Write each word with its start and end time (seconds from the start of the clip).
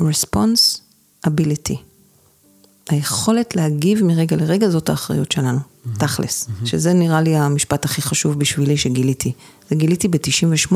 responsibility. 0.00 1.76
היכולת 2.88 3.56
להגיב 3.56 4.04
מרגע 4.04 4.36
לרגע 4.36 4.68
זאת 4.68 4.88
האחריות 4.88 5.32
שלנו, 5.32 5.58
mm-hmm. 5.58 5.98
תכלס. 5.98 6.44
Mm-hmm. 6.46 6.66
שזה 6.66 6.92
נראה 6.92 7.20
לי 7.20 7.36
המשפט 7.36 7.84
הכי 7.84 8.02
חשוב 8.02 8.38
בשבילי 8.38 8.76
שגיליתי. 8.76 9.32
זה 9.70 9.76
גיליתי 9.76 10.08
ב-98 10.08 10.74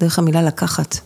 דרך 0.00 0.18
המילה 0.18 0.42
לקחת. 0.42 0.98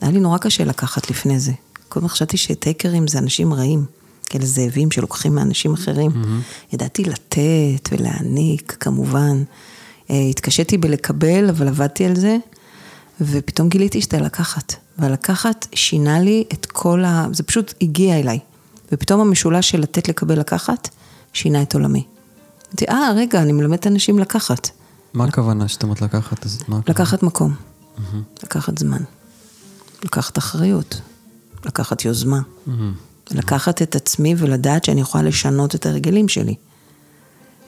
היה 0.00 0.10
לי 0.10 0.20
נורא 0.20 0.38
קשה 0.38 0.64
לקחת 0.64 1.10
לפני 1.10 1.40
זה. 1.40 1.52
קודם 1.88 2.08
חשבתי 2.08 2.36
שטייקרים 2.36 3.08
זה 3.08 3.18
אנשים 3.18 3.54
רעים, 3.54 3.84
כאלה 4.26 4.46
זאבים 4.46 4.90
שלוקחים 4.90 5.34
מאנשים 5.34 5.74
אחרים. 5.74 6.10
Mm-hmm. 6.10 6.74
ידעתי 6.74 7.04
לתת 7.04 7.88
ולהעניק, 7.92 8.76
כמובן. 8.80 9.42
אה, 10.10 10.20
התקשיתי 10.30 10.78
בלקבל, 10.78 11.48
אבל 11.48 11.68
עבדתי 11.68 12.04
על 12.04 12.16
זה, 12.16 12.36
ופתאום 13.20 13.68
גיליתי 13.68 14.00
שאתה 14.00 14.18
לקחת. 14.18 14.74
והלקחת 14.98 15.66
שינה 15.74 16.20
לי 16.20 16.44
את 16.52 16.66
כל 16.66 17.04
ה... 17.04 17.26
זה 17.32 17.42
פשוט 17.42 17.74
הגיע 17.82 18.20
אליי. 18.20 18.38
ופתאום 18.92 19.20
המשולש 19.20 19.70
של 19.70 19.80
לתת, 19.80 20.08
לקבל, 20.08 20.38
לקחת, 20.38 20.88
שינה 21.32 21.62
את 21.62 21.74
עולמי. 21.74 22.04
אמרתי, 22.66 22.84
אה, 22.88 23.12
רגע, 23.16 23.42
אני 23.42 23.52
מלמדת 23.52 23.86
אנשים 23.86 24.18
לקחת. 24.18 24.70
מה 25.14 25.24
הכוונה 25.24 25.68
שאתה 25.68 25.86
אומרת 25.86 26.02
לקחת? 26.02 26.46
לקחת 26.88 27.22
מקום, 27.22 27.54
לקחת 28.42 28.78
זמן, 28.78 29.02
לקחת 30.04 30.38
אחריות, 30.38 31.00
לקחת 31.64 32.04
יוזמה, 32.04 32.40
לקחת 33.30 33.82
את 33.82 33.96
עצמי 33.96 34.34
ולדעת 34.38 34.84
שאני 34.84 35.00
יכולה 35.00 35.24
לשנות 35.24 35.74
את 35.74 35.86
הרגלים 35.86 36.28
שלי. 36.28 36.54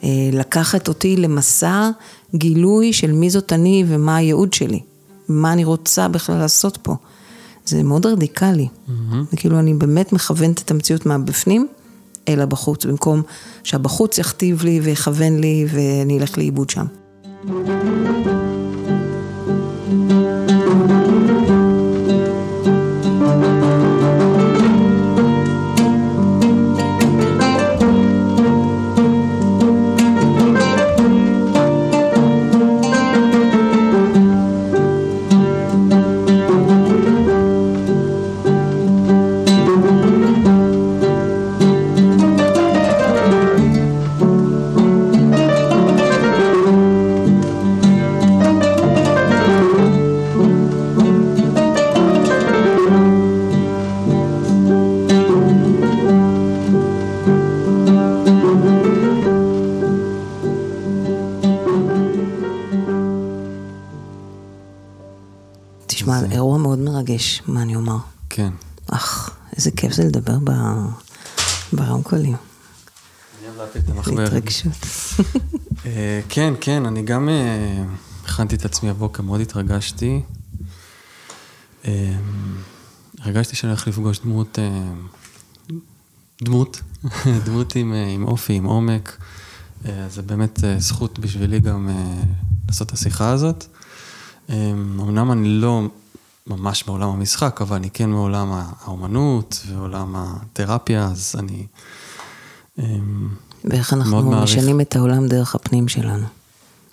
אה, 0.03 0.09
לקחת 0.33 0.87
אותי 0.87 1.15
למסע 1.15 1.89
גילוי 2.35 2.93
של 2.93 3.11
מי 3.11 3.29
זאת 3.29 3.53
אני 3.53 3.83
ומה 3.87 4.15
הייעוד 4.15 4.53
שלי, 4.53 4.79
מה 5.29 5.53
אני 5.53 5.63
רוצה 5.63 6.07
בכלל 6.07 6.37
לעשות 6.37 6.77
פה. 6.81 6.95
זה 7.65 7.83
מאוד 7.83 8.05
רדיקלי. 8.05 8.67
Mm-hmm. 8.67 9.35
כאילו, 9.35 9.59
אני 9.59 9.73
באמת 9.73 10.13
מכוונת 10.13 10.61
את 10.61 10.71
המציאות 10.71 11.05
מהבפנים 11.05 11.67
אל 12.27 12.41
הבחוץ, 12.41 12.85
במקום 12.85 13.21
שהבחוץ 13.63 14.17
יכתיב 14.17 14.63
לי 14.63 14.79
ויכוון 14.83 15.39
לי 15.39 15.65
ואני 15.69 16.19
אלך 16.19 16.37
לאיבוד 16.37 16.69
שם. 16.69 16.85
מה 67.49 67.61
אני 67.61 67.75
אומר? 67.75 67.97
כן. 68.29 68.49
אך, 68.91 69.37
איזה 69.55 69.71
כיף 69.71 69.93
זה 69.93 70.03
לדבר 70.03 70.37
ב... 70.43 70.51
ברמקולים. 71.73 72.35
התרגשות. 74.07 74.73
אה, 75.85 76.21
כן, 76.29 76.53
כן, 76.61 76.85
אני 76.85 77.01
גם 77.01 77.29
אה, 77.29 77.83
הכנתי 78.23 78.55
את 78.55 78.65
עצמי 78.65 78.89
הבוקר, 78.89 79.23
מאוד 79.23 79.41
התרגשתי. 79.41 80.21
אה, 81.85 82.15
הרגשתי 83.19 83.55
שאני 83.55 83.71
הולך 83.71 83.87
לפגוש 83.87 84.19
דמות, 84.19 84.59
דמות, 86.43 86.81
דמות 87.45 87.75
עם, 87.75 87.93
עם 87.93 88.27
אופי, 88.27 88.53
עם 88.53 88.65
עומק. 88.65 89.17
זה 90.09 90.21
באמת 90.21 90.59
זכות 90.77 91.19
בשבילי 91.19 91.59
גם 91.59 91.89
לעשות 92.67 92.87
את 92.87 92.93
השיחה 92.93 93.29
הזאת. 93.29 93.65
אמנם 94.49 95.31
אני 95.31 95.49
לא 95.49 95.87
ממש 96.47 96.87
מעולם 96.87 97.09
המשחק, 97.09 97.61
אבל 97.61 97.75
אני 97.75 97.89
כן 97.89 98.09
מעולם 98.09 98.47
האומנות 98.51 99.65
ועולם 99.67 100.15
התרפיה, 100.15 101.05
אז 101.05 101.35
אני 101.39 101.65
אמ, 102.79 103.29
ואיך 103.63 103.93
אנחנו 103.93 104.31
משנים 104.31 104.81
את 104.81 104.95
העולם 104.95 105.27
דרך 105.27 105.55
הפנים 105.55 105.87
שלנו. 105.87 106.25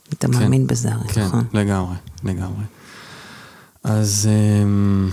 אתה 0.08 0.28
כן, 0.28 0.32
מאמין 0.32 0.66
בזה 0.66 0.92
הרי, 0.92 1.08
כן, 1.08 1.24
נכון? 1.24 1.44
כן, 1.52 1.58
לגמרי, 1.58 1.96
לגמרי. 2.24 2.64
אז 3.84 4.28
אמ, 4.62 5.10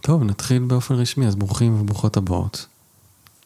טוב, 0.00 0.22
נתחיל 0.22 0.62
באופן 0.62 0.94
רשמי, 0.94 1.26
אז 1.26 1.34
ברוכים 1.34 1.80
וברוכות 1.80 2.16
הבאות. 2.16 2.66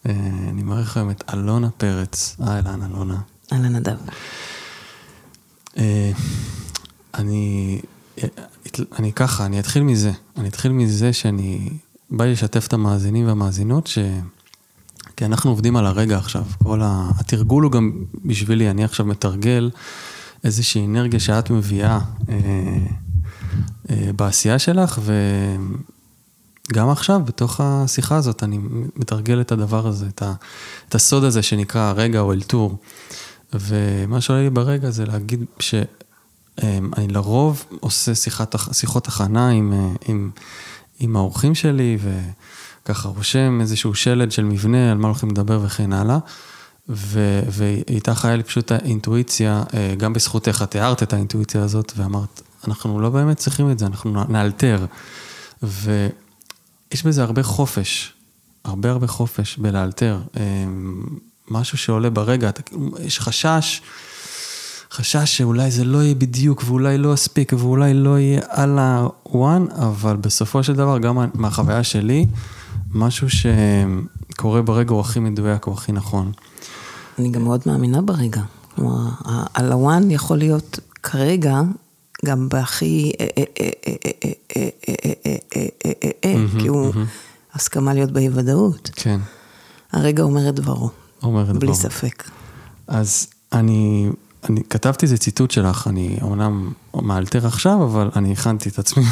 אה, 0.07 0.13
אני 0.51 0.63
מעריך 0.63 0.97
היום 0.97 1.11
את 1.11 1.25
אלונה 1.33 1.71
פרץ. 1.71 2.37
אהלן, 2.41 2.83
אלונה. 2.83 3.21
אהלן, 3.53 3.77
נדב. 3.77 3.97
אה, 5.77 6.13
אני 7.15 7.81
אני 8.99 9.13
ככה, 9.13 9.47
אני 9.47 9.61
אתחיל 9.61 9.83
מזה. 9.83 10.13
אני 10.37 10.49
אתחיל 10.49 10.73
מזה 10.73 11.13
שאני 11.13 11.71
בא 12.11 12.25
לשתף 12.25 12.67
את 12.67 12.73
המאזינים 12.73 13.27
והמאזינות, 13.27 13.87
ש... 13.87 13.99
כי 15.17 15.25
אנחנו 15.25 15.51
עובדים 15.51 15.77
על 15.77 15.87
הרגע 15.87 16.17
עכשיו. 16.17 16.45
כל 16.63 16.81
ה... 16.83 17.11
התרגול 17.19 17.65
הוא 17.65 17.73
גם 17.73 17.93
בשבילי, 18.25 18.71
אני 18.71 18.85
עכשיו 18.85 19.07
מתרגל 19.07 19.71
איזושהי 20.45 20.87
אנרגיה 20.87 21.21
שאת 21.21 21.51
מביאה 21.51 21.99
אה, 22.29 22.35
אה, 23.91 24.11
בעשייה 24.17 24.59
שלך, 24.59 25.01
וגם 26.71 26.89
עכשיו, 26.89 27.21
בתוך 27.25 27.61
השיחה 27.61 28.17
הזאת, 28.17 28.43
אני 28.43 28.59
מתרגל 28.97 29.41
את 29.41 29.53
הדבר 29.53 29.87
הזה, 29.87 30.07
את, 30.07 30.23
ה... 30.23 30.33
את 30.89 30.95
הסוד 30.95 31.25
הזה 31.25 31.43
שנקרא 31.43 31.81
הרגע 31.81 32.21
או 32.21 32.33
אלתור. 32.33 32.79
ומה 33.53 34.21
שעולה 34.21 34.43
לי 34.43 34.51
ברגע 34.51 34.91
זה 34.91 35.07
להגיד 35.07 35.45
ש... 35.59 35.75
אמ, 36.63 36.91
אני 36.97 37.09
לרוב 37.09 37.65
עושה 37.81 38.15
שיחת, 38.15 38.55
שיחות 38.73 39.09
הכנה 39.09 39.49
עם, 39.49 39.73
אה, 39.73 39.89
עם, 40.09 40.31
עם 41.01 41.17
האורחים 41.17 41.55
שלי, 41.55 41.99
וככה 42.83 43.09
רושם 43.09 43.59
איזשהו 43.61 43.95
שלד 43.95 44.33
של 44.33 44.45
מבנה, 44.45 44.93
על 44.93 44.99
מה 44.99 45.09
הולכים 45.09 45.31
לדבר 45.31 45.61
וכן 45.63 45.93
הלאה. 45.93 46.19
ו, 46.89 47.41
ואיתך 47.51 48.25
היה 48.25 48.37
לי 48.37 48.43
פשוט 48.43 48.73
האינטואיציה, 48.73 49.63
אה, 49.75 49.95
גם 49.99 50.13
בזכותך, 50.13 50.61
את 50.65 50.75
הערת 50.75 51.03
את 51.03 51.13
האינטואיציה 51.13 51.63
הזאת, 51.63 51.93
ואמרת, 51.97 52.43
אנחנו 52.69 53.01
לא 53.01 53.11
באמת 53.11 53.37
צריכים 53.37 53.71
את 53.71 53.79
זה, 53.79 53.87
אנחנו 53.87 54.25
נאלתר. 54.29 54.87
ויש 55.63 57.03
בזה 57.05 57.23
הרבה 57.23 57.43
חופש, 57.43 58.13
הרבה 58.65 58.91
הרבה 58.91 59.07
חופש 59.07 59.57
בלאלתר. 59.57 60.19
אמ, 60.37 61.03
משהו 61.49 61.79
שעולה 61.79 62.11
ברגע, 62.11 62.51
יש 63.01 63.21
חשש. 63.21 63.81
חשש 64.93 65.37
שאולי 65.37 65.71
זה 65.71 65.85
לא 65.85 66.03
יהיה 66.03 66.15
בדיוק, 66.15 66.63
ואולי 66.67 66.99
לא 66.99 67.15
אספיק, 67.15 67.53
ואולי 67.59 67.95
לא 67.95 68.19
יהיה 68.19 68.41
על 68.49 68.79
הוואן, 69.23 69.67
אבל 69.71 70.17
בסופו 70.17 70.63
של 70.63 70.75
דבר, 70.75 70.99
גם 70.99 71.19
מהחוויה 71.35 71.83
שלי, 71.83 72.27
משהו 72.91 73.27
שקורה 73.31 74.63
ברגע 74.63 74.93
הוא 74.93 75.01
הכי 75.01 75.21
מדויק, 75.21 75.65
הוא 75.65 75.75
הכי 75.75 75.93
נכון. 75.93 76.33
אני 77.19 77.31
גם 77.31 77.45
מאוד 77.45 77.61
מאמינה 77.67 78.03
ברגע. 78.03 78.43
כלומר, 78.75 79.09
על 79.55 79.73
הוואן 79.73 80.11
יכול 80.11 80.39
להיות 80.39 80.79
כרגע 81.03 81.61
גם 82.25 82.49
בהכי, 82.49 83.13
כי 86.59 86.69
הוא 86.69 86.93
הסכמה 87.55 87.95
להיות 87.95 88.11
באי 88.11 88.29
ודאות. 88.33 88.91
כן. 88.97 89.21
הרגע 89.93 90.23
אומר 90.23 90.49
את 90.49 90.55
דברו. 90.55 90.91
אומר 91.23 91.43
את 91.43 91.47
דברו. 91.47 91.61
בלי 91.61 91.75
ספק. 91.75 92.31
אז 92.87 93.27
אני 93.53 94.11
אני 94.51 94.61
כתבתי 94.71 95.07
איזה 95.07 95.19
ציטוט 95.19 95.51
שלך, 95.51 95.87
אני 95.89 96.19
אומנם 96.23 96.73
מאלתר 96.95 97.47
עכשיו, 97.47 97.85
אבל 97.85 98.11
אני 98.17 98.33
הכנתי 98.33 98.69
את 98.69 98.79
עצמי, 98.79 99.05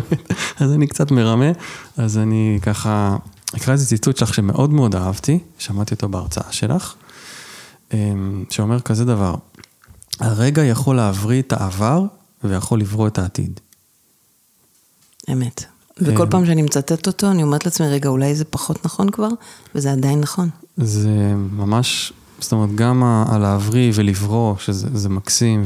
אז 0.60 0.72
אני 0.72 0.86
קצת 0.86 1.10
מרמה, 1.10 1.50
אז 1.96 2.18
אני 2.18 2.58
ככה 2.62 3.16
אקרא 3.56 3.72
איזה 3.72 3.86
ציטוט 3.86 4.16
שלך 4.16 4.34
שמאוד 4.34 4.72
מאוד 4.72 4.94
אהבתי, 4.94 5.38
שמעתי 5.58 5.94
אותו 5.94 6.08
בהרצאה 6.08 6.52
שלך, 6.52 6.94
אמ, 7.92 8.44
שאומר 8.50 8.80
כזה 8.80 9.04
דבר, 9.04 9.34
הרגע 10.20 10.64
יכול 10.64 10.96
להבריא 10.96 11.42
את 11.42 11.52
העבר 11.52 12.04
ויכול 12.44 12.80
לברוא 12.80 13.08
את 13.08 13.18
העתיד. 13.18 13.60
אמת. 15.32 15.64
וכל 15.98 16.22
אמ, 16.22 16.30
פעם 16.30 16.46
שאני 16.46 16.62
מצטט 16.62 17.06
אותו, 17.06 17.30
אני 17.30 17.42
אומרת 17.42 17.64
לעצמי, 17.64 17.88
רגע, 17.88 18.08
אולי 18.08 18.34
זה 18.34 18.44
פחות 18.44 18.86
נכון 18.86 19.10
כבר, 19.10 19.28
וזה 19.74 19.92
עדיין 19.92 20.20
נכון. 20.20 20.48
זה 20.76 21.34
ממש 21.36 22.12
זאת 22.40 22.52
אומרת, 22.52 22.74
גם 22.74 23.24
על 23.28 23.40
להבריא 23.40 23.92
ולברוא, 23.94 24.54
שזה 24.58 25.08
מקסים, 25.08 25.62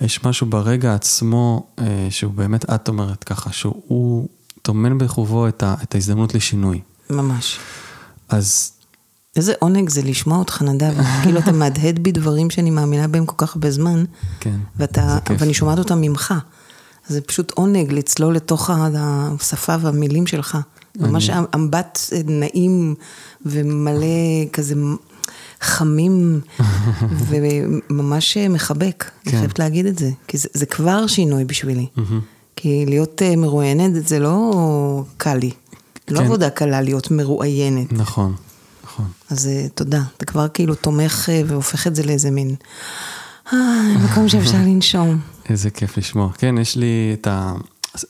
ויש 0.00 0.24
משהו 0.24 0.46
ברגע 0.46 0.94
עצמו, 0.94 1.66
אה, 1.78 2.06
שהוא 2.10 2.32
באמת, 2.34 2.70
את 2.70 2.88
אומרת 2.88 3.24
ככה, 3.24 3.52
שהוא 3.52 4.28
טומן 4.62 4.98
בחובו 4.98 5.48
את, 5.48 5.62
ה, 5.62 5.74
את 5.82 5.94
ההזדמנות 5.94 6.34
לשינוי. 6.34 6.80
ממש. 7.10 7.58
אז 8.28 8.72
איזה 9.36 9.52
עונג 9.58 9.88
זה 9.88 10.02
לשמוע 10.02 10.38
אותך, 10.38 10.62
נדב. 10.62 10.92
כאילו 11.22 11.38
אתה 11.38 11.52
מהדהד 11.52 11.98
בי 11.98 12.12
דברים 12.12 12.50
שאני 12.50 12.70
מאמינה 12.70 13.08
בהם 13.08 13.26
כל 13.26 13.46
כך 13.46 13.54
הרבה 13.54 13.70
זמן. 13.70 14.04
כן, 14.40 14.56
ואתה. 14.76 15.18
ואני 15.38 15.54
שומעת 15.54 15.78
אותם 15.78 16.00
ממך. 16.00 16.34
זה 17.08 17.20
פשוט 17.20 17.50
עונג 17.50 17.92
לצלול 17.92 18.36
לתוך 18.36 18.70
השפה 18.74 19.76
והמילים 19.80 20.26
שלך. 20.26 20.58
ממש 20.96 21.30
אמבט 21.54 21.98
נעים 22.26 22.94
ומלא 23.46 24.06
כזה 24.52 24.74
חמים 25.62 26.40
וממש 27.28 28.36
מחבק. 28.36 29.04
אני 29.24 29.32
כן. 29.32 29.38
חייבת 29.38 29.58
להגיד 29.58 29.86
את 29.86 29.98
זה. 29.98 30.10
כי 30.28 30.38
זה, 30.38 30.48
זה 30.52 30.66
כבר 30.66 31.06
שינוי 31.06 31.44
בשבילי. 31.44 31.86
כי 32.56 32.84
להיות 32.88 33.22
אה, 33.22 33.36
מרואיינת 33.36 34.08
זה 34.08 34.18
לא 34.18 35.04
קל 35.16 35.34
לי. 35.34 35.50
לא 36.10 36.18
כן. 36.18 36.24
עבודה 36.24 36.50
קלה 36.50 36.80
להיות 36.80 37.10
מרואיינת. 37.10 37.92
נכון, 37.92 38.34
נכון. 38.84 39.06
אז 39.30 39.46
אה, 39.46 39.66
תודה, 39.74 40.02
אתה 40.16 40.24
כבר 40.24 40.48
כאילו 40.48 40.74
תומך 40.74 41.28
אה, 41.32 41.42
והופך 41.46 41.86
את 41.86 41.94
זה 41.96 42.02
לאיזה 42.02 42.30
מין... 42.30 42.54
אה, 43.52 43.58
מקום 44.04 44.28
שאפשר 44.28 44.58
לנשום. 44.66 45.20
איזה 45.48 45.70
כיף 45.70 45.98
לשמוע. 45.98 46.32
כן, 46.32 46.58
יש 46.58 46.76
לי 46.76 47.16
את 47.20 47.28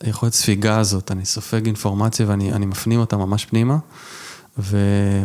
היכולת 0.01 0.33
ספיגה 0.33 0.79
הזאת, 0.79 1.11
אני 1.11 1.25
סופג 1.25 1.65
אינפורמציה 1.65 2.25
ואני 2.29 2.53
אני 2.53 2.65
מפנים 2.65 2.99
אותה 2.99 3.17
ממש 3.17 3.45
פנימה, 3.45 3.77
ו, 4.59 4.77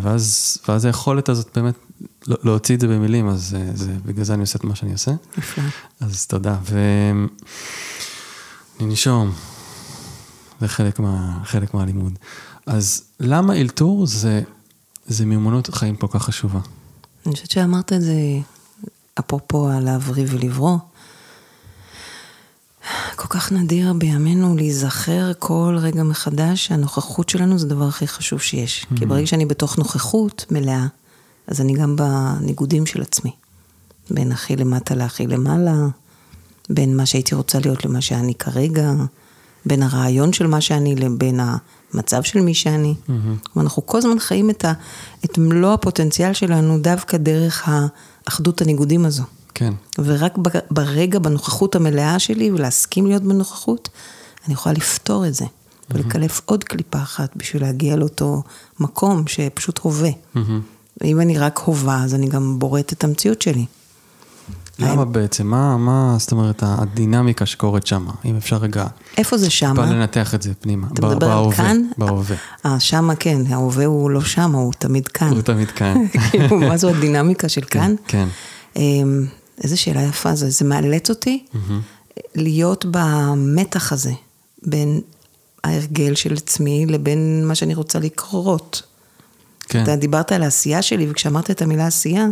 ואז, 0.03 0.59
ואז 0.69 0.85
היכולת 0.85 1.29
הזאת 1.29 1.49
באמת 1.55 1.75
לא- 2.01 2.18
להוציא 2.29 2.75
את 2.75 2.81
זה 2.81 2.89
במילים, 2.89 3.29
אז 3.29 3.49
זה, 3.49 3.71
זה, 3.75 3.93
בגלל 4.05 4.25
זה 4.25 4.35
אני 4.35 4.41
עושה 4.41 4.59
את 4.59 4.65
מה 4.65 4.75
שאני 4.75 4.93
עושה. 4.93 5.11
נפלא. 5.39 5.65
אז 6.01 6.27
תודה. 6.27 6.57
וננשום, 8.81 9.33
זה 10.61 10.69
חלק, 10.69 10.99
מה, 10.99 11.39
חלק 11.45 11.75
מהלימוד. 11.75 12.19
אז 12.67 13.03
למה 13.21 13.57
אלתור 13.57 14.07
זה, 14.07 14.43
זה 15.07 15.27
מיומנות 15.27 15.75
חיים 15.75 15.97
כל 15.97 16.07
כך 16.11 16.23
חשובה? 16.23 16.61
אני 17.27 17.35
חושבת 17.35 17.51
שאמרת 17.51 17.93
את 17.93 18.01
זה, 18.01 18.15
אפרופו 19.19 19.69
על 19.69 19.85
להבריא 19.85 20.27
ולברוא. 20.29 20.79
כל 23.17 23.29
כך 23.29 23.53
נדיר 23.53 23.93
בימינו 23.93 24.57
להיזכר 24.57 25.33
כל 25.39 25.77
רגע 25.81 26.03
מחדש 26.03 26.67
שהנוכחות 26.67 27.29
שלנו 27.29 27.59
זה 27.59 27.67
הדבר 27.67 27.89
הכי 27.89 28.09
חשוב 28.09 28.41
שיש. 28.41 28.87
כי 28.97 29.07
ברגע 29.07 29.27
שאני 29.27 29.47
בתוך 29.47 29.79
נוכחות 29.79 30.45
מלאה, 30.51 30.87
אז 31.49 31.61
אני 31.61 31.75
גם 31.75 31.97
בניגודים 31.97 32.87
של 32.87 33.03
עצמי. 33.03 33.31
בין 34.11 34.33
הכי 34.33 34.57
למטה 34.57 34.95
להכי 34.95 35.27
למעלה, 35.27 35.75
בין 36.71 36.97
מה 36.97 37.07
שהייתי 37.07 37.35
רוצה 37.35 37.59
להיות 37.59 37.85
למה 37.85 38.01
שאני 38.01 38.35
כרגע, 38.35 38.93
בין 39.67 39.83
הרעיון 39.83 40.33
של 40.33 40.47
מה 40.47 40.61
שאני 40.61 40.97
לבין 40.97 41.41
המצב 41.41 42.23
של 42.23 42.41
מי 42.41 42.55
שאני. 42.55 42.95
אנחנו 43.57 43.87
כל 43.87 43.99
הזמן 43.99 44.19
חיים 44.19 44.51
את, 44.51 44.65
ה, 44.65 44.73
את 45.25 45.39
מלוא 45.39 45.73
הפוטנציאל 45.73 46.33
שלנו 46.33 46.79
דווקא 46.79 47.17
דרך 47.17 47.69
האחדות 47.69 48.63
הניגודים 48.63 49.05
הזו. 49.05 49.23
כן. 49.55 49.75
ורק 49.99 50.39
ברגע, 50.71 51.19
בנוכחות 51.19 51.77
המלאה 51.77 52.19
שלי, 52.19 52.53
ולהסכים 52.53 53.07
להיות 53.07 53.23
בנוכחות, 53.23 53.89
אני 54.47 54.55
יכולה 54.55 54.75
לפתור 54.75 55.27
את 55.27 55.35
זה. 55.35 55.45
ולקלף 55.91 56.41
עוד 56.45 56.65
קליפה 56.65 56.99
אחת 56.99 57.37
בשביל 57.37 57.63
להגיע 57.63 57.97
לאותו 57.97 58.43
מקום 58.81 59.27
שפשוט 59.27 59.79
הווה. 59.79 60.11
ואם 61.01 61.21
אני 61.21 61.39
רק 61.39 61.61
הווה, 61.65 62.05
אז 62.05 62.15
אני 62.15 62.29
גם 62.29 62.59
בוראת 62.59 62.93
את 62.93 63.05
המציאות 63.05 63.43
שלי. 63.43 63.67
למה 64.79 65.05
בעצם? 65.05 65.47
מה, 65.47 65.77
מה, 65.77 66.17
זאת 66.19 66.33
אומרת, 66.33 66.63
הדינמיקה 66.67 67.47
שקורית 67.47 67.87
שם? 67.87 68.07
אם 68.25 68.37
אפשר 68.37 68.57
רגע 68.57 68.87
איפה 69.17 69.39
זה 69.39 69.47
טיפה 69.47 69.57
שמה? 69.57 69.87
לנתח 69.87 70.35
את 70.35 70.43
זה 70.43 70.55
פנימה. 70.55 70.87
אתה 70.93 71.07
מדבר 71.07 71.33
על 71.33 71.53
כאן? 71.53 71.83
בהווה. 71.99 72.37
אה, 72.67 72.81
שמה 72.81 73.17
כן, 73.17 73.41
ההווה 73.49 73.85
הוא 73.85 74.11
לא 74.11 74.21
שמה, 74.21 74.59
הוא 74.59 74.73
תמיד 74.79 75.09
כאן. 75.09 75.29
הוא 75.29 75.43
תמיד 75.43 75.71
כאן. 75.71 76.07
כאילו, 76.31 76.59
מה 76.59 76.77
זו 76.77 76.89
הדינמיקה 76.89 77.49
של 77.49 77.61
כאן? 77.61 77.95
כן. 78.07 78.29
אמ, 78.77 79.27
איזה 79.65 79.77
שאלה 79.77 80.03
יפה 80.03 80.35
זה, 80.35 80.51
זה 80.51 80.65
מאלץ 80.65 81.11
אותי 81.11 81.45
להיות 82.35 82.87
במתח 82.91 83.93
הזה, 83.93 84.13
בין 84.67 85.01
ההרגל 85.65 86.15
של 86.15 86.35
עצמי 86.35 86.87
לבין 86.87 87.45
מה 87.47 87.55
שאני 87.55 87.75
רוצה 87.75 87.99
לקרות. 87.99 88.83
כן. 89.69 89.83
אתה 89.83 89.97
דיברת 89.97 90.33
על 90.33 90.43
העשייה 90.43 90.83
שלי, 90.83 91.11
וכשאמרת 91.11 91.51
את 91.51 91.63
המילה 91.63 91.87
עשייה, 91.87 92.27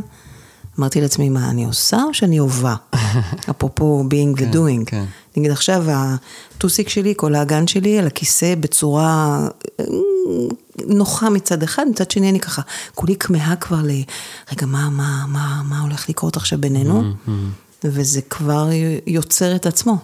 אמרתי 0.79 1.01
לעצמי, 1.01 1.29
מה, 1.29 1.51
אני 1.51 1.65
עושה 1.65 2.03
או 2.03 2.15
שאני 2.15 2.37
הווה? 2.37 2.77
אפרופו 3.51 4.05
being 4.11 4.39
כן, 4.39 4.59
ו-doing. 4.59 4.85
כן. 4.87 5.05
נגיד 5.37 5.51
עכשיו, 5.51 5.85
הטוסיק 5.89 6.89
שלי, 6.89 7.15
כל 7.17 7.35
האגן 7.35 7.67
שלי, 7.67 7.99
על 7.99 8.07
הכיסא 8.07 8.55
בצורה 8.55 9.39
אה, 9.81 9.85
נוחה 10.87 11.31
מצד 11.31 11.63
אחד, 11.63 11.87
מצד 11.91 12.11
שני 12.11 12.31
אני 12.31 12.41
ככה, 12.41 12.63
כולי 12.95 13.17
כמהה 13.17 13.57
כבר 13.57 13.83
ל... 13.83 13.91
רגע, 14.53 14.67
מה, 14.67 14.91
מה, 14.91 15.25
מה, 15.29 15.63
מה 15.69 15.81
הולך 15.81 16.09
לקרות 16.09 16.37
עכשיו 16.37 16.61
בינינו? 16.61 17.03
Mm-hmm. 17.03 17.31
וזה 17.85 18.23
כבר 18.23 18.69
יוצר 19.07 19.57
את 19.57 19.67
עצמו. 19.67 19.97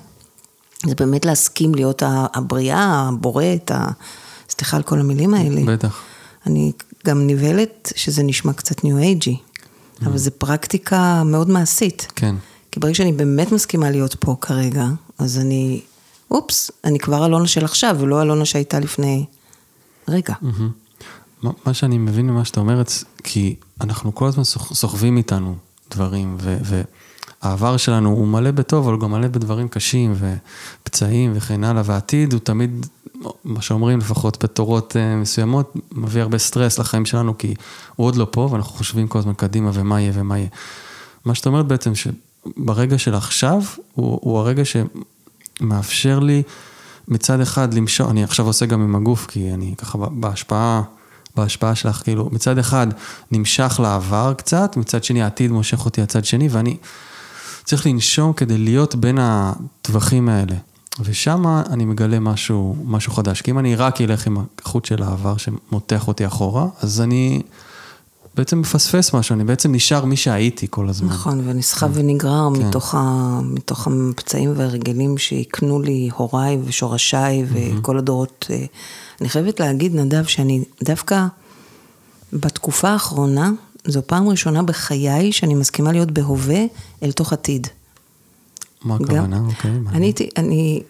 זה 0.87 0.94
באמת 0.94 1.25
להסכים 1.25 1.75
להיות 1.75 2.02
הבריאה, 2.06 3.08
הבוראת, 3.08 3.70
ה... 3.70 3.87
סליחה 4.50 4.76
על 4.76 4.82
כל 4.82 5.00
המילים 5.00 5.34
האלה. 5.34 5.62
בטח. 5.67 6.02
אני 6.46 6.73
גם 7.06 7.26
נבהלת 7.26 7.93
שזה 7.96 8.22
נשמע 8.22 8.52
קצת 8.52 8.84
ניו 8.84 8.99
אייג'י, 8.99 9.37
אבל 10.06 10.19
זו 10.19 10.31
פרקטיקה 10.38 11.22
מאוד 11.25 11.50
מעשית. 11.50 12.12
כן. 12.16 12.34
כי 12.72 12.81
ברגע 12.81 12.94
שאני 12.94 13.12
באמת 13.12 13.52
מסכימה 13.52 13.90
להיות 13.90 14.14
פה 14.20 14.37
כרגע, 14.40 14.87
אז 15.19 15.38
אני, 15.38 15.81
אופס, 16.31 16.70
אני 16.84 16.99
כבר 16.99 17.26
אלונה 17.26 17.46
של 17.46 17.64
עכשיו, 17.64 17.96
ולא 18.00 18.22
אלונה 18.22 18.44
שהייתה 18.44 18.81
לפני 18.81 19.25
רגע. 20.08 20.34
מהמם. 20.43 20.70
מה- 21.66 21.75
שאני 21.75 21.99
מבין 21.99 22.26
ממה 22.31 22.44
שאתה 22.44 22.60
אומרת, 22.60 22.93
כי 23.25 23.55
אנחנו 23.81 24.14
כל 24.14 24.26
הזמן 24.26 24.44
סוח- 24.44 24.75
סוחבים 24.75 25.16
איתנו 25.16 25.55
דברים, 25.90 26.37
ו- 26.40 26.82
והעבר 27.43 27.77
שלנו 27.77 28.11
הוא 28.11 28.27
מלא 28.27 28.50
בטוב, 28.50 28.85
אבל 28.85 28.94
הוא 28.94 29.00
גם 29.00 29.11
מלא 29.11 29.29
בדברים 29.29 29.69
קשים 29.69 30.15
ופצעים 30.83 31.33
וכן 31.35 31.65
הלאה, 31.65 31.83
והעתיד 31.87 32.33
הוא 32.33 32.41
תמיד, 32.41 32.87
מה 33.44 33.62
שאומרים 33.62 33.99
לפחות 33.99 34.44
בתורות 34.44 34.97
אה, 34.97 35.17
מסוימות, 35.17 35.77
מביא 35.93 36.23
הרבה 36.23 36.39
סטרס 36.39 36.79
לחיים 36.79 37.06
שלנו, 37.06 37.39
כי 37.39 37.55
הוא 37.97 38.06
עוד 38.06 38.17
לא 38.17 38.27
פה, 38.31 38.49
ואנחנו 38.53 38.73
חושבים 38.73 39.09
כל 39.09 39.19
הזמן 39.19 39.35
קדימה 39.35 39.71
ומה 39.75 40.00
יהיה 40.00 40.12
ומה 40.15 40.39
יהיה. 40.39 40.49
מה 41.25 41.35
שאתה 41.35 41.49
אומרת 41.49 41.67
בעצם, 41.67 41.93
שברגע 41.94 42.99
של 42.99 43.15
עכשיו, 43.15 43.62
הוא, 43.94 44.19
הוא 44.23 44.39
הרגע 44.39 44.62
שמאפשר 44.65 46.19
לי 46.19 46.43
מצד 47.09 47.41
אחד 47.41 47.75
למשוך, 47.75 48.11
אני 48.11 48.25
עכשיו 48.25 48.47
עושה 48.47 48.67
גם 48.67 48.82
עם 48.82 48.96
הגוף, 48.96 49.27
כי 49.27 49.53
אני 49.53 49.75
ככה 49.79 49.99
בהשפעה, 49.99 50.82
בהשפעה 51.37 51.75
שלך, 51.75 52.03
כאילו, 52.05 52.29
מצד 52.32 52.58
אחד 52.58 52.87
נמשך 53.31 53.81
לעבר 53.82 54.34
קצת, 54.37 54.77
מצד 54.77 55.05
שני 55.05 55.22
העתיד 55.22 55.51
מושך 55.51 55.84
אותי 55.84 56.03
הצד 56.03 56.25
שני, 56.25 56.49
ואני 56.49 56.77
צריך 57.64 57.86
לנשום 57.86 58.32
כדי 58.32 58.58
להיות 58.58 58.94
בין 58.94 59.19
הטווחים 59.20 60.28
האלה. 60.28 60.56
ושם 61.00 61.46
אני 61.70 61.84
מגלה 61.84 62.20
משהו, 62.20 62.76
משהו 62.84 63.12
חדש. 63.12 63.42
כי 63.42 63.50
אם 63.50 63.58
אני 63.58 63.74
רק 63.74 64.00
אלך 64.00 64.26
עם 64.26 64.36
החוט 64.62 64.84
של 64.84 65.02
העבר 65.02 65.36
שמותח 65.36 66.08
אותי 66.08 66.26
אחורה, 66.26 66.66
אז 66.81 67.00
אני 67.00 67.42
בעצם 68.34 68.60
מפספס 68.60 69.14
משהו, 69.14 69.34
אני 69.34 69.44
בעצם 69.44 69.74
נשאר 69.74 70.04
מי 70.04 70.16
שהייתי 70.16 70.66
כל 70.70 70.88
הזמן. 70.88 71.08
נכון, 71.08 71.48
ונסחב 71.48 71.90
ונגרר 71.94 72.48
כן. 72.54 72.66
מתוך, 72.66 72.94
ה, 72.94 73.40
מתוך 73.42 73.88
הפצעים 73.88 74.52
וההרגלים 74.56 75.19
שהקנו 75.19 75.82
לי 75.82 76.10
הוריי 76.16 76.58
ושורשיי 76.64 77.44
וכל 77.48 77.98
הדורות. 77.98 78.46
אה, 78.50 78.64
אני 79.20 79.28
חייבת 79.28 79.60
להגיד, 79.60 79.94
נדב, 79.94 80.24
שאני 80.24 80.64
דווקא 80.84 81.26
בתקופה 82.32 82.88
האחרונה, 82.88 83.50
זו 83.86 84.01
פעם 84.06 84.29
ראשונה 84.29 84.62
בחיי 84.62 85.32
שאני 85.32 85.55
מסכימה 85.55 85.93
להיות 85.93 86.10
בהווה 86.10 86.65
אל 87.03 87.12
תוך 87.12 87.32
עתיד. 87.32 87.67
מה 88.84 88.94
הכוונה? 88.94 89.41
אוקיי, 89.41 89.70
מעניין. 89.70 89.94
אני 89.94 90.06
הייתי, 90.06 90.29
אני, 90.36 90.82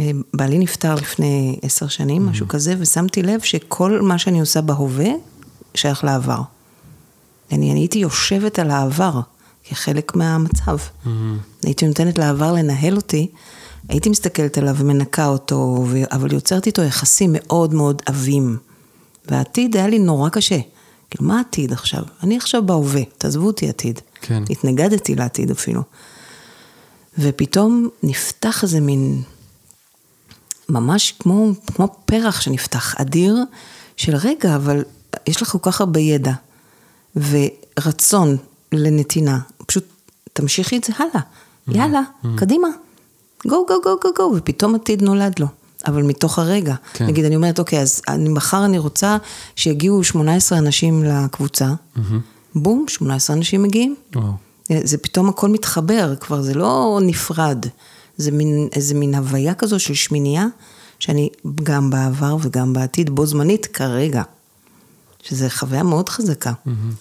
אה, 0.00 0.10
בעלי 0.34 0.58
נפטר 0.58 0.94
לפני 0.94 1.58
עשר 1.62 1.88
שנים, 1.88 2.26
משהו 2.26 2.48
כזה, 2.48 2.74
ושמתי 2.78 3.22
לב 3.22 3.40
שכל 3.40 4.00
מה 4.02 4.18
שאני 4.18 4.40
עושה 4.40 4.60
בהווה 4.60 5.08
שייך 5.74 6.04
לעבר. 6.04 6.40
אני, 7.52 7.72
אני 7.72 7.80
הייתי 7.80 7.98
יושבת 7.98 8.58
על 8.58 8.70
העבר 8.70 9.20
כחלק 9.64 10.16
מהמצב. 10.16 10.76
הייתי 11.62 11.86
נותנת 11.86 12.18
לעבר 12.18 12.52
לנהל 12.52 12.96
אותי, 12.96 13.30
הייתי 13.88 14.08
מסתכלת 14.08 14.58
עליו 14.58 14.74
ומנקה 14.78 15.26
אותו. 15.26 15.86
אבל 16.12 16.32
יוצרת 16.32 16.66
איתו 16.66 16.82
יחסים 16.82 17.30
מאוד 17.32 17.74
מאוד 17.74 18.02
עבים. 18.06 18.56
והעתיד 19.28 19.76
היה 19.76 19.88
לי 19.88 19.98
נורא 19.98 20.28
קשה. 20.28 20.58
כאילו, 21.10 21.28
מה 21.28 21.38
העתיד 21.38 21.72
עכשיו? 21.72 22.02
אני 22.22 22.36
עכשיו 22.36 22.66
בהווה, 22.66 23.02
תעזבו 23.18 23.46
אותי 23.46 23.68
עתיד. 23.68 24.00
כן. 24.20 24.42
התנגדתי 24.50 25.14
לעתיד 25.14 25.50
אפילו. 25.50 25.82
ופתאום 27.18 27.88
נפתח 28.02 28.62
איזה 28.62 28.80
מין, 28.80 29.22
ממש 30.68 31.14
כמו, 31.18 31.52
כמו 31.74 31.88
פרח 32.04 32.40
שנפתח, 32.40 32.94
אדיר, 33.00 33.36
של 33.96 34.16
רגע, 34.16 34.56
אבל 34.56 34.84
יש 35.26 35.42
לך 35.42 35.48
כל 35.48 35.58
כך 35.62 35.80
הרבה 35.80 36.00
ידע, 36.00 36.32
ורצון 37.16 38.36
לנתינה, 38.72 39.38
פשוט 39.66 39.84
תמשיכי 40.32 40.76
את 40.76 40.84
זה 40.84 40.92
הלאה, 40.98 41.20
יאללה, 41.68 42.00
קדימה, 42.36 42.68
גו, 43.46 43.66
גו, 43.66 43.74
גו, 43.82 43.96
גו, 44.02 44.08
גו, 44.16 44.32
ופתאום 44.36 44.74
עתיד 44.74 45.02
נולד 45.02 45.38
לו. 45.38 45.46
אבל 45.86 46.02
מתוך 46.02 46.38
הרגע. 46.38 46.74
כן. 46.92 47.06
נגיד, 47.06 47.24
אני 47.24 47.36
אומרת, 47.36 47.58
אוקיי, 47.58 47.80
אז 47.80 48.02
אני, 48.08 48.28
מחר 48.28 48.64
אני 48.64 48.78
רוצה 48.78 49.16
שיגיעו 49.56 50.04
18 50.04 50.58
אנשים 50.58 51.04
לקבוצה, 51.04 51.68
בום, 52.54 52.84
18 52.88 53.36
אנשים 53.36 53.62
מגיעים. 53.62 53.94
וואו. 54.16 54.32
זה 54.84 54.98
פתאום 54.98 55.28
הכל 55.28 55.48
מתחבר, 55.48 56.14
כבר 56.20 56.42
זה 56.42 56.54
לא 56.54 56.98
נפרד. 57.02 57.66
זה 58.16 58.30
מין, 58.30 58.68
איזה 58.72 58.94
מין 58.94 59.14
הוויה 59.14 59.54
כזו 59.54 59.78
של 59.78 59.94
שמינייה, 59.94 60.46
שאני 60.98 61.28
גם 61.62 61.90
בעבר 61.90 62.36
וגם 62.40 62.72
בעתיד, 62.72 63.10
בו 63.10 63.26
זמנית 63.26 63.66
כרגע. 63.66 64.22
שזה 65.22 65.50
חוויה 65.50 65.82
מאוד 65.82 66.08
חזקה. 66.08 66.52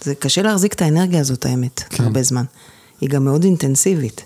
זה 0.03 0.15
קשה 0.15 0.41
להחזיק 0.41 0.74
את 0.74 0.81
האנרגיה 0.81 1.19
הזאת, 1.19 1.45
האמת, 1.45 1.83
כן. 1.89 2.03
הרבה 2.03 2.24
זמן. 2.24 2.43
היא 3.01 3.09
גם 3.09 3.25
מאוד 3.25 3.43
אינטנסיבית. 3.43 4.21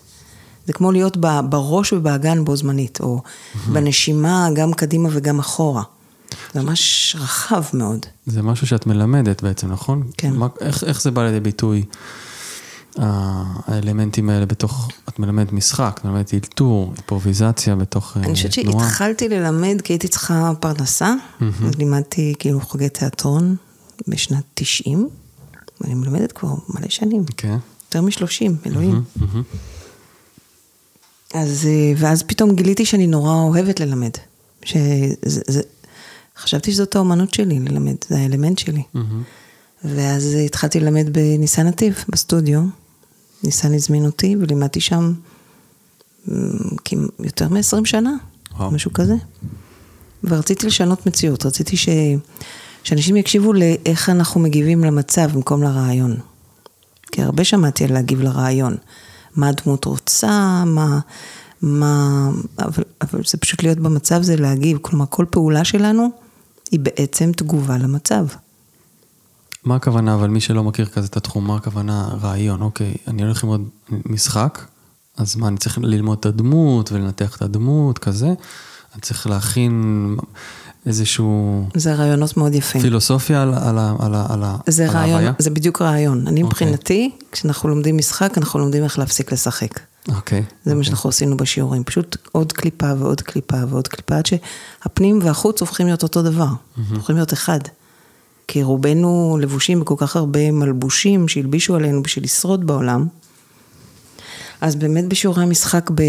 זה 0.68 0.74
כמו 0.74 0.92
להיות 0.92 1.18
בראש 1.50 1.94
ובאגן 1.94 2.46
בו 2.46 2.56
זמנית, 2.56 3.00
או 3.02 3.22
בנשימה 3.68 4.48
גם 4.56 4.74
קדימה 4.74 5.10
וגם 5.12 5.40
אחורה. 5.40 5.84
זה 6.54 6.62
ממש 6.62 7.16
רחב 7.20 7.64
מאוד. 7.74 8.06
זה 8.26 8.42
משהו 8.42 8.68
שאת 8.68 8.88
מלמדת 8.88 9.44
בעצם, 9.44 9.72
נכון? 9.72 10.04
כן. 10.18 10.34
מה, 10.34 10.48
איך, 10.62 10.84
איך 10.84 11.02
זה 11.02 11.12
בא 11.12 11.24
לידי 11.24 11.40
ביטוי, 11.40 11.84
האלמנטים 12.98 14.30
האלה 14.30 14.46
בתוך, 14.46 14.90
את 15.10 15.20
מלמדת 15.20 15.52
משחק, 15.52 15.98
את 16.00 16.06
מלמדת 16.06 16.34
אלתור, 16.34 16.94
אימפרוביזציה 16.98 17.76
בתוך 17.76 18.18
אה, 18.18 18.24
אני 18.24 18.34
חושבת 18.34 18.54
תנועה. 18.54 18.86
שהתחלתי 18.86 19.30
ללמד 19.30 19.82
כי 19.84 19.94
הייתי 19.94 20.08
צריכה 20.08 20.52
פרנסה, 20.60 21.14
אז 21.42 21.76
לימדתי 21.78 22.34
כאילו 22.40 22.62
חוגי 22.62 22.90
תיאטרון 22.90 23.56
בשנת 24.08 24.44
90, 24.54 25.10
ואני 25.82 25.94
מלמדת 25.94 26.32
כבר 26.32 26.54
מלא 26.70 26.90
שנים, 26.90 27.24
כן. 27.38 27.58
יותר 27.86 28.02
מ-30, 28.02 28.68
אלוהים. 28.68 29.04
אז, 31.34 31.66
אה, 31.66 31.94
ואז 31.98 32.24
פתאום 32.24 32.56
גיליתי 32.56 32.86
שאני 32.86 33.08
נורא 33.08 33.34
אוהבת 33.34 33.80
ללמד. 33.80 34.12
שזה, 34.66 35.42
זה, 35.48 35.62
חשבתי 36.38 36.72
שזאת 36.72 36.96
האומנות 36.96 37.34
שלי 37.34 37.60
ללמד, 37.60 37.96
זה 38.10 38.18
האלמנט 38.18 38.58
שלי. 38.58 38.84
ואז 39.84 40.36
אה, 40.36 40.42
התחלתי 40.42 40.80
ללמד 40.80 41.10
בניסן 41.14 41.68
נתיב, 41.68 42.04
בסטודיו. 42.10 42.62
ניסן 43.44 43.74
הזמין 43.74 44.06
אותי 44.06 44.36
ולימדתי 44.40 44.82
שם 44.82 45.14
יותר 47.20 47.50
מ-20 47.50 47.86
שנה, 47.86 48.14
וואו. 48.58 48.72
משהו 48.72 48.94
כזה. 48.94 49.16
ורציתי 50.24 50.68
לשנות 50.68 51.08
מציאות, 51.08 51.46
רציתי 51.46 51.78
ש... 51.78 51.90
שאנשים 52.84 53.16
יקשיבו 53.16 53.54
לאיך 53.54 54.10
אנחנו 54.10 54.42
מגיבים 54.42 54.84
למצב 54.84 55.32
במקום 55.34 55.64
לרעיון. 55.64 56.18
כי 57.12 57.22
הרבה 57.22 57.44
שמעתי 57.44 57.84
על 57.84 57.94
להגיב 57.94 58.22
לרעיון. 58.22 58.76
מה 59.36 59.50
הדמות 59.50 59.86
רוצה, 59.86 60.64
מה... 60.66 61.00
מה... 61.62 62.30
אבל, 62.60 62.84
אבל 63.02 63.22
זה 63.28 63.38
פשוט 63.38 63.64
להיות 63.64 63.78
במצב, 63.78 64.22
זה 64.22 64.36
להגיב. 64.36 64.78
כלומר, 64.82 65.06
כל 65.10 65.26
פעולה 65.30 65.64
שלנו 65.64 66.10
היא 66.72 66.80
בעצם 66.80 67.32
תגובה 67.32 67.78
למצב. 67.78 68.26
מה 69.66 69.76
הכוונה, 69.76 70.16
אבל 70.16 70.30
מי 70.30 70.42
שלא 70.42 70.64
מכיר 70.64 70.86
כזה 70.86 71.08
את 71.08 71.18
התחום, 71.18 71.48
מה 71.48 71.56
הכוונה 71.56 72.10
רעיון? 72.22 72.62
אוקיי, 72.62 72.94
אני 73.08 73.24
הולך 73.24 73.44
ללמוד 73.44 73.68
משחק, 73.90 74.66
אז 75.18 75.36
מה, 75.36 75.48
אני 75.48 75.58
צריך 75.58 75.78
ללמוד 75.78 76.18
את 76.20 76.26
הדמות 76.26 76.92
ולנתח 76.92 77.36
את 77.36 77.42
הדמות, 77.42 78.00
כזה? 78.00 78.28
אני 78.94 79.02
צריך 79.02 79.28
להכין 79.28 80.18
איזשהו 80.86 81.64
זה 81.76 81.94
רעיונות 81.94 82.38
מאוד 82.38 82.56
יפים. 82.56 82.82
פילוסופיה 82.82 83.42
על, 83.42 83.54
על, 83.54 83.78
על, 84.00 84.16
על, 84.30 84.44
ה- 84.44 84.58
זה 84.68 84.84
על 84.84 84.90
רעיון, 84.90 85.12
ההוויה? 85.12 85.34
זה 85.40 85.50
בדיוק 85.50 85.82
רעיון. 85.82 86.18
אני 86.28 86.30
אוקיי. 86.30 86.44
מבחינתי, 86.44 87.12
כשאנחנו 87.32 87.70
לומדים 87.70 87.98
משחק, 87.98 88.38
אנחנו 88.38 88.60
לומדים 88.60 88.84
איך 88.84 89.00
להפסיק 89.00 89.32
לשחק. 89.32 89.80
אוקיי. 90.16 90.44
זה 90.66 90.76
מה 90.76 90.84
שאנחנו 90.84 91.10
עשינו 91.10 91.38
בשיעורים, 91.38 91.84
פשוט 91.84 92.18
עוד 92.32 92.52
קליפה 92.52 92.94
ועוד 93.00 93.22
קליפה 93.22 93.58
ועוד 93.70 93.88
קליפה, 93.88 94.16
עד 94.18 94.26
שהפנים 94.26 95.20
והחוץ 95.24 95.62
הופכים 95.62 95.86
להיות 95.86 96.04
אותו 96.04 96.22
דבר, 96.22 96.48
הופכים 96.96 97.16
להיות 97.16 97.34
אחד. 97.34 97.60
כי 98.48 98.64
רובנו 98.64 99.38
לבושים 99.42 99.80
בכל 99.80 99.96
כך 99.98 100.16
הרבה 100.16 100.52
מלבושים 100.52 101.28
שהלבישו 101.28 101.76
עלינו 101.76 102.04
בשביל 102.04 102.26
לשרוד 102.26 102.68
בעולם. 102.68 103.06
אז 104.62 104.76
באמת 104.76 105.08
בשיעורי 105.08 105.44
המשחק, 105.44 105.92
ב... 105.96 106.02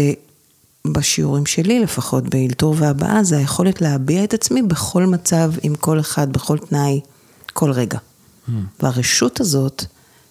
בשיעורים 0.91 1.45
שלי 1.45 1.79
לפחות, 1.79 2.29
באלתור 2.29 2.75
והבעה, 2.77 3.23
זה 3.23 3.37
היכולת 3.37 3.81
להביע 3.81 4.23
את 4.23 4.33
עצמי 4.33 4.61
בכל 4.61 5.05
מצב, 5.05 5.51
עם 5.63 5.75
כל 5.75 5.99
אחד, 5.99 6.33
בכל 6.33 6.57
תנאי, 6.57 7.01
כל 7.53 7.71
רגע. 7.71 7.97
והרשות 8.81 9.39
הזאת, 9.39 9.85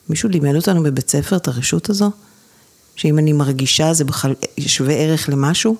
מישהו 0.08 0.28
לימד 0.28 0.54
אותנו 0.54 0.82
בבית 0.82 1.10
ספר 1.10 1.36
את 1.36 1.48
הרשות 1.48 1.90
הזו, 1.90 2.10
שאם 2.96 3.18
אני 3.18 3.32
מרגישה 3.32 3.94
זה 3.94 4.04
בכלל 4.04 4.34
שווה 4.60 4.94
ערך 4.94 5.28
למשהו. 5.28 5.76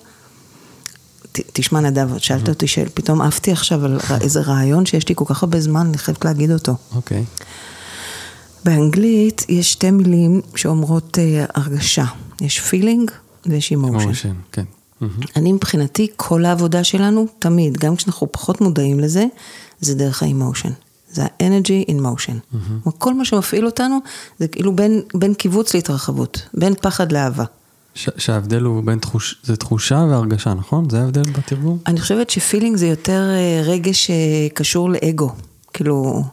ת, 1.31 1.39
תשמע 1.53 1.79
נדב, 1.79 2.17
שאלת 2.17 2.49
אותי 2.49 2.67
שפתאום 2.67 3.21
עפתי 3.21 3.51
עכשיו 3.51 3.85
על 3.85 3.99
איזה 4.21 4.41
רעיון 4.41 4.85
שיש 4.85 5.09
לי 5.09 5.15
כל 5.17 5.25
כך 5.27 5.43
הרבה 5.43 5.61
זמן, 5.61 5.87
אני 5.87 5.97
חייבת 5.97 6.25
להגיד 6.25 6.51
אותו. 6.51 6.75
אוקיי. 6.95 7.23
באנגלית 8.65 9.45
יש 9.49 9.71
שתי 9.71 9.91
מילים 9.91 10.41
שאומרות 10.55 11.17
אה, 11.19 11.45
הרגשה. 11.55 12.05
יש 12.41 12.59
feeling 12.59 13.11
ויש 13.45 13.71
emotion. 13.71 14.33
כן. 14.51 14.63
מהמם. 15.01 15.13
אני 15.35 15.53
מבחינתי, 15.53 16.07
כל 16.15 16.45
העבודה 16.45 16.83
שלנו, 16.83 17.27
תמיד, 17.39 17.77
גם 17.77 17.95
כשאנחנו 17.95 18.31
פחות 18.31 18.61
מודעים 18.61 18.99
לזה, 18.99 19.25
זה 19.79 19.95
דרך 19.95 20.23
ה 20.23 20.28
emotion. 20.28 20.69
זה 21.11 21.23
ה-energy 21.23 21.89
in 21.89 21.93
motion. 21.93 22.55
Mm-hmm. 22.55 22.91
כל 22.97 23.13
מה 23.13 23.25
שמפעיל 23.25 23.65
אותנו, 23.65 23.99
זה 24.39 24.47
כאילו 24.47 24.75
בין, 24.75 25.01
בין 25.13 25.33
כיווץ 25.33 25.73
להתרחבות, 25.73 26.41
בין 26.53 26.73
פחד 26.81 27.11
לאהבה. 27.11 27.43
ש- 27.95 28.09
שההבדל 28.17 28.61
הוא 28.61 28.83
בין 28.83 28.99
תחוש... 28.99 29.35
זה 29.43 29.55
תחושה 29.55 30.05
והרגשה, 30.09 30.53
נכון? 30.53 30.89
זה 30.89 31.01
ההבדל 31.01 31.21
בתרגום? 31.31 31.77
אני 31.87 32.01
חושבת 32.01 32.29
ש 32.29 32.40
feeling 32.40 32.77
זה 32.77 32.87
יותר 32.87 33.29
אה, 33.31 33.61
רגש 33.63 34.11
שקשור 34.11 34.89
לאגו. 34.89 35.31
כאילו, 35.73 36.23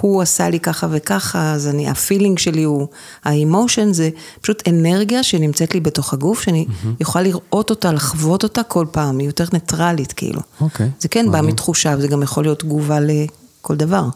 הוא 0.00 0.22
עשה 0.22 0.48
לי 0.48 0.60
ככה 0.60 0.86
וככה, 0.90 1.52
אז 1.52 1.68
אני, 1.68 1.88
ה 1.88 1.94
feeling 1.94 2.38
שלי 2.38 2.62
הוא, 2.62 2.86
ה 3.24 3.33
emotion 3.33 3.92
זה 3.92 4.10
פשוט 4.40 4.68
אנרגיה 4.68 5.22
שנמצאת 5.22 5.74
לי 5.74 5.80
בתוך 5.80 6.12
הגוף, 6.12 6.42
שאני 6.42 6.66
יכולה 7.00 7.24
לראות 7.24 7.70
אותה, 7.70 7.92
לחוות 7.92 8.42
אותה 8.42 8.62
כל 8.62 8.86
פעם, 8.90 9.18
היא 9.18 9.26
יותר 9.28 9.44
ניטרלית 9.52 10.12
כאילו. 10.12 10.40
אוקיי. 10.60 10.90
זה 11.00 11.08
כן 11.08 11.30
בא. 11.30 11.40
מתחושה, 11.40 11.94
וזה 11.98 12.08
גם 12.08 12.22
יכול 12.22 12.44
להיות 12.44 12.58
תגובה 12.58 12.98
לכל 13.00 13.76
דבר. 13.76 14.08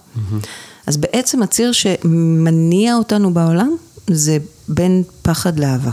אז 0.86 0.96
בעצם 0.96 1.42
הציר 1.42 1.72
שמניע 1.72 2.94
אותנו 2.94 3.34
בעולם, 3.34 3.76
זה 4.10 4.38
בין 4.68 5.02
פחד 5.22 5.58
לאהבה. 5.58 5.90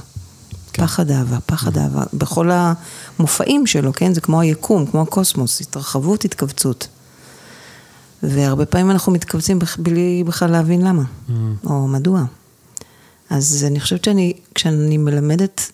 פחד 0.72 1.12
אהבה, 1.12 1.38
פחד 1.46 1.78
אהבה, 1.78 2.04
בכל 2.14 2.50
המופעים 2.52 3.68
שלו, 3.68 3.94
כן? 3.94 4.14
זה 4.14 4.22
כמו 4.22 4.42
היקום, 4.42 4.86
כמו 4.86 5.02
הקוסמוס, 5.02 5.62
התרחבות, 5.62 6.26
התכווצות. 6.26 6.88
והרבה 8.30 8.66
פעמים 8.66 8.92
אנחנו 8.92 9.12
מתכווצים 9.12 9.60
בלי 9.78 10.24
בכלל 10.26 10.52
להבין 10.52 10.82
למה, 10.82 11.04
או 11.66 11.88
מדוע. 11.88 12.24
אז 13.30 13.66
אני 13.68 13.80
חושבת 13.80 14.04
שאני, 14.04 14.34
כשאני 14.56 14.98
מלמדת 14.98 15.72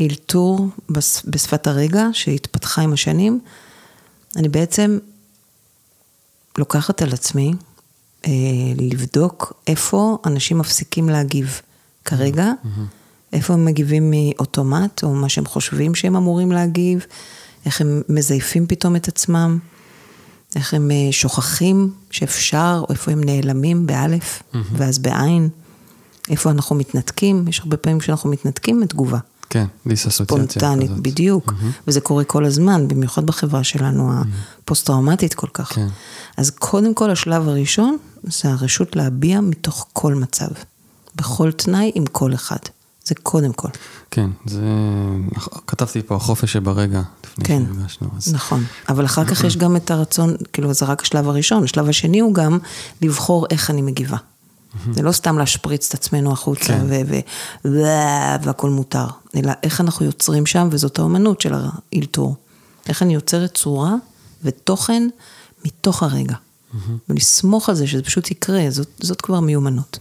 אלתור 0.00 0.68
בש- 0.90 1.22
בשפת 1.26 1.66
הרגע, 1.66 2.06
שהתפתחה 2.12 2.82
עם 2.82 2.92
השנים, 2.92 3.40
אני 4.36 4.48
בעצם 4.48 4.98
לוקחת 6.58 7.02
על 7.02 7.12
עצמי 7.12 7.52
אה, 8.26 8.30
לבדוק 8.78 9.52
איפה 9.66 10.18
אנשים 10.26 10.58
מפסיקים 10.58 11.08
להגיב 11.08 11.60
כרגע, 12.04 12.52
איפה 13.32 13.52
הם 13.54 13.64
מגיבים 13.64 14.10
מאוטומט, 14.14 15.02
או 15.04 15.14
מה 15.14 15.28
שהם 15.28 15.46
חושבים 15.46 15.94
שהם 15.94 16.16
אמורים 16.16 16.52
להגיב, 16.52 17.06
איך 17.66 17.80
הם 17.80 18.02
מזייפים 18.08 18.66
פתאום 18.66 18.96
את 18.96 19.08
עצמם, 19.08 19.58
איך 20.56 20.74
הם 20.74 20.90
אה, 20.90 21.08
שוכחים 21.10 21.92
שאפשר, 22.10 22.80
או 22.88 22.92
איפה 22.92 23.10
הם 23.10 23.24
נעלמים 23.24 23.86
באלף, 23.86 24.42
ואז 24.72 24.98
בעין, 24.98 25.48
איפה 26.28 26.50
אנחנו 26.50 26.76
מתנתקים, 26.76 27.48
יש 27.48 27.60
הרבה 27.60 27.76
פעמים 27.76 28.00
שאנחנו 28.00 28.30
מתנתקים 28.30 28.80
מתגובה. 28.80 29.18
כן, 29.50 29.64
דיסאסוציאציה 29.86 30.46
ספונטנית, 30.46 30.90
כזאת. 30.90 31.02
בדיוק. 31.02 31.52
וזה 31.86 32.00
קורה 32.00 32.24
כל 32.24 32.44
הזמן, 32.44 32.88
במיוחד 32.88 33.26
בחברה 33.26 33.64
שלנו 33.64 34.12
הפוסט-טראומטית 34.12 35.34
כל 35.34 35.46
כך. 35.52 35.72
כן. 35.72 35.86
אז 36.36 36.50
קודם 36.50 36.94
כל, 36.94 37.10
השלב 37.10 37.48
הראשון, 37.48 37.96
זה 38.22 38.48
הרשות 38.50 38.96
להביע 38.96 39.40
מתוך 39.40 39.86
כל 39.92 40.14
מצב. 40.14 40.48
בכל 41.16 41.52
תנאי, 41.52 41.92
עם 41.94 42.06
כל 42.06 42.34
אחד. 42.34 42.58
זה 43.04 43.14
קודם 43.14 43.52
כל. 43.52 43.68
כן, 44.10 44.30
זה... 44.46 44.62
כתבתי 45.66 46.02
פה 46.02 46.14
החופש 46.14 46.52
שברגע, 46.52 47.02
לפני 47.24 47.44
כן, 47.44 47.62
שנפגשנו. 47.66 48.08
אז... 48.16 48.34
נכון. 48.34 48.64
אבל 48.88 49.04
אחר 49.04 49.24
כך 49.24 49.44
יש 49.44 49.56
גם 49.56 49.76
את 49.76 49.90
הרצון, 49.90 50.36
כאילו, 50.52 50.74
זה 50.74 50.86
רק 50.86 51.02
השלב 51.02 51.28
הראשון. 51.28 51.64
השלב 51.64 51.88
השני 51.88 52.20
הוא 52.20 52.34
גם 52.34 52.58
לבחור 53.02 53.46
איך 53.50 53.70
אני 53.70 53.82
מגיבה. 53.82 54.16
זה 54.92 55.02
לא 55.02 55.12
סתם 55.12 55.38
להשפריץ 55.38 55.88
את 55.88 55.94
עצמנו 55.94 56.32
החוצה 56.32 56.64
כן. 56.64 56.84
ו- 56.88 57.00
ו- 57.08 57.20
ו- 57.68 58.44
והכל 58.44 58.70
מותר, 58.70 59.06
אלא 59.36 59.52
איך 59.62 59.80
אנחנו 59.80 60.06
יוצרים 60.06 60.46
שם, 60.46 60.68
וזאת 60.70 60.98
האומנות 60.98 61.40
של 61.40 61.54
האלתור. 61.54 62.36
איך 62.88 63.02
אני 63.02 63.14
יוצרת 63.14 63.54
צורה 63.54 63.94
ותוכן 64.44 65.08
מתוך 65.64 66.02
הרגע. 66.02 66.34
ולסמוך 67.08 67.68
על 67.68 67.74
זה 67.74 67.86
שזה 67.86 68.02
פשוט 68.02 68.30
יקרה, 68.30 68.66
זאת, 68.68 68.88
זאת 69.00 69.20
כבר 69.20 69.40
מיומנות. 69.40 69.98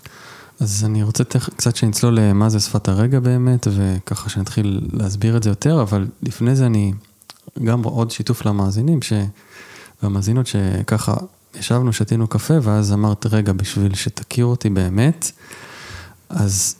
אז 0.61 0.83
אני 0.85 1.03
רוצה 1.03 1.23
תכף 1.23 1.53
קצת 1.53 1.75
שנצלול 1.75 2.19
למה 2.19 2.49
זה 2.49 2.59
שפת 2.59 2.87
הרגע 2.87 3.19
באמת, 3.19 3.67
וככה 3.71 4.29
שנתחיל 4.29 4.89
להסביר 4.93 5.37
את 5.37 5.43
זה 5.43 5.49
יותר, 5.49 5.81
אבל 5.81 6.07
לפני 6.23 6.55
זה 6.55 6.65
אני 6.65 6.93
גם 7.63 7.83
עוד 7.83 8.11
שיתוף 8.11 8.45
למאזינים, 8.45 9.01
ש... 9.01 9.13
והמאזינות 10.03 10.47
שככה 10.47 11.13
ישבנו, 11.59 11.93
שתינו 11.93 12.27
קפה, 12.27 12.53
ואז 12.61 12.93
אמרת, 12.93 13.25
רגע, 13.25 13.53
בשביל 13.53 13.95
שתכיר 13.95 14.45
אותי 14.45 14.69
באמת, 14.69 15.31
אז 16.29 16.75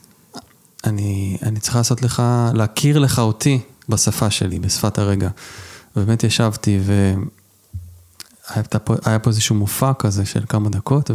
אני, 0.83 1.37
אני 1.41 1.59
צריכה 1.59 1.79
לעשות 1.79 2.01
לך, 2.01 2.23
להכיר 2.53 2.99
לך 2.99 3.19
אותי 3.19 3.59
בשפה 3.89 4.29
שלי, 4.29 4.59
בשפת 4.59 4.99
הרגע. 4.99 5.29
ובאמת 5.95 6.23
ישבתי, 6.23 6.79
והיה 6.85 8.63
פה, 8.63 8.95
פה 9.19 9.29
איזשהו 9.29 9.55
מופע 9.55 9.93
כזה 9.93 10.25
של 10.25 10.43
כמה 10.49 10.69
דקות, 10.69 11.11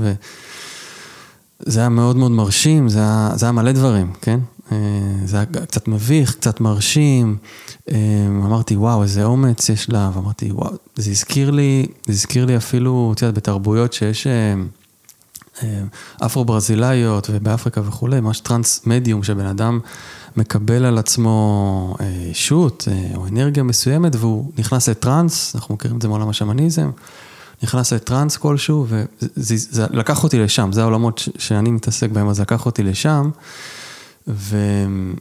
וזה 1.61 1.81
היה 1.81 1.89
מאוד 1.89 2.17
מאוד 2.17 2.31
מרשים, 2.31 2.89
זה 2.89 2.99
היה, 2.99 3.31
זה 3.35 3.47
היה 3.47 3.53
מלא 3.53 3.73
דברים, 3.73 4.13
כן? 4.21 4.41
אה, 4.73 4.77
זה 5.25 5.37
היה 5.37 5.47
קצת 5.47 5.89
מביך, 5.89 6.35
קצת 6.35 6.61
מרשים. 6.61 7.37
אה, 7.91 7.97
אמרתי, 8.29 8.77
וואו, 8.77 9.03
איזה 9.03 9.25
אומץ 9.25 9.69
יש 9.69 9.91
לה, 9.91 10.11
ואמרתי, 10.15 10.53
וואו, 10.53 10.73
זה 10.97 11.11
הזכיר 11.11 11.51
לי, 11.51 11.87
זה 12.07 12.13
הזכיר 12.13 12.45
לי 12.45 12.57
אפילו, 12.57 13.13
את 13.17 13.23
יודעת, 13.23 13.35
בתרבויות 13.35 13.93
שיש 13.93 14.27
אה, 14.27 14.55
אפרו-ברזילאיות 16.19 17.31
ובאפריקה 17.33 17.81
וכולי, 17.85 18.21
ממש 18.21 18.41
טרנס 18.41 18.87
מדיום, 18.87 19.23
שבן 19.23 19.47
אדם 19.47 19.81
מקבל 20.37 20.85
על 20.85 20.99
עצמו 20.99 21.97
שוט 22.33 22.89
או 23.15 23.27
אנרגיה 23.27 23.63
מסוימת, 23.63 24.17
והוא 24.17 24.53
נכנס 24.59 24.89
לטרנס, 24.89 25.57
אנחנו 25.57 25.75
מכירים 25.75 25.97
את 25.97 26.03
זה 26.03 26.09
מעולם 26.09 26.29
השמניזם. 26.29 26.91
נכנס 27.63 27.93
לטראנס 27.93 28.37
כלשהו, 28.37 28.87
וזה 29.37 29.87
לקח 29.91 30.25
אותי 30.25 30.39
לשם, 30.39 30.73
זה 30.73 30.83
העולמות 30.83 31.29
שאני 31.39 31.71
מתעסק 31.71 32.11
בהם, 32.11 32.29
אז 32.29 32.41
לקח 32.41 32.67
אותי 32.67 32.83
לשם. 32.83 33.31
וזה 34.27 35.17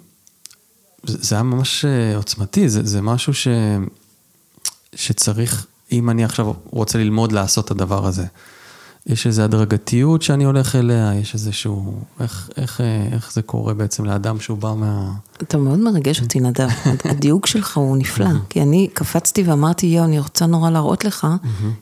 היה 1.31 1.43
ממש 1.43 1.85
אה, 1.85 2.15
עוצמתי, 2.15 2.69
זה, 2.69 2.83
זה 2.83 3.01
משהו 3.01 3.33
ש, 3.33 3.47
שצריך, 4.95 5.65
אם 5.91 6.09
אני 6.09 6.23
עכשיו 6.23 6.53
רוצה 6.71 6.97
ללמוד 6.97 7.31
לעשות 7.31 7.65
את 7.65 7.71
הדבר 7.71 8.05
הזה. 8.05 8.25
יש 9.07 9.27
איזו 9.27 9.41
הדרגתיות 9.41 10.21
שאני 10.21 10.43
הולך 10.43 10.75
אליה, 10.75 11.13
יש 11.15 11.33
איזשהו, 11.33 11.99
איך, 12.19 12.49
איך, 12.57 12.81
אה, 12.81 13.07
איך 13.11 13.33
זה 13.33 13.41
קורה 13.41 13.73
בעצם 13.73 14.05
לאדם 14.05 14.39
שהוא 14.39 14.57
בא 14.57 14.73
מה... 14.77 15.11
אתה 15.41 15.57
מאוד 15.57 15.79
מרגש 15.79 16.21
אותי, 16.21 16.39
נדב. 16.39 16.69
הדיוק 17.11 17.47
שלך 17.47 17.77
הוא 17.77 17.97
נפלא, 17.97 18.29
כי 18.49 18.61
אני 18.61 18.87
קפצתי 18.93 19.43
ואמרתי, 19.43 19.87
יואו, 19.87 20.05
אני 20.05 20.19
רוצה 20.19 20.45
נורא 20.45 20.69
להראות 20.69 21.05
לך, 21.05 21.27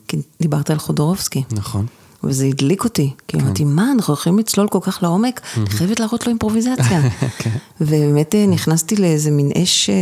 כי 0.08 0.16
דיברת 0.40 0.70
על 0.70 0.78
חודורובסקי. 0.78 1.42
נכון. 1.52 1.86
וזה 2.24 2.44
הדליק 2.44 2.84
אותי, 2.84 3.10
כי 3.28 3.38
כן. 3.38 3.44
אמרתי, 3.44 3.64
מה, 3.64 3.92
אנחנו 3.92 4.14
יכולים 4.14 4.38
לצלול 4.38 4.68
כל 4.68 4.78
כך 4.82 5.02
לעומק, 5.02 5.40
אני 5.56 5.70
חייבת 5.70 6.00
להראות 6.00 6.26
לו 6.26 6.30
אימפרוביזציה. 6.30 7.10
כן. 7.38 7.50
ובאמת 7.80 8.34
אה, 8.34 8.46
נכנסתי 8.46 8.96
לאיזה 8.96 9.30
מין 9.30 9.50
אש 9.62 9.90
אה, 9.90 9.94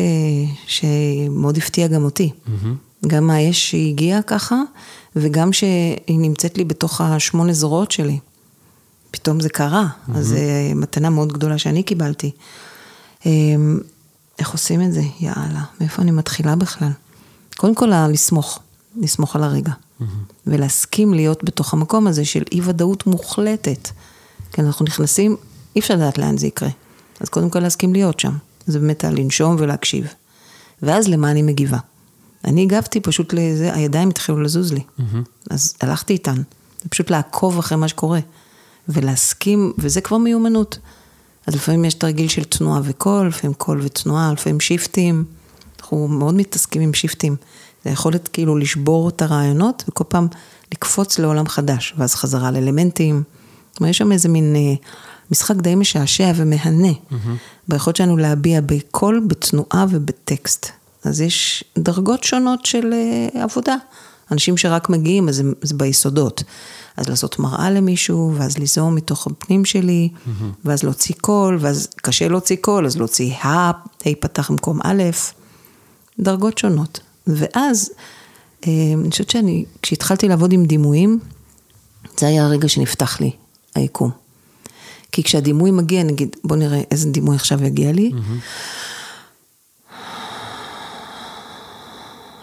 שמאוד 0.67 1.57
הפתיע 1.57 1.87
גם 1.87 2.05
אותי. 2.05 2.31
גם 3.07 3.31
האש 3.31 3.71
שהגיעה 3.71 4.23
ככה, 4.23 4.63
וגם 5.17 5.53
שהיא 5.53 5.97
נמצאת 6.09 6.59
לי 6.59 6.65
בתוך 6.65 7.01
השמונה 7.01 7.53
זרועות 7.53 7.91
שלי. 7.91 8.19
פתאום 9.11 9.41
זה 9.41 9.49
קרה, 9.49 9.87
אז 10.15 10.27
זו 10.27 10.37
אה, 10.37 10.73
מתנה 10.75 11.11
מאוד 11.11 11.33
גדולה 11.33 11.59
שאני 11.59 11.83
קיבלתי. 11.83 12.31
איך 14.39 14.53
עושים 14.53 14.83
את 14.83 14.93
זה? 14.93 15.03
יאללה, 15.21 15.65
מאיפה 15.81 16.03
אני 16.03 16.11
מתחילה 16.11 16.57
בכלל? 16.57 16.91
קודם 17.57 17.75
כל, 17.75 17.93
לסמוך, 18.09 18.59
לסמוך 18.97 19.37
על 19.37 19.43
הרגע. 19.43 19.73
ולהסכים 20.47 21.15
להיות 21.15 21.45
בתוך 21.45 21.73
המקום 21.73 22.07
הזה 22.07 22.25
של 22.25 22.43
אי 22.53 22.61
ודאות 22.65 23.07
מוחלטת. 23.07 23.89
כי 24.53 24.61
אנחנו 24.61 24.85
נכנסים, 24.85 25.37
אי 25.77 25.81
אפשר 25.81 25.95
לדעת 25.95 26.19
לאן 26.19 26.39
זה 26.39 26.47
יקרה. 26.47 26.69
אז 27.21 27.29
קודם 27.29 27.51
כל 27.51 27.61
להסכים 27.61 27.93
להיות 27.93 28.21
שם. 28.21 28.33
זה 28.67 28.79
באמת 28.79 29.05
לנשום 29.05 29.57
ולהקשיב. 29.59 30.07
ואז 30.83 31.09
למה 31.09 31.31
אני 31.31 31.43
מגיבה. 31.43 31.79
אני 32.45 32.63
הגבתי 32.63 33.01
פשוט 33.01 33.33
לזה, 33.33 33.75
הידיים 33.75 34.09
התחילו 34.09 34.43
לזוז 34.43 34.73
לי. 34.73 34.81
Mm-hmm. 34.81 35.03
אז 35.51 35.75
הלכתי 35.81 36.13
איתן. 36.13 36.37
זה 36.83 36.89
פשוט 36.89 37.11
לעקוב 37.11 37.59
אחרי 37.59 37.79
מה 37.79 37.89
שקורה. 37.89 38.21
ולהסכים, 38.89 39.73
וזה 39.79 40.01
כבר 40.01 40.19
מיומנות. 40.19 40.79
אז 41.47 41.55
לפעמים 41.55 41.85
יש 41.85 41.95
תרגיל 41.95 42.29
של 42.29 42.45
תנועה 42.45 42.81
וקול, 42.85 43.29
לפעמים 43.29 43.55
קול 43.55 43.81
ותנועה, 43.83 44.33
לפעמים 44.33 44.61
שיפטים. 44.61 45.25
אנחנו 45.81 46.09
מאוד 46.09 46.35
מתעסקים 46.35 46.83
עם 46.83 46.95
shift-ים. 46.95 47.37
זה 47.85 47.91
יכולת 47.91 48.29
כאילו 48.29 48.57
לשבור 48.57 49.09
את 49.09 49.23
הרעיונות 49.23 49.85
וכל 49.89 50.05
פעם 50.09 50.29
לקפוץ 50.73 51.19
לעולם 51.19 51.49
חדש, 51.49 51.95
ואז 51.99 52.15
חזרה 52.15 52.51
לאלמנטים. 52.51 53.23
זאת 53.71 53.81
אומרת, 53.81 53.91
יש 53.91 53.99
שם 53.99 54.13
איזה 54.13 54.29
מין 54.29 54.57
אה, 54.57 54.75
משחק 55.31 55.57
די 55.57 55.75
משעשע 55.75 56.33
ומהנה, 56.37 56.89
mm-hmm. 56.89 57.15
ביכולת 57.69 57.97
שלנו 57.97 58.17
להביע 58.17 58.61
בקול, 58.67 59.25
בתנועה 59.27 59.87
ובטקסט. 59.91 60.71
אז 61.05 61.21
יש 61.21 61.65
דרגות 61.79 62.25
שונות 62.25 62.67
של 62.67 62.93
אה, 62.93 63.43
עבודה. 63.43 63.77
אנשים 64.31 64.57
שרק 64.57 64.89
מגיעים, 64.89 65.29
אז 65.29 65.43
זה 65.63 65.75
ביסודות. 65.75 66.43
אז 66.97 67.09
לעשות 67.09 67.39
מראה 67.39 67.71
למישהו, 67.71 68.35
ואז 68.37 68.59
ליזום 68.59 68.95
מתוך 68.95 69.27
הפנים 69.27 69.65
שלי, 69.65 70.09
mm-hmm. 70.13 70.45
ואז 70.65 70.83
להוציא 70.83 71.15
קול, 71.21 71.59
ואז 71.61 71.89
קשה 71.97 72.29
להוציא 72.29 72.57
קול, 72.61 72.87
אז 72.87 72.97
להוציא 72.97 73.35
ה', 73.35 73.71
ה' 74.07 74.15
פתח 74.21 74.51
במקום 74.51 74.81
א', 74.85 75.03
דרגות 76.21 76.59
שונות. 76.59 77.01
ואז, 77.27 77.91
אה, 78.67 78.73
אני 79.01 79.11
חושבת 79.11 79.31
שאני, 79.31 79.65
כשהתחלתי 79.83 80.29
לעבוד 80.29 80.53
עם 80.53 80.65
דימויים, 80.65 81.19
זה 82.19 82.27
היה 82.27 82.45
הרגע 82.45 82.69
שנפתח 82.69 83.21
לי 83.21 83.31
היקום. 83.75 84.11
כי 85.13 85.23
כשהדימוי 85.23 85.71
מגיע, 85.71 86.03
נגיד, 86.03 86.37
בוא 86.45 86.57
נראה 86.57 86.81
איזה 86.91 87.11
דימוי 87.11 87.37
עכשיו 87.37 87.65
יגיע 87.65 87.93
לי. 87.93 88.11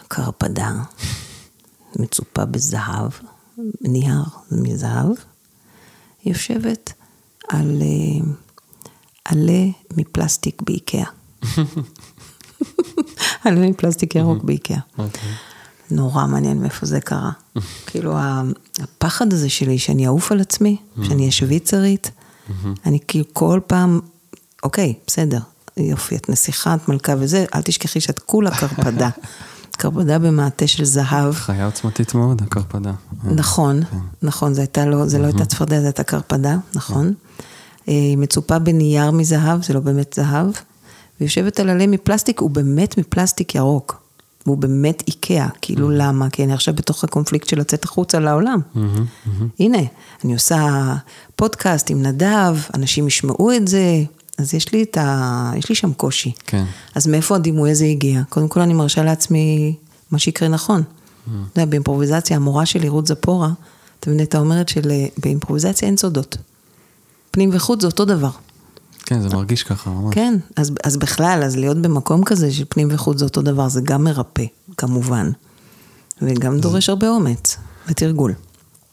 קרפדה, 0.10 0.72
מצופה 1.96 2.46
בזהב, 2.46 3.12
נייר 3.82 4.24
מזהב, 4.52 5.12
יושבת 6.26 6.94
על 7.50 7.82
אה, 7.82 8.26
עלה 9.26 9.66
מפלסטיק 9.98 10.62
באיקאה. 10.62 11.06
עלה 13.46 13.70
מפלסטיק 13.70 14.16
ירוק 14.16 14.44
באיקאה. 14.44 14.80
אוקיי. 14.98 15.30
נורא 15.92 16.28
מעניין 16.28 16.62
מאיפה 16.62 16.86
זה 16.86 17.02
קרה. 17.02 17.32
כאילו, 17.86 18.18
הפחד 18.80 19.34
הזה 19.34 19.50
שלי 19.50 19.80
שאני 19.80 20.08
אעוף 20.08 20.32
על 20.32 20.40
עצמי, 20.42 20.78
שאני 21.04 21.20
אהיה 21.20 21.32
שוויצרית, 21.32 22.12
אני 22.86 23.00
כאילו 23.08 23.26
כל 23.34 23.60
פעם, 23.68 24.00
אוקיי, 24.64 24.94
בסדר, 25.08 25.40
יופי, 25.78 26.16
את 26.16 26.30
נסיכה, 26.30 26.76
את 26.76 26.88
מלכה 26.88 27.14
וזה, 27.20 27.46
אל 27.56 27.62
תשכחי 27.62 28.02
שאת 28.02 28.20
כולה 28.20 28.52
קרפדה. 28.58 29.10
קרפדה 29.80 30.20
במעטה 30.20 30.68
של 30.68 30.86
זהב. 30.86 31.34
חיה 31.34 31.66
עוצמתית 31.66 32.16
מאוד, 32.16 32.42
הקרפדה. 32.42 32.92
נכון, 33.24 33.84
כן. 33.84 33.98
נכון, 34.22 34.54
זה 34.54 34.66
לא, 34.78 35.06
לא 35.20 35.26
הייתה 35.26 35.46
צפרדע, 35.46 35.80
זה 35.80 35.86
הייתה 35.86 36.04
קרפדה, 36.04 36.58
נכון. 36.76 37.14
כן. 37.38 37.42
אה, 37.88 37.94
היא 37.94 38.18
מצופה 38.18 38.60
בנייר 38.60 39.12
מזהב, 39.12 39.64
זה 39.64 39.74
לא 39.74 39.80
באמת 39.80 40.14
זהב. 40.16 40.48
ויושבת 41.22 41.60
על 41.60 41.70
עלה 41.70 41.88
מפלסטיק, 41.88 42.40
הוא 42.40 42.50
באמת 42.50 42.98
מפלסטיק 42.98 43.56
ירוק. 43.56 44.02
והוא 44.46 44.58
באמת 44.58 45.04
איקאה, 45.08 45.48
כאילו 45.62 45.88
mm-hmm. 45.88 45.94
למה? 45.94 46.30
כי 46.30 46.44
אני 46.44 46.54
עכשיו 46.54 46.74
בתוך 46.74 47.04
הקונפליקט 47.04 47.48
של 47.48 47.60
לצאת 47.60 47.84
החוצה 47.84 48.20
לעולם. 48.20 48.60
Mm-hmm, 48.60 48.78
mm-hmm. 48.78 49.44
הנה, 49.60 49.78
אני 50.26 50.34
עושה 50.34 50.94
פודקאסט 51.36 51.90
עם 51.90 52.04
נדב, 52.04 52.56
אנשים 52.74 53.08
ישמעו 53.08 53.52
את 53.52 53.68
זה, 53.68 54.04
אז 54.40 54.54
יש 54.54 54.72
לי 54.74 54.84
את 54.84 54.98
ה... 54.98 55.52
יש 55.58 55.70
לי 55.70 55.76
שם 55.76 55.94
קושי. 55.94 56.32
כן. 56.46 56.64
אז 56.96 57.08
מאיפה 57.08 57.36
הדימוי 57.36 57.72
הזה 57.72 57.86
הגיע? 57.86 58.22
קודם 58.30 58.48
כל 58.48 58.62
אני 58.62 58.74
מרשה 58.74 59.04
לעצמי 59.04 59.76
מה 60.12 60.20
שיקרה 60.20 60.48
נכון. 60.48 60.82
Mm-hmm. 60.82 61.32
אתה 61.52 61.62
יודע, 61.62 61.70
באימפרוביזציה, 61.72 62.36
המורה 62.36 62.66
שלי, 62.66 62.90
רות 62.90 63.08
זפורה, 63.08 63.50
תמיד 64.00 64.20
הייתה 64.20 64.38
אומרת 64.38 64.70
שבאימפרוביזציה 64.70 65.88
אין 65.88 65.98
סודות. 65.98 66.38
פנים 67.32 67.50
וחוץ 67.54 67.82
זה 67.82 67.88
אותו 67.88 68.06
דבר. 68.06 68.30
כן, 69.06 69.22
זה 69.22 69.30
מרגיש 69.30 69.64
ככה, 69.64 69.90
ממש. 69.90 70.16
כן, 70.16 70.38
אז, 70.56 70.72
אז 70.84 70.98
בכלל, 70.98 71.42
אז 71.46 71.56
להיות 71.56 71.78
במקום 71.78 72.24
כזה 72.24 72.52
של 72.52 72.64
פנים 72.70 72.88
וחוץ 72.92 73.20
זה 73.20 73.26
אותו 73.26 73.42
דבר, 73.42 73.70
זה 73.70 73.82
גם 73.82 74.04
מרפא, 74.04 74.44
כמובן. 74.78 75.32
וגם 76.22 76.56
זה... 76.56 76.62
דורש 76.62 76.90
הרבה 76.90 77.10
אומץ 77.10 77.58
ותרגול. 77.88 78.34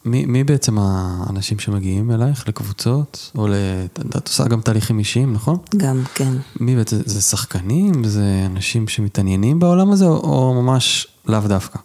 מי, 0.06 0.26
מי 0.26 0.44
בעצם 0.44 0.78
האנשים 0.78 1.58
שמגיעים 1.58 2.10
אלייך 2.10 2.48
לקבוצות, 2.48 3.30
או 3.38 3.48
לת... 3.48 4.16
את 4.16 4.28
עושה 4.28 4.44
גם 4.44 4.60
תהליכים 4.60 4.98
אישיים, 4.98 5.32
נכון? 5.32 5.58
גם, 5.76 6.02
כן. 6.14 6.32
מי 6.60 6.76
בעצם, 6.76 6.96
זה 7.04 7.20
שחקנים? 7.20 8.04
זה 8.04 8.42
אנשים 8.46 8.88
שמתעניינים 8.88 9.58
בעולם 9.58 9.90
הזה, 9.90 10.04
או, 10.04 10.16
או 10.16 10.62
ממש 10.62 11.06
לאו 11.26 11.40
דווקא? 11.40 11.78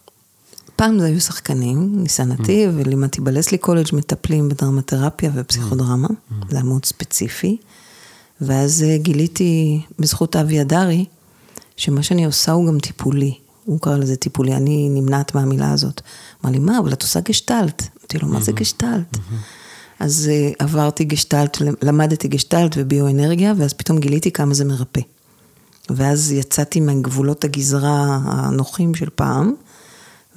פעם 0.76 1.00
זה 1.00 1.06
היו 1.06 1.22
שחקנים, 1.22 2.02
ניסנתי, 2.02 2.66
mm. 2.66 2.70
ולימדתי 2.76 3.22
בלסלי 3.22 3.58
קולג' 3.58 3.88
מטפלים 3.94 4.50
בדרמטרפיה 4.50 5.32
ופסיכודרמה, 5.36 6.08
mm. 6.08 6.34
זה 6.50 6.56
היה 6.56 6.64
מאוד 6.64 6.86
ספציפי. 6.86 7.58
ואז 8.42 8.84
אה, 8.84 8.98
גיליתי, 8.98 9.82
בזכות 10.00 10.36
אבי 10.36 10.62
אדרי, 10.62 11.06
שמה 11.78 12.04
שאני 12.04 12.26
עושה 12.26 12.52
הוא 12.52 12.68
גם 12.68 12.80
טיפולי. 12.80 13.34
הוא 13.66 13.80
קרא 13.80 13.98
לזה 13.98 14.16
טיפולי, 14.16 14.56
אני 14.56 14.90
נמנעת 14.90 15.36
מהמילה 15.36 15.72
הזאת. 15.72 16.02
אמר 16.44 16.52
לי, 16.52 16.60
מה, 16.60 16.80
אבל 16.80 16.94
את 16.94 17.02
עושה 17.02 17.20
גשטלט. 17.20 17.84
אמרתי 18.14 18.26
לו, 18.26 18.34
מה 18.34 18.42
זה 18.42 18.52
גשטלט? 18.52 19.18
אז 20.00 20.30
uh, 20.32 20.56
עברתי 20.60 21.04
גשטלט, 21.04 21.58
למדתי 21.82 22.28
גשטלט 22.28 22.72
וביואנרגיה, 22.78 23.54
ואז 23.58 23.74
פתאום 23.74 24.00
גיליתי 24.00 24.32
כמה 24.32 24.54
זה 24.54 24.66
מרפא. 24.66 25.02
ואז 25.90 26.32
יצאתי 26.32 26.80
מהגבולות 26.80 27.44
הגזרה 27.44 28.20
הנוחים 28.24 28.96
של 28.96 29.10
פעם, 29.16 29.54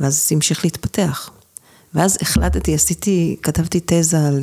ואז 0.00 0.28
זה 0.28 0.34
המשיך 0.34 0.64
להתפתח. 0.64 1.30
ואז 1.94 2.18
החלטתי, 2.20 2.74
עשיתי, 2.74 3.37
כתבתי 3.42 3.80
תזה 3.87 4.26
על 4.28 4.40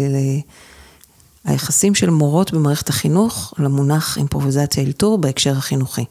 היחסים 1.46 1.96
של 1.96 2.10
מורות 2.10 2.54
במערכת 2.54 2.90
החינוך 2.90 3.54
למונח 3.58 4.18
אימפרוביזציה 4.18 4.84
אלתור 4.84 5.18
בהקשר 5.18 5.58
החינוכי. 5.58 6.06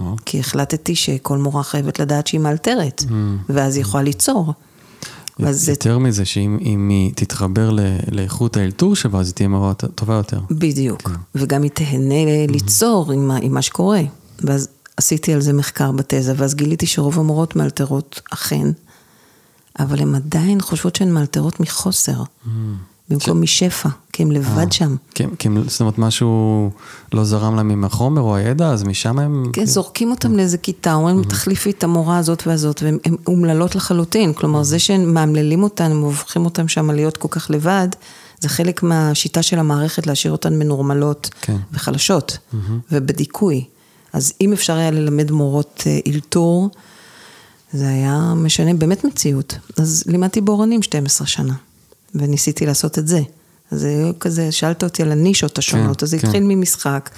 או. 0.00 0.16
כי 0.26 0.40
החלטתי 0.40 0.94
שכל 0.96 1.38
מורה 1.38 1.62
חייבת 1.62 1.98
לדעת 1.98 2.26
שהיא 2.26 2.40
מאלתרת, 2.40 3.04
Mm. 3.06 3.12
ואז 3.48 3.74
היא 3.76 3.82
יכולה 3.82 4.02
ליצור. 4.02 4.52
זה 5.50 5.72
יותר 5.72 5.98
מזה, 5.98 6.24
שאם 6.24 6.58
אם 6.60 6.88
היא 6.88 7.12
תתחבר 7.14 7.70
ל- 7.70 7.80
לאיכות 8.12 8.56
האלתור 8.56 8.96
שבה, 8.96 9.20
אז 9.20 9.26
היא 9.26 9.34
תהיה 9.34 9.48
ט- 9.76 9.84
טובה 9.94 10.14
יותר. 10.14 10.40
בדיוק, 10.50 11.10
וגם 11.34 11.62
היא 11.62 11.70
תהנה 11.70 12.14
ליצור 12.48 13.12
עם, 13.12 13.30
עם 13.42 13.54
מה 13.54 13.62
שקורה. 13.62 14.00
ואז 14.44 14.68
עשיתי 14.96 15.34
על 15.34 15.40
זה 15.40 15.52
מחקר 15.52 15.92
בתזה, 15.92 16.32
ואז 16.36 16.54
גיליתי 16.54 16.86
שרוב 16.86 17.18
המורות 17.18 17.56
מאלתרות 17.56 18.20
אכן, 18.30 18.66
אבל 19.78 19.98
הן 20.00 20.14
עדיין 20.14 20.60
חושבות 20.60 20.96
שהן 20.96 21.12
מאלתרות 21.12 21.60
מחוסר, 21.60 22.22
במקום 23.10 23.42
משפע, 23.42 23.88
כי 24.12 24.22
הן 24.22 24.32
לבד 24.32 24.72
שם. 24.72 24.96
כי, 25.14 25.24
הם- 25.48 25.68
זאת 25.68 25.80
אומרת, 25.80 25.98
משהו 25.98 26.70
לא 27.12 27.24
זרם 27.24 27.56
להם 27.56 27.70
עם 27.70 27.84
החומר 27.84 28.20
או 28.22 28.36
הידע, 28.36 28.66
אז 28.70 28.84
משם 28.84 29.18
הם... 29.18 29.50
כן, 29.52 29.64
זורקים 29.64 30.10
אותם 30.10 30.36
לאיזה 30.36 30.58
כיתה, 30.58 30.94
אומרים, 30.94 31.24
תחליפי 31.24 31.70
את 31.70 31.84
המורה 31.84 32.18
הזאת 32.18 32.46
והזאת, 32.46 32.82
והן 32.82 32.98
הן 33.04 33.16
אומללות 33.26 33.74
לחלוטין. 33.74 34.32
כלומר, 34.32 34.62
זה 34.62 34.78
שהם 34.78 35.14
מאמללים 35.14 35.62
אותן, 35.62 35.90
הם 35.90 36.00
הופכים 36.00 36.44
אותן 36.44 36.68
שם 36.68 36.90
להיות 36.90 37.16
כל 37.16 37.28
כך 37.30 37.50
לבד, 37.50 37.88
זה 38.40 38.48
חלק 38.48 38.82
מהשיטה 38.82 39.42
של 39.42 39.58
המערכת 39.58 40.06
להשאיר 40.06 40.32
אותן 40.32 40.58
מנורמלות 40.58 41.30
כן. 41.42 41.56
וחלשות, 41.72 42.38
ובדיכוי. 42.92 43.64
אז 44.12 44.32
אם 44.40 44.52
אפשר 44.52 44.76
היה 44.76 44.90
ללמד 44.90 45.30
מורות 45.30 45.82
אה, 45.86 45.98
אלתור, 46.12 46.70
זה 47.72 47.88
היה 47.88 48.32
משנה 48.36 48.74
באמת 48.74 49.04
מציאות. 49.04 49.54
אז 49.78 50.04
לימדתי 50.06 50.40
באורנים 50.40 50.82
12 50.82 51.26
שנה, 51.26 51.54
וניסיתי 52.14 52.66
לעשות 52.66 52.98
את 52.98 53.08
זה. 53.08 53.20
אז 53.70 53.80
זה 53.80 53.88
היה 53.88 54.12
כזה, 54.20 54.52
שאלת 54.52 54.84
אותי 54.84 55.02
על 55.02 55.12
הנישות 55.12 55.58
השונות, 55.58 55.98
כן, 55.98 56.04
אז 56.04 56.10
זה 56.10 56.18
כן. 56.18 56.26
התחיל 56.26 56.42
ממשחק, 56.46 57.10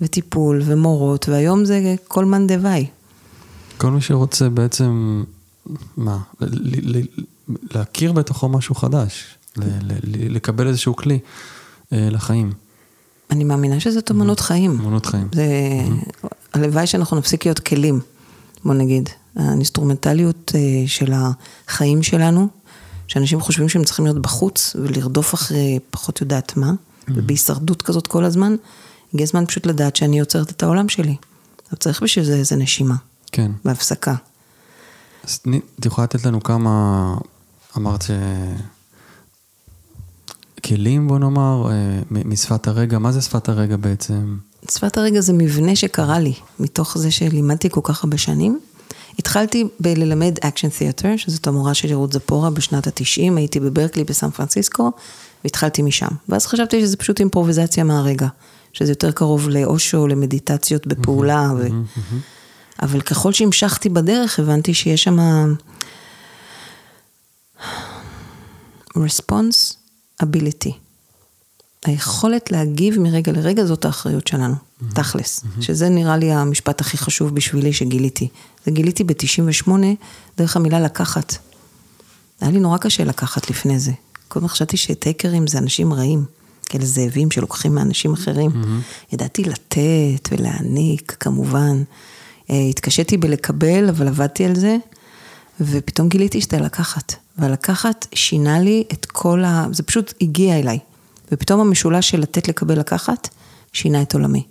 וטיפול, 0.00 0.62
ומורות, 0.64 1.28
והיום 1.28 1.64
זה 1.64 1.94
כל 2.08 2.24
מאן 2.24 2.46
דוואי. 2.46 2.86
כל 3.78 3.90
מי 3.90 4.00
שרוצה 4.00 4.48
בעצם, 4.48 5.24
מה, 5.96 6.18
ל- 6.40 6.98
ל- 6.98 7.24
להכיר 7.74 8.12
בתוכו 8.12 8.48
משהו 8.48 8.74
חדש, 8.74 9.24
ל- 9.56 10.34
לקבל 10.36 10.66
איזשהו 10.66 10.96
כלי 10.96 11.18
אה, 11.92 12.08
לחיים, 12.10 12.52
אני 13.30 13.44
מאמינה 13.44 13.80
שזאת 13.80 14.10
אמנות 14.10 14.40
חיים. 14.40 14.70
אמנות 14.80 15.06
חיים. 15.06 15.28
זה, 15.34 15.46
הלוואי 16.54 16.86
שאנחנו 16.86 17.16
נפסיק 17.18 17.44
להיות 17.44 17.58
כלים, 17.58 18.00
בוא 18.64 18.74
נגיד. 18.74 19.08
האינסטרומנטליות 19.36 20.52
אה, 20.54 20.60
של 20.86 21.12
החיים 21.14 22.02
שלנו, 22.02 22.48
שאנשים 23.08 23.40
חושבים 23.40 23.68
שהם 23.68 23.84
צריכים 23.84 24.04
להיות 24.04 24.22
בחוץ 24.22 24.76
ולרדוף 24.78 25.34
אחרי 25.34 25.78
פחות 25.90 26.20
יודעת 26.20 26.56
מה, 26.56 26.72
ובהישרדות 27.08 27.82
כזאת 27.82 28.06
כל 28.06 28.24
הזמן, 28.24 28.56
הגיע 29.14 29.24
הזמן 29.24 29.46
פשוט 29.46 29.66
לדעת 29.66 29.96
שאני 29.96 30.18
יוצרת 30.18 30.50
את 30.50 30.62
העולם 30.62 30.88
שלי. 30.88 31.16
אבל 31.70 31.78
צריך 31.78 32.02
בשביל 32.02 32.24
זה 32.24 32.34
איזה 32.36 32.56
נשימה, 32.56 32.94
כן. 33.32 33.52
בהפסקה. 33.64 34.14
אז 35.24 35.38
תני- 35.38 35.60
את 35.80 35.86
יכולה 35.86 36.04
לתת 36.04 36.24
לנו 36.26 36.42
כמה, 36.42 37.14
אמרת 37.76 38.02
ש... 38.02 38.10
כלים, 40.64 41.08
בוא 41.08 41.18
נאמר, 41.18 41.70
אה, 41.70 41.74
משפת 42.10 42.68
הרגע, 42.68 42.98
מה 42.98 43.12
זה 43.12 43.20
שפת 43.22 43.48
הרגע 43.48 43.76
בעצם? 43.76 44.36
שפת 44.70 44.98
הרגע 44.98 45.20
זה 45.20 45.32
מבנה 45.32 45.76
שקרה 45.76 46.18
לי, 46.18 46.32
מתוך 46.60 46.98
זה 46.98 47.10
שלימדתי 47.10 47.70
כל 47.70 47.80
כך 47.84 48.04
הרבה 48.04 48.18
שנים. 48.18 48.60
התחלתי 49.18 49.64
בללמד 49.80 50.38
Action 50.40 50.68
Theater, 50.68 51.16
שזאת 51.16 51.46
המורה 51.46 51.74
של 51.74 51.94
רות 51.94 52.12
זפורה 52.12 52.50
בשנת 52.50 52.86
ה-90, 52.86 53.36
הייתי 53.36 53.60
בברקלי 53.60 54.04
בסן 54.04 54.30
פרנסיסקו, 54.30 54.92
והתחלתי 55.44 55.82
משם. 55.82 56.08
ואז 56.28 56.46
חשבתי 56.46 56.80
שזה 56.80 56.96
פשוט 56.96 57.20
אימפרוביזציה 57.20 57.84
מהרגע, 57.84 58.28
שזה 58.72 58.92
יותר 58.92 59.10
קרוב 59.10 59.48
לאושו, 59.48 60.06
למדיטציות 60.06 60.86
בפעולה. 60.86 61.52
ו... 61.58 61.66
אבל 62.82 63.00
ככל 63.00 63.32
שהמשכתי 63.32 63.88
בדרך, 63.88 64.38
הבנתי 64.38 64.74
שיש 64.74 65.02
שם 65.02 65.18
response 68.96 69.74
ability. 70.22 70.85
היכולת 71.86 72.50
להגיב 72.50 73.00
מרגע 73.00 73.32
לרגע 73.32 73.64
זאת 73.64 73.84
האחריות 73.84 74.26
שלנו, 74.26 74.54
תכלס. 74.94 75.44
שזה 75.60 75.88
נראה 75.88 76.16
לי 76.16 76.32
המשפט 76.32 76.80
הכי 76.80 76.98
חשוב 76.98 77.34
בשבילי 77.34 77.72
שגיליתי. 77.72 78.28
זה 78.64 78.70
גיליתי 78.70 79.04
ב-98 79.04 79.70
דרך 80.38 80.56
המילה 80.56 80.80
לקחת. 80.80 81.36
היה 82.40 82.50
לי 82.50 82.60
נורא 82.60 82.78
קשה 82.78 83.04
לקחת 83.04 83.50
לפני 83.50 83.78
זה. 83.78 83.92
הזמן 84.28 84.48
חשבתי 84.48 84.76
שטייקרים 84.76 85.46
זה 85.46 85.58
אנשים 85.58 85.92
רעים, 85.92 86.24
כאלה 86.68 86.84
זאבים 86.84 87.30
שלוקחים 87.30 87.74
מאנשים 87.74 88.12
אחרים. 88.12 88.50
ידעתי 89.12 89.44
לתת 89.44 90.28
ולהעניק, 90.30 91.16
כמובן. 91.20 91.82
אה, 92.50 92.60
התקשיתי 92.70 93.16
בלקבל, 93.16 93.88
אבל 93.88 94.08
עבדתי 94.08 94.44
על 94.44 94.54
זה, 94.54 94.76
ופתאום 95.60 96.08
גיליתי 96.08 96.40
שאתה 96.40 96.56
לקחת. 96.56 97.14
והלקחת 97.38 98.06
שינה 98.14 98.60
לי 98.60 98.84
את 98.92 99.06
כל 99.06 99.44
ה... 99.44 99.66
זה 99.72 99.82
פשוט 99.82 100.14
הגיע 100.20 100.58
אליי. 100.58 100.78
ופתאום 101.32 101.60
המשולש 101.60 102.10
של 102.10 102.20
לתת, 102.20 102.48
לקבל, 102.48 102.78
לקחת, 102.78 103.28
שינה 103.72 104.02
את 104.02 104.14
עולמי. 104.14 104.46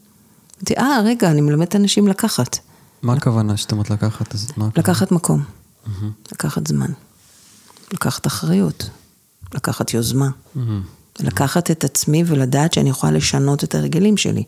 אמרתי, 0.58 0.78
אה, 0.78 1.02
רגע, 1.06 1.32
אני 1.32 1.42
מלמדת 1.42 1.76
אנשים 1.76 2.08
לקחת. 2.08 2.58
מה 3.02 3.14
הכוונה 3.14 3.58
שאתה 3.58 3.76
אומרת 3.76 3.90
לקחת? 3.90 4.36
אז 4.36 4.52
מה 4.58 4.68
הכוונה? 4.68 4.72
לקחת 4.76 5.12
מקום, 5.12 5.44
לקחת 6.32 6.68
זמן, 6.68 6.92
לקחת 7.94 8.28
אחריות, 8.28 8.90
לקחת 9.54 9.94
יוזמה. 9.94 10.30
לקחת 11.20 11.72
את 11.72 11.84
עצמי 11.84 12.24
ולדעת 12.28 12.74
שאני 12.74 12.90
יכולה 12.90 13.12
לשנות 13.12 13.64
את 13.64 13.76
הרגלים 13.76 14.18
שלי. 14.18 14.44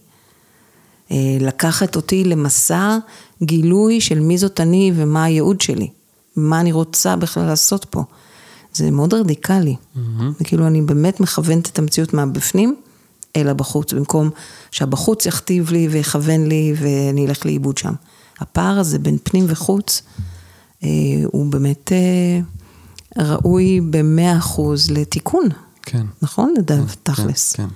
אה, 1.12 1.38
לקחת 1.40 1.96
אותי 1.96 2.24
למסע 2.24 2.98
גילוי 3.44 4.02
של 4.02 4.20
מי 4.20 4.38
זאת 4.38 4.60
אני 4.60 4.92
ומה 4.96 5.24
הייעוד 5.24 5.62
שלי, 5.62 5.90
מה 6.36 6.60
אני 6.60 6.72
רוצה 6.72 7.16
בכלל 7.16 7.46
לעשות 7.46 7.86
פה. 7.86 8.04
זה 8.78 8.92
מאוד 8.92 9.14
רדיקלי. 9.14 9.76
וכאילו 10.42 10.68
אני 10.68 10.82
באמת 10.82 11.20
מכוונת 11.20 11.70
את 11.70 11.80
המציאות 11.80 12.14
מהבפנים 12.14 12.76
אל 13.36 13.50
הבחוץ, 13.50 13.94
במקום 13.94 14.30
שהבחוץ 14.72 15.26
יכתיב 15.26 15.72
לי 15.72 15.88
ויכוון 15.88 16.48
לי 16.48 16.74
ואני 16.78 17.28
אלך 17.28 17.46
לאיבוד 17.46 17.78
שם. 17.78 17.94
הפער 18.40 18.80
הזה 18.80 19.00
בין 19.00 19.18
פנים 19.24 19.46
וחוץ, 19.48 20.02
אה, 20.84 20.90
הוא 21.26 21.52
באמת 21.52 21.92
אה, 21.92 22.40
ראוי 23.24 23.82
במאה 23.90 24.38
אחוז 24.38 24.92
לתיקון, 24.92 25.50
כן. 25.82 26.06
נכון? 26.22 26.54
נדב, 26.58 26.88
כן, 26.88 26.94
תכלס. 27.04 27.54
כן. 27.54 27.68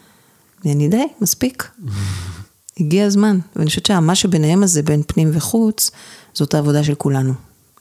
אני 0.66 0.88
די, 0.88 1.08
מספיק. 1.22 1.68
הגיע 2.80 3.06
הזמן, 3.06 3.40
ואני 3.56 3.68
חושבת 3.68 3.86
שהמה 3.86 4.16
שביניהם 4.16 4.64
הזה, 4.64 4.84
בין 4.84 5.02
פנים 5.08 5.30
וחוץ, 5.34 5.92
זאת 6.34 6.54
העבודה 6.54 6.84
של 6.84 6.96
כולנו. 6.96 7.34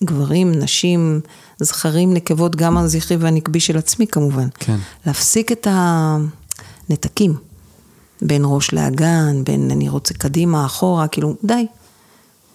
גברים, 0.04 0.52
נשים, 0.52 1.20
זכרים, 1.58 2.14
נקבות, 2.14 2.56
גם 2.56 2.76
הזכרי 2.76 3.16
והנקבי 3.16 3.60
של 3.60 3.78
עצמי 3.78 4.06
כמובן. 4.06 4.48
כן. 4.58 4.76
להפסיק 5.06 5.52
את 5.52 5.66
הנתקים 5.70 7.34
בין 8.22 8.42
ראש 8.44 8.72
לאגן, 8.72 9.44
בין 9.44 9.70
אני 9.70 9.88
רוצה 9.88 10.14
קדימה, 10.14 10.66
אחורה, 10.66 11.08
כאילו, 11.08 11.36
די. 11.44 11.66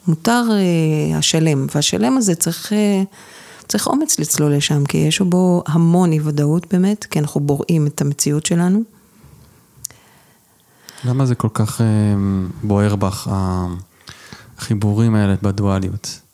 מותר 0.07 0.43
אה, 0.51 1.17
השלם, 1.17 1.67
והשלם 1.75 2.17
הזה 2.17 2.35
צריך, 2.35 2.73
אה, 2.73 3.03
צריך 3.67 3.87
אומץ 3.87 4.19
לצלול 4.19 4.55
לשם, 4.55 4.85
כי 4.85 4.97
יש 4.97 5.21
בו 5.21 5.63
המון 5.67 6.11
אי 6.11 6.19
ודאות 6.23 6.73
באמת, 6.73 7.03
כי 7.03 7.19
אנחנו 7.19 7.41
בוראים 7.41 7.87
את 7.87 8.01
המציאות 8.01 8.45
שלנו. 8.45 8.83
למה 11.05 11.25
זה 11.25 11.35
כל 11.35 11.49
כך 11.53 11.81
אה, 11.81 11.85
בוער 12.63 12.95
בך, 12.95 13.29
החיבורים 14.57 15.15
האלה 15.15 15.35
בדואליות? 15.41 16.24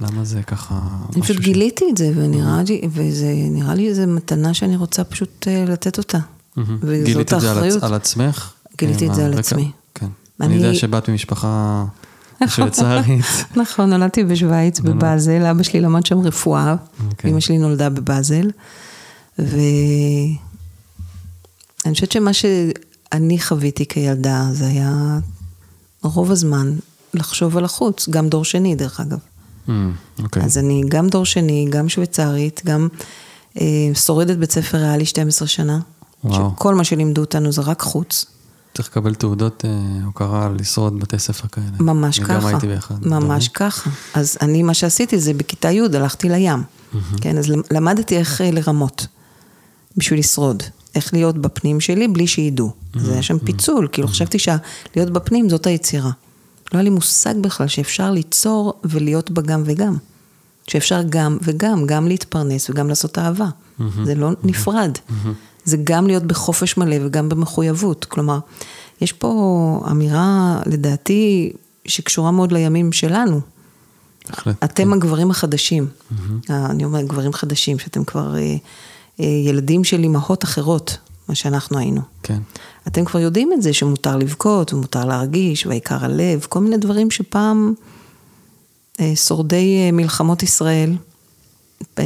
למה 0.00 0.24
זה 0.24 0.42
ככה... 0.42 0.80
אני 1.14 1.22
פשוט 1.22 1.36
ש- 1.36 1.40
גיליתי 1.40 1.84
את 1.92 1.96
זה, 1.96 2.12
ונראה 2.16 2.62
לי, 2.68 2.80
וזה 2.92 3.26
נראה 3.50 3.74
לי 3.74 3.88
איזו 3.88 4.02
מתנה 4.06 4.54
שאני 4.54 4.76
רוצה 4.76 5.04
פשוט 5.04 5.48
אה, 5.48 5.64
לתת 5.68 5.98
אותה. 5.98 6.18
גילית 7.04 7.32
את 7.32 7.40
זה 7.40 7.50
על, 7.52 7.58
על 7.82 7.94
עצמך? 7.94 8.52
גיליתי 8.78 9.08
את 9.08 9.14
זה 9.14 9.26
על? 9.26 9.38
עצמי. 9.38 9.70
כן. 9.94 10.06
אני- 10.40 10.54
אני 10.54 10.62
יודע 10.64 10.74
שבאת 10.78 11.08
ממשפחה 11.10 11.84
שוויצרית. 12.46 13.24
נכון, 13.62 13.90
נולדתי 13.90 14.24
בשוויץ, 14.24 14.80
בבאזל, 14.80 15.42
אבא 15.46 15.62
שלי 15.62 15.80
למד 15.80 16.06
שם 16.06 16.18
רפואה, 16.20 16.74
אוקיי. 17.10 17.30
אמא 17.30 17.40
שלי 17.40 17.58
נולדה 17.58 17.88
בבאזל, 17.90 18.50
ואני 19.38 20.36
חושבת 21.94 22.12
שמה 22.12 22.30
שאני 22.32 23.40
חוויתי 23.40 23.86
כילדה, 23.86 24.48
זה 24.52 24.66
היה 24.66 25.18
רוב 26.02 26.30
הזמן 26.30 26.76
לחשוב 27.14 27.56
על 27.56 27.64
החוץ, 27.64 28.08
גם 28.08 28.28
דור 28.28 28.44
שני 28.44 28.74
דרך 28.74 29.00
אגב. 29.00 29.18
אמ, 29.68 29.92
אוקיי. 30.22 30.42
אז 30.42 30.58
אני 30.58 30.82
גם 30.88 31.08
דור 31.08 31.24
שני, 31.24 31.66
גם 31.70 31.88
שוויצרית, 31.88 32.62
גם 32.64 32.88
אה, 33.60 33.90
שורדת 33.94 34.36
בית 34.36 34.52
ספר 34.52 34.78
ריאלי 34.78 35.06
12 35.06 35.48
שנה. 35.48 35.78
וואו. 36.24 36.52
שכל 36.56 36.74
מה 36.74 36.84
שלימדו 36.84 37.20
אותנו 37.20 37.52
זה 37.52 37.62
רק 37.62 37.82
חוץ. 37.82 38.24
צריך 38.74 38.88
לקבל 38.88 39.14
תעודות 39.14 39.64
אה, 39.64 39.70
הוקרה 40.04 40.46
על 40.46 40.56
לשרוד 40.58 41.00
בתי 41.00 41.18
ספר 41.18 41.48
כאלה. 41.48 41.66
ממש 41.80 42.18
אני 42.18 42.28
ככה. 42.28 42.40
גם 42.40 42.46
הייתי 42.46 42.66
באחד. 42.66 42.94
ממש 43.06 43.48
דברים. 43.48 43.50
ככה. 43.54 43.90
אז 44.14 44.38
אני, 44.42 44.62
מה 44.62 44.74
שעשיתי 44.74 45.20
זה 45.20 45.34
בכיתה 45.34 45.70
י' 45.70 45.80
הלכתי 45.94 46.28
לים. 46.28 46.62
כן, 47.20 47.38
אז 47.38 47.52
למדתי 47.70 48.16
איך 48.16 48.40
אה, 48.40 48.50
לרמות, 48.50 49.06
בשביל 49.96 50.18
לשרוד. 50.18 50.62
איך 50.94 51.14
להיות 51.14 51.38
בפנים 51.38 51.80
שלי 51.80 52.08
בלי 52.08 52.26
שידעו. 52.26 52.72
זה 52.96 53.12
היה 53.12 53.22
שם 53.22 53.38
פיצול, 53.38 53.88
כאילו 53.92 54.08
חשבתי 54.08 54.38
שלהיות 54.38 55.10
בפנים 55.12 55.48
זאת 55.48 55.66
היצירה. 55.66 56.10
לא 56.72 56.78
היה 56.78 56.82
לי 56.84 56.90
מושג 56.90 57.34
בכלל 57.40 57.68
שאפשר 57.68 58.10
ליצור 58.10 58.74
ולהיות 58.84 59.30
בגם 59.30 59.62
וגם. 59.66 59.96
שאפשר 60.66 61.00
גם 61.08 61.38
וגם, 61.42 61.86
גם 61.86 62.08
להתפרנס 62.08 62.70
וגם 62.70 62.88
לעשות 62.88 63.18
אהבה. 63.18 63.48
זה 64.04 64.14
לא 64.14 64.30
נפרד. 64.42 64.98
זה 65.64 65.76
גם 65.84 66.06
להיות 66.06 66.22
בחופש 66.22 66.76
מלא 66.76 66.96
וגם 67.06 67.28
במחויבות. 67.28 68.04
כלומר, 68.04 68.38
יש 69.00 69.12
פה 69.12 69.80
אמירה, 69.90 70.60
לדעתי, 70.66 71.52
שקשורה 71.86 72.30
מאוד 72.30 72.52
לימים 72.52 72.92
שלנו. 72.92 73.40
בהחלט. 74.28 74.64
אתם 74.64 74.92
הגברים 74.92 75.30
החדשים. 75.30 75.86
אני 76.50 76.84
אומרת 76.84 77.06
גברים 77.06 77.32
חדשים, 77.32 77.78
שאתם 77.78 78.04
כבר 78.04 78.36
אה, 78.36 78.56
אה, 79.20 79.24
ילדים 79.24 79.84
של 79.84 80.02
אימהות 80.02 80.44
אחרות, 80.44 80.96
מה 81.30 81.34
שאנחנו 81.34 81.78
היינו. 81.78 82.00
כן. 82.22 82.38
אתם 82.86 83.04
כבר 83.04 83.20
יודעים 83.20 83.52
את 83.52 83.62
זה 83.62 83.72
שמותר 83.72 84.16
לבכות 84.16 84.72
ומותר 84.72 85.04
להרגיש, 85.04 85.66
והעיקר 85.66 86.04
הלב, 86.04 86.46
כל 86.48 86.60
מיני 86.60 86.76
דברים 86.76 87.10
שפעם 87.10 87.74
אה, 89.00 89.12
שורדי 89.16 89.76
אה, 89.86 89.92
מלחמות 89.92 90.42
ישראל, 90.42 90.96
אה, 91.98 92.04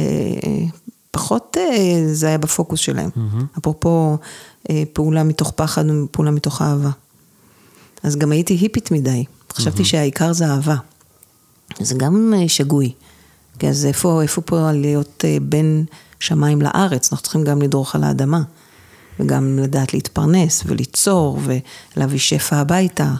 פחות 1.11 1.57
אה, 1.59 2.03
זה 2.13 2.27
היה 2.27 2.37
בפוקוס 2.37 2.79
שלהם. 2.79 3.09
אפרופו 3.57 4.17
אה, 4.69 4.83
פעולה 4.93 5.23
מתוך 5.23 5.51
פחד 5.55 5.83
ופעולה 5.89 6.31
מתוך 6.31 6.61
אהבה. 6.61 6.89
אז 8.03 8.15
גם 8.15 8.31
הייתי 8.31 8.53
היפית 8.53 8.91
מדי, 8.91 9.23
חשבתי 9.53 9.85
שהעיקר 9.85 10.33
זה 10.33 10.45
אהבה. 10.45 10.75
זה 11.79 11.95
גם 11.97 12.33
אה, 12.37 12.49
שגוי. 12.49 12.93
כי 13.59 13.69
אז 13.69 13.85
איפה, 13.85 14.21
איפה 14.21 14.41
פה 14.41 14.71
להיות 14.71 15.25
אה, 15.27 15.37
בין 15.41 15.85
שמיים 16.19 16.61
לארץ? 16.61 17.11
אנחנו 17.11 17.23
צריכים 17.23 17.43
גם 17.43 17.61
לדרוך 17.61 17.95
על 17.95 18.03
האדמה. 18.03 18.41
וגם 19.19 19.59
לדעת 19.59 19.93
להתפרנס 19.93 20.63
וליצור 20.65 21.39
ולהביא 21.95 22.19
שפע 22.19 22.55
הביתה 22.55 23.13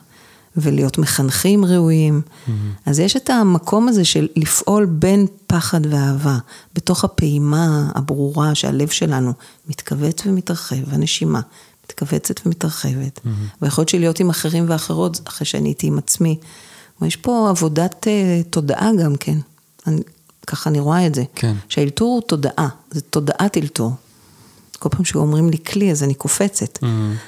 ולהיות 0.58 0.98
מחנכים 0.98 1.66
ראויים. 1.66 2.22
Mm-hmm. 2.22 2.52
אז 2.86 3.00
יש 3.00 3.16
את 3.16 3.30
המקום 3.30 3.88
הזה 3.88 4.06
של 4.06 4.28
לפעול 4.36 4.86
בין 4.86 5.28
פחד 5.48 5.82
ואהבה, 5.90 6.38
בתוך 6.76 7.04
הפעימה 7.04 7.92
הברורה 7.96 8.56
שהלב 8.56 8.90
שלנו 8.90 9.34
מתכווץ 9.68 10.26
ומתרחב, 10.26 10.94
הנשימה 10.94 11.42
מתכווצת 11.86 12.46
ומתרחבת. 12.46 13.20
Mm-hmm. 13.20 13.30
ויכול 13.62 13.82
להיות 13.82 13.90
שלהיות 13.90 14.20
עם 14.20 14.30
אחרים 14.30 14.66
ואחרות 14.68 15.22
אחרי 15.28 15.46
שאני 15.46 15.70
הייתי 15.70 15.88
עם 15.88 15.98
עצמי. 15.98 16.38
יש 17.02 17.16
פה 17.16 17.50
עבודת 17.50 18.08
uh, 18.08 18.44
תודעה 18.50 18.90
גם 19.04 19.16
כן. 19.16 19.38
אני, 19.88 20.02
ככה 20.48 20.70
אני 20.70 20.80
רואה 20.80 21.08
את 21.08 21.16
זה. 21.16 21.24
כן. 21.36 21.56
שהאלתור 21.70 22.14
הוא 22.14 22.22
תודעה, 22.22 22.68
זה 22.92 23.02
תודעת 23.02 23.58
אלתור. 23.58 23.92
כל 24.76 24.90
פעם 24.90 25.06
שאומרים 25.06 25.50
לי 25.50 25.58
כלי, 25.58 25.92
אז 25.92 26.04
אני 26.04 26.14
קופצת. 26.14 26.78
Mm. 26.78 26.86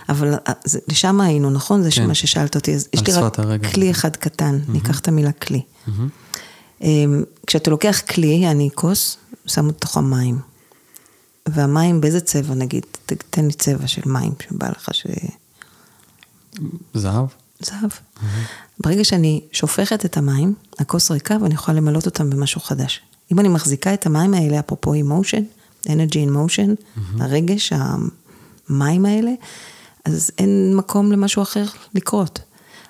אבל 0.10 0.34
זה, 0.64 0.80
לשם 0.88 1.22
היינו, 1.22 1.50
נכון? 1.50 1.84
זה 1.84 1.92
כן. 1.92 2.08
מה 2.08 2.14
ששאלת 2.14 2.56
אותי. 2.56 2.76
אז 2.76 2.88
יש 2.94 3.08
לי 3.08 3.14
רק 3.14 3.40
הרגע. 3.40 3.70
כלי 3.70 3.92
אחד 3.92 4.16
קטן, 4.16 4.60
mm-hmm. 4.60 4.72
ניקח 4.72 5.00
את 5.00 5.08
המילה 5.08 5.32
כלי. 5.32 5.62
Mm-hmm. 5.88 6.84
כשאתה 7.48 7.70
לוקח 7.70 8.02
כלי, 8.10 8.48
אני 8.52 8.70
כוס, 8.76 9.18
שם 9.46 9.68
לתוכו 9.68 10.02
מים. 10.02 10.40
והמים 11.50 12.02
באיזה 12.02 12.20
צבע, 12.20 12.56
נגיד? 12.56 12.86
תן 13.30 13.46
לי 13.46 13.54
צבע 13.54 13.88
של 13.88 14.02
מים 14.06 14.32
שבא 14.44 14.70
לך 14.70 14.90
ש... 14.92 15.08
זהב? 16.94 17.26
זהב. 17.60 17.92
Mm-hmm. 17.92 18.22
ברגע 18.80 19.04
שאני 19.04 19.42
שופכת 19.52 20.06
את 20.06 20.18
המים, 20.18 20.54
הכוס 20.80 21.12
ריקה 21.12 21.38
ואני 21.42 21.54
יכולה 21.54 21.78
למלות 21.78 22.06
אותם 22.06 22.30
במשהו 22.30 22.62
חדש. 22.62 23.02
אם 23.32 23.40
אני 23.40 23.48
מחזיקה 23.48 23.94
את 23.94 24.06
המים 24.06 24.34
האלה, 24.34 24.60
אפרופו 24.60 24.94
emotion, 24.94 25.44
energy 25.88 26.28
in 26.28 26.30
motion, 26.30 26.76
mm-hmm. 26.76 27.24
הרגש, 27.24 27.74
המים 28.70 29.06
האלה, 29.06 29.32
אז 30.06 30.32
אין 30.38 30.76
מקום 30.76 31.12
למשהו 31.12 31.42
אחר 31.42 31.66
לקרות. 31.96 32.40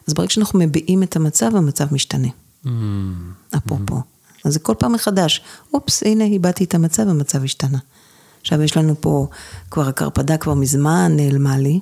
אז 0.08 0.14
ברגע 0.14 0.30
שאנחנו 0.30 0.60
מביעים 0.60 1.04
את 1.04 1.16
המצב, 1.16 1.56
המצב 1.56 1.94
משתנה. 1.94 2.28
Mm-hmm. 2.28 2.70
אפרופו. 3.58 3.96
Mm-hmm. 3.96 4.18
אז 4.46 4.54
זה 4.54 4.60
כל 4.60 4.74
פעם 4.80 4.94
מחדש. 4.94 5.42
אופס, 5.74 6.04
הנה, 6.04 6.24
איבדתי 6.24 6.64
את 6.64 6.76
המצב, 6.76 7.08
המצב 7.08 7.44
השתנה. 7.44 7.78
עכשיו 8.42 8.62
יש 8.62 8.78
לנו 8.78 8.96
פה, 9.02 9.28
כבר 9.72 9.88
הקרפדה 9.88 10.38
כבר 10.38 10.54
מזמן 10.54 11.12
נעלמה 11.16 11.58
לי, 11.58 11.80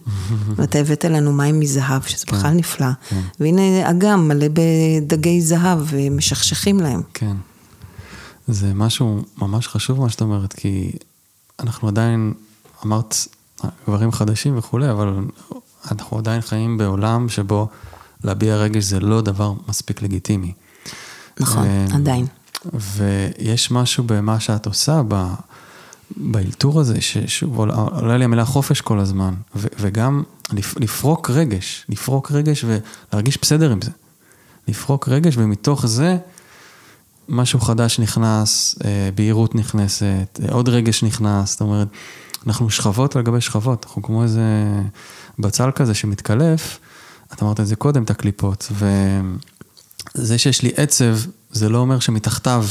ואתה 0.56 0.80
הבאת 0.80 1.06
לנו 1.06 1.34
מים 1.34 1.60
מזהב, 1.60 2.02
שזה 2.02 2.26
בכלל 2.28 2.42
כן, 2.42 2.58
נפלא. 2.58 2.88
כן. 3.10 3.22
והנה 3.40 3.90
אגם 3.90 4.28
מלא 4.28 4.48
בדגי 4.54 5.42
זהב, 5.42 5.80
ומשכשכים 5.86 6.80
להם. 6.80 7.02
כן. 7.14 7.36
זה 8.48 8.74
משהו 8.74 9.24
ממש 9.38 9.68
חשוב 9.68 10.00
מה 10.00 10.10
שאת 10.10 10.22
אומרת, 10.22 10.54
כי 10.54 10.92
אנחנו 11.60 11.88
עדיין, 11.88 12.34
אמרת, 12.86 13.16
גברים 13.88 14.12
חדשים 14.12 14.58
וכולי, 14.58 14.92
אבל 14.92 15.14
אנחנו 15.92 16.18
עדיין 16.18 16.42
חיים 16.42 16.78
בעולם 16.78 17.30
שבו 17.30 17.68
להביע 18.24 18.56
רגש 18.56 18.84
זה 18.84 19.00
לא 19.00 19.22
דבר 19.22 19.54
מספיק 19.68 20.02
לגיטימי. 20.02 20.54
נכון, 21.40 21.64
ו... 21.68 21.86
עדיין. 21.94 22.26
ויש 22.74 23.72
משהו 23.72 24.04
במה 24.04 24.40
שאת 24.40 24.66
עושה, 24.66 25.02
ב... 25.08 25.34
באלתור 26.18 26.80
הזה, 26.80 27.02
ששוב, 27.02 27.60
עולה 27.60 28.18
לי 28.18 28.26
המילה 28.26 28.46
חופש 28.46 28.82
כל 28.82 29.00
הזמן, 29.00 29.34
ו- 29.56 29.68
וגם 29.80 30.24
לפרוק 30.54 31.30
רגש, 31.30 31.86
לפרוק 31.90 32.32
רגש 32.32 32.66
ולהרגיש 32.68 33.38
בסדר 33.42 33.72
עם 33.72 33.82
זה. 33.82 33.92
לפרוק 34.68 35.10
רגש, 35.10 35.38
ומתוך 35.38 35.86
זה 35.86 36.18
משהו 37.30 37.60
חדש 37.60 38.00
נכנס, 38.00 38.76
אה, 38.86 39.10
בהירות 39.16 39.56
נכנסת, 39.56 40.40
אה, 40.44 40.54
עוד 40.54 40.70
רגש 40.70 41.04
נכנס, 41.04 41.52
זאת 41.52 41.62
אומרת, 41.62 41.88
אנחנו 42.48 42.70
שכבות 42.70 43.16
על 43.16 43.22
גבי 43.22 43.42
שכבות, 43.42 43.86
אנחנו 43.86 44.02
כמו 44.02 44.24
איזה 44.24 44.42
בצל 45.40 45.72
כזה 45.72 45.94
שמתקלף, 45.94 46.80
את 47.34 47.44
אמרת 47.44 47.60
את 47.60 47.68
זה 47.68 47.76
קודם, 47.76 48.04
את 48.04 48.10
הקליפות, 48.10 48.72
וזה 50.16 50.38
שיש 50.38 50.62
לי 50.62 50.72
עצב, 50.76 51.18
זה 51.52 51.70
לא 51.70 51.78
אומר 51.78 52.00
שמתחתיו 52.00 52.66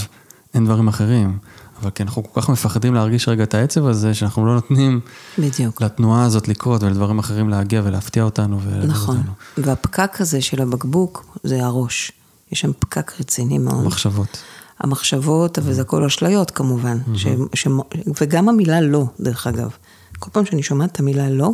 אין 0.54 0.64
דברים 0.64 0.88
אחרים. 0.88 1.38
אבל 1.82 1.90
כי 1.90 2.02
אנחנו 2.02 2.32
כל 2.32 2.40
כך 2.40 2.48
מפחדים 2.48 2.94
להרגיש 2.94 3.28
רגע 3.28 3.42
את 3.42 3.54
העצב 3.54 3.86
הזה, 3.86 4.14
שאנחנו 4.14 4.46
לא 4.46 4.54
נותנים 4.54 5.00
בדיוק. 5.38 5.82
לתנועה 5.82 6.24
הזאת 6.24 6.48
לקרות 6.48 6.82
ולדברים 6.82 7.18
אחרים 7.18 7.48
להגיע 7.48 7.82
ולהפתיע 7.84 8.22
אותנו. 8.22 8.60
נכון, 8.86 9.16
אותנו. 9.16 9.32
והפקק 9.66 10.20
הזה 10.20 10.42
של 10.42 10.62
הבקבוק 10.62 11.38
זה 11.44 11.64
הראש. 11.64 12.12
יש 12.54 12.60
שם 12.60 12.72
פקק 12.78 13.12
רציני 13.20 13.58
מאוד. 13.58 13.86
מחשבות. 13.86 14.38
המחשבות, 14.78 15.58
אבל 15.58 15.72
זה 15.72 15.82
הכל 15.82 16.04
אשליות 16.04 16.50
כמובן. 16.50 16.98
Mm-hmm. 16.98 17.18
ש, 17.18 17.26
ש, 17.54 17.68
וגם 18.20 18.48
המילה 18.48 18.80
לא, 18.80 19.04
דרך 19.20 19.46
אגב. 19.46 19.70
כל 20.18 20.30
פעם 20.30 20.46
שאני 20.46 20.62
שומעת 20.62 20.92
את 20.92 21.00
המילה 21.00 21.30
לא, 21.30 21.50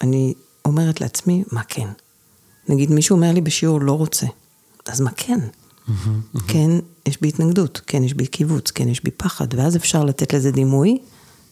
אני 0.00 0.34
אומרת 0.64 1.00
לעצמי, 1.00 1.44
מה 1.52 1.62
כן? 1.62 1.88
נגיד 2.68 2.90
מישהו 2.90 3.16
אומר 3.16 3.32
לי 3.32 3.40
בשיעור 3.40 3.80
לא 3.80 3.92
רוצה, 3.92 4.26
אז 4.86 5.00
מה 5.00 5.10
כן? 5.16 5.38
Mm-hmm, 5.40 6.40
כן, 6.48 6.70
יש 7.06 7.20
בי 7.20 7.28
התנגדות, 7.28 7.80
כן, 7.86 8.04
יש 8.04 8.14
בי 8.14 8.26
קיבוץ, 8.26 8.70
כן, 8.70 8.88
יש 8.88 9.04
בי 9.04 9.10
פחד, 9.10 9.54
ואז 9.54 9.76
אפשר 9.76 10.04
לתת 10.04 10.34
לזה 10.34 10.50
דימוי, 10.50 10.98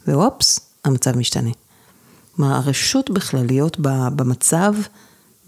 ואופס, 0.06 0.60
המצב 0.84 1.16
משתנה. 1.16 1.50
כלומר, 2.36 2.54
הרשות 2.54 3.10
בכלל 3.10 3.46
להיות 3.46 3.76
במצב, 4.16 4.74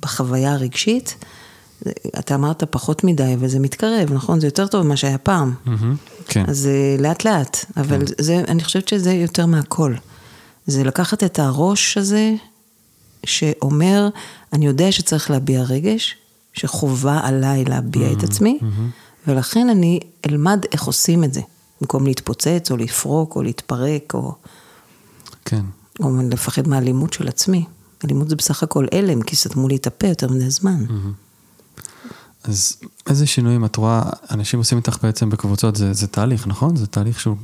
בחוויה 0.00 0.52
הרגשית, 0.52 1.16
אתה 2.18 2.34
אמרת 2.34 2.64
פחות 2.64 3.04
מדי, 3.04 3.36
וזה 3.38 3.58
מתקרב, 3.58 4.12
נכון? 4.12 4.40
זה 4.40 4.46
יותר 4.46 4.66
טוב 4.66 4.86
ממה 4.86 4.96
שהיה 4.96 5.18
פעם. 5.18 5.54
Mm-hmm, 5.66 5.70
כן. 6.28 6.44
אז 6.48 6.68
לאט 6.98 7.24
לאט, 7.24 7.64
אבל 7.76 8.06
כן. 8.06 8.12
זה, 8.18 8.42
אני 8.48 8.64
חושבת 8.64 8.88
שזה 8.88 9.12
יותר 9.12 9.46
מהכל. 9.46 9.94
זה 10.66 10.84
לקחת 10.84 11.24
את 11.24 11.38
הראש 11.38 11.98
הזה, 11.98 12.34
שאומר, 13.26 14.08
אני 14.52 14.66
יודע 14.66 14.92
שצריך 14.92 15.30
להביע 15.30 15.62
רגש, 15.62 16.16
שחובה 16.52 17.20
עליי 17.22 17.64
להביע 17.64 18.10
mm-hmm, 18.10 18.18
את 18.18 18.22
עצמי, 18.22 18.58
mm-hmm. 18.60 19.26
ולכן 19.26 19.68
אני 19.68 20.00
אלמד 20.28 20.64
איך 20.72 20.84
עושים 20.84 21.24
את 21.24 21.34
זה, 21.34 21.40
במקום 21.80 22.06
להתפוצץ 22.06 22.68
או 22.70 22.76
לפרוק 22.76 23.36
או 23.36 23.42
להתפרק 23.42 24.14
או... 24.14 24.34
כן. 25.44 25.64
או 26.00 26.10
לפחד 26.30 26.68
מהאלימות 26.68 27.12
של 27.12 27.28
עצמי. 27.28 27.64
אלימות 28.04 28.28
זה 28.28 28.36
בסך 28.36 28.62
הכל 28.62 28.86
הלם, 28.92 29.22
כי 29.22 29.36
סתמו 29.36 29.68
לי 29.68 29.76
את 29.76 29.86
הפה 29.86 30.06
יותר 30.06 30.28
מדי 30.28 30.50
זמן. 30.50 30.84
Mm-hmm. 30.88 31.21
אז 32.44 32.76
איזה 33.06 33.26
שינויים 33.26 33.64
את 33.64 33.76
רואה, 33.76 34.02
אנשים 34.30 34.58
עושים 34.58 34.78
איתך 34.78 34.96
בעצם 35.02 35.30
בקבוצות, 35.30 35.76
זה, 35.76 35.92
זה 35.92 36.06
תהליך, 36.06 36.46
נכון? 36.46 36.76
זה 36.76 36.86
תהליך 36.86 37.20
שהוא 37.20 37.36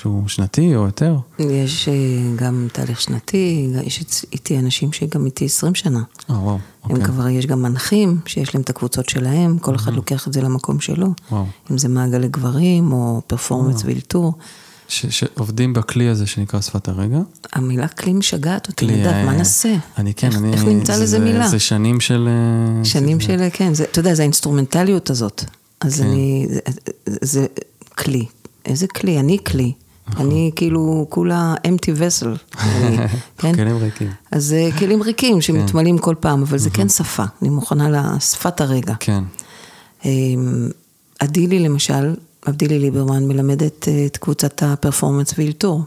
שהוא 0.00 0.28
שנתי 0.28 0.76
או 0.76 0.86
יותר? 0.86 1.16
יש 1.38 1.88
אה, 1.88 1.94
גם 2.36 2.68
תהליך 2.72 3.00
שנתי, 3.00 3.70
יש 3.84 4.24
איתי 4.32 4.58
אנשים 4.58 4.92
שגם 4.92 5.26
איתי 5.26 5.44
20 5.44 5.74
שנה. 5.74 6.02
אה, 6.30 6.34
וואו, 6.34 6.58
אוקיי. 6.84 6.96
הם 6.96 7.04
כבר, 7.04 7.28
יש 7.28 7.46
גם 7.46 7.62
מנחים 7.62 8.18
שיש 8.26 8.54
להם 8.54 8.62
את 8.62 8.70
הקבוצות 8.70 9.08
שלהם, 9.08 9.58
כל 9.58 9.74
אחד 9.74 9.92
לוקח 9.94 10.28
את 10.28 10.32
זה 10.32 10.40
למקום 10.42 10.80
שלו. 10.80 11.08
וואו. 11.30 11.46
אם 11.70 11.78
זה 11.78 11.88
מעגל 11.88 12.18
לגברים 12.18 12.92
או 12.92 13.22
פרפורמנס 13.26 13.84
ואילתור. 13.84 14.34
ש, 14.88 15.06
שעובדים 15.06 15.72
בכלי 15.72 16.08
הזה 16.08 16.26
שנקרא 16.26 16.60
שפת 16.60 16.88
הרגע. 16.88 17.18
המילה 17.52 17.88
כלי 17.88 18.12
משגעת 18.12 18.68
אותי, 18.68 18.86
כלי, 18.86 18.94
אני 18.94 19.02
יודעת, 19.02 19.14
אה, 19.14 19.24
מה 19.24 19.32
נעשה? 19.32 19.74
אני 19.98 20.14
כן, 20.14 20.26
איך, 20.26 20.36
אני... 20.36 20.52
איך 20.52 20.64
נמצא 20.64 20.96
זה, 20.96 21.02
לזה 21.02 21.18
זה, 21.18 21.24
מילה? 21.24 21.48
זה 21.48 21.58
שנים 21.58 22.00
של... 22.00 22.28
אה, 22.28 22.84
שנים 22.84 23.20
של, 23.20 23.48
כן, 23.52 23.74
זה, 23.74 23.84
אתה 23.84 24.00
יודע, 24.00 24.14
זה 24.14 24.22
האינסטרומנטליות 24.22 25.10
הזאת. 25.10 25.44
אז 25.80 26.00
כן. 26.00 26.06
אני, 26.06 26.46
זה, 26.50 26.60
זה, 27.06 27.16
זה 27.20 27.46
כלי. 27.98 28.26
איזה 28.64 28.86
כלי? 28.86 29.20
אני 29.20 29.38
כלי. 29.46 29.72
נכון. 30.08 30.26
אני 30.26 30.50
כאילו 30.56 31.06
כולה 31.08 31.54
empty 31.66 31.98
vessel. 31.98 32.58
אני, 32.60 32.96
כן? 33.38 33.54
כלים 33.54 33.76
ריקים. 33.76 34.10
אז 34.30 34.54
כלים 34.78 35.02
ריקים 35.02 35.40
שמתמלאים 35.40 35.98
כל 35.98 36.14
פעם, 36.20 36.42
אבל 36.42 36.58
זה 36.58 36.70
כן 36.70 36.88
שפה. 36.88 37.24
אני 37.42 37.50
מוכנה 37.50 37.88
לשפת 38.16 38.60
הרגע. 38.60 38.94
כן. 39.00 39.24
אמ, 40.04 40.68
אדילי 41.18 41.58
למשל, 41.58 42.14
אבדילי 42.48 42.78
ליברמן 42.78 43.28
מלמדת 43.28 43.88
אה, 43.88 44.06
את 44.06 44.16
קבוצת 44.16 44.62
הפרפורמנס 44.62 45.34
ואילתור 45.38 45.82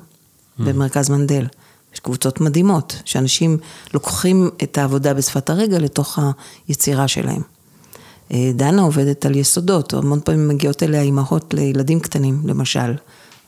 במרכז 0.60 1.10
מנדל. 1.10 1.46
יש 1.94 2.00
קבוצות 2.00 2.42
מדהימות, 2.42 3.02
שאנשים 3.06 3.58
לוקחים 3.94 4.50
את 4.64 4.78
העבודה 4.78 5.14
בשפת 5.14 5.50
הרגע 5.50 5.80
לתוך 5.80 6.20
היצירה 6.68 7.08
שלהם. 7.08 7.42
אה, 8.34 8.52
דנה 8.56 8.82
עובדת 8.82 9.26
על 9.26 9.36
יסודות, 9.36 9.94
המון 9.94 10.20
פעמים 10.24 10.48
מגיעות 10.48 10.84
אליה 10.84 11.02
אימהות 11.02 11.54
לילדים 11.54 12.00
קטנים, 12.00 12.42
למשל, 12.46 12.94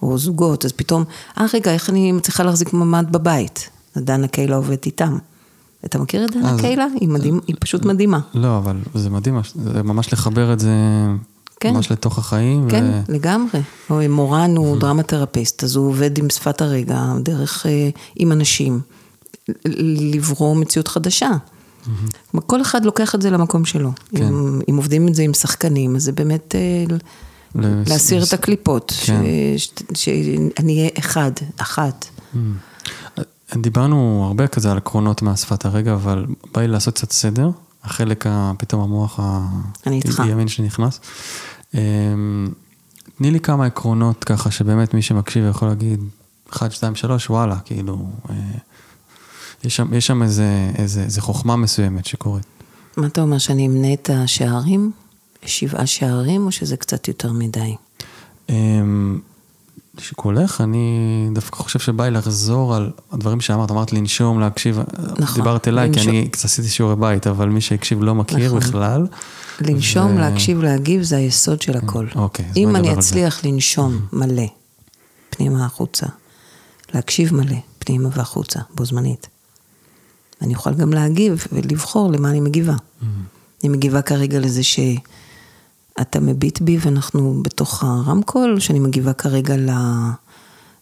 או 0.02 0.18
זוגות, 0.18 0.66
אז 0.66 0.72
פתאום, 0.72 1.04
אה 1.38 1.46
רגע, 1.54 1.74
איך 1.74 1.90
אני 1.90 2.12
מצליחה 2.12 2.44
להחזיק 2.44 2.74
ממ"ד 2.74 3.12
בבית? 3.12 3.70
דנה 3.98 4.28
קיילה 4.28 4.56
עובדת 4.56 4.86
איתם. 4.86 5.18
אתה 5.86 6.00
מכיר 6.00 6.26
את 6.26 6.32
דנה 6.32 6.52
אז- 6.52 6.60
קיילה? 6.62 6.86
היא, 7.00 7.10
מדהים, 7.10 7.40
היא 7.48 7.56
פשוט 7.60 7.86
מדהימה. 7.86 8.20
לא, 8.34 8.58
אבל 8.58 8.78
זה 8.94 9.10
מדהים, 9.10 9.40
זה 9.56 9.84
ממש 9.84 10.14
לחבר 10.14 10.54
את 10.54 10.60
זה 10.60 10.72
כן. 11.62 11.74
ממש 11.74 11.92
לתוך 11.92 12.18
החיים. 12.18 12.68
כן, 12.70 12.86
ו... 13.08 13.12
לגמרי. 13.14 13.60
מורן 14.10 14.56
הוא 14.58 14.78
דרמתרפיסט, 14.78 15.64
אז 15.64 15.76
הוא 15.76 15.90
עובד 15.90 16.18
עם 16.18 16.30
שפת 16.30 16.62
הרגע, 16.62 17.04
דרך, 17.24 17.66
אה, 17.66 17.90
עם 18.16 18.32
אנשים, 18.32 18.80
לברוא 20.16 20.56
מציאות 20.56 20.88
חדשה. 20.88 21.30
כלומר, 22.32 22.48
כל 22.48 22.62
אחד 22.62 22.86
לוקח 22.86 23.16
את 23.16 23.22
זה 23.22 23.30
למקום 23.30 23.66
שלו. 23.66 23.92
כן. 24.16 24.24
אם, 24.28 24.62
אם 24.70 24.76
עובדים 24.78 25.08
את 25.08 25.16
זה 25.16 25.24
עם 25.24 25.34
שחקנים, 25.34 25.96
אז 25.96 26.04
זה 26.04 26.12
באמת 26.12 26.56
אה, 26.56 26.96
לס- 27.56 27.90
להסיר 27.90 28.22
לס- 28.22 28.28
את 28.28 28.40
הקליפות, 28.40 28.94
כן. 29.06 29.22
ש- 29.58 29.70
ש- 29.94 30.10
שאני 30.58 30.78
אהיה 30.80 30.90
אחד, 31.00 31.32
אחת. 31.58 32.06
דיברנו 33.58 34.24
הרבה 34.28 34.48
כזה 34.48 34.72
על 34.72 34.78
עקרונות 34.78 35.22
מהשפת 35.22 35.66
הרגע, 35.66 35.94
אבל 35.94 36.26
בא 36.54 36.62
לי 36.62 36.68
לעשות 36.68 36.96
קצת 36.96 37.12
סדר. 37.12 37.50
החלק, 37.84 38.26
פתאום 38.58 38.82
המוח. 38.82 39.20
הימין 40.24 40.48
שנכנס. 40.48 41.00
אמ, 41.74 41.80
תני 43.18 43.32
לי 43.32 43.40
כמה 43.40 43.66
עקרונות 43.66 44.24
ככה 44.24 44.52
שבאמת 44.52 44.94
מי 44.94 45.02
שמקשיב 45.02 45.46
יכול 45.50 45.68
להגיד, 45.68 46.00
1, 46.54 46.72
2, 46.72 46.96
3, 46.96 47.30
וואלה, 47.30 47.60
כאילו, 47.66 48.10
אה, 48.30 48.36
יש 49.64 49.76
שם, 49.76 49.94
יש 49.94 50.08
שם 50.08 50.24
איזה, 50.24 50.72
איזה, 50.76 51.04
איזה 51.04 51.22
חוכמה 51.22 51.56
מסוימת 51.56 52.06
שקורית. 52.06 52.46
מה 52.98 53.08
אתה 53.08 53.22
אומר, 53.22 53.38
שאני 53.38 53.68
אמנה 53.68 53.94
את 53.94 54.10
השערים? 54.14 54.92
שבעה 55.46 55.86
שערים, 55.86 56.46
או 56.46 56.52
שזה 56.52 56.78
קצת 56.78 57.08
יותר 57.08 57.32
מדי? 57.32 57.76
לשיקולך, 59.98 60.62
אני 60.62 61.30
דווקא 61.34 61.58
חושב 61.58 61.80
שבא 61.80 62.04
לי 62.04 62.12
לחזור 62.12 62.76
על 62.76 62.92
הדברים 63.12 63.42
שאמרת, 63.42 63.72
אמרת 63.72 63.94
לנשום, 63.94 64.40
להקשיב, 64.40 64.80
נכון, 65.20 65.36
דיברת 65.36 65.68
אליי, 65.68 65.90
כי 65.94 66.00
לנשום. 66.00 66.14
אני 66.14 66.28
קצת 66.30 66.46
עשיתי 66.46 66.70
שיעורי 66.70 66.96
בית, 66.96 67.28
אבל 67.28 67.50
מי 67.50 67.62
שהקשיב 67.62 68.04
לא 68.04 68.16
מכיר 68.16 68.48
נכון. 68.48 68.60
בכלל. 68.60 69.08
לנשום, 69.62 70.16
ו- 70.16 70.20
להקשיב, 70.20 70.62
להגיב, 70.62 71.04
זה 71.04 71.18
היסוד 71.18 71.62
של 71.62 71.78
הכל. 71.78 72.08
אוקיי, 72.16 72.46
אז 72.50 72.58
אם 72.58 72.76
אני. 72.76 72.94
אצליח 72.94 73.46
לנשום 73.46 74.00
מלא, 74.14 74.48
פנימה 75.30 75.66
החוצה, 75.66 76.06
להקשיב 76.94 77.36
מלא, 77.36 77.58
פנימה 77.80 78.10
והחוצה, 78.14 78.60
בו 78.76 78.86
זמנית, 78.86 79.28
אני 80.42 80.56
אוכל 80.56 80.74
גם 80.74 80.94
להגיב 80.94 81.48
ולבחור 81.52 82.12
למה 82.12 82.30
אני 82.30 82.40
מגיבה. 82.40 82.76
אני 83.64 83.70
מגיבה 83.70 84.02
כרגע 84.02 84.40
לזה 84.40 84.64
שאתה 86.00 86.20
מביט 86.20 86.62
בי 86.62 86.78
ואנחנו 86.82 87.44
בתוך 87.44 87.84
הרמקול, 87.84 88.60
שאני 88.60 88.80
מגיבה 88.80 89.14
כרגע 89.14 89.56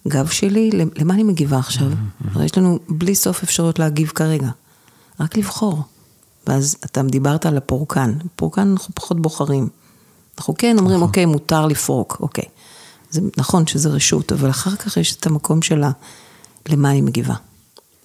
לגב 0.05 0.27
שלי, 0.27 0.69
למה 0.95 1.13
אני 1.13 1.23
מגיבה 1.23 1.57
עכשיו? 1.57 1.87
הרי 2.31 2.45
יש 2.45 2.57
לנו 2.57 2.79
בלי 2.89 3.15
סוף 3.15 3.43
אפשרות 3.43 3.79
להגיב 3.79 4.09
כרגע. 4.09 4.49
רק 5.19 5.37
לבחור. 5.37 5.83
ואז 6.47 6.75
אתה 6.85 7.03
דיברת 7.03 7.45
על 7.45 7.57
הפורקן. 7.57 8.13
פורקן 8.35 8.67
אנחנו 8.67 8.95
פחות 8.95 9.21
בוחרים. 9.21 9.69
אנחנו 10.37 10.53
כן 10.57 10.79
אומרים, 10.79 11.01
אוקיי, 11.01 11.25
מותר 11.25 11.65
לפרוק, 11.65 12.17
אוקיי. 12.19 12.45
זה 13.11 13.21
נכון 13.37 13.67
שזה 13.67 13.89
רשות, 13.89 14.31
אבל 14.31 14.49
אחר 14.49 14.75
כך 14.75 14.97
יש 14.97 15.15
את 15.15 15.25
המקום 15.25 15.61
שלה, 15.61 15.91
למה 16.69 16.91
אני 16.91 17.01
מגיבה, 17.01 17.33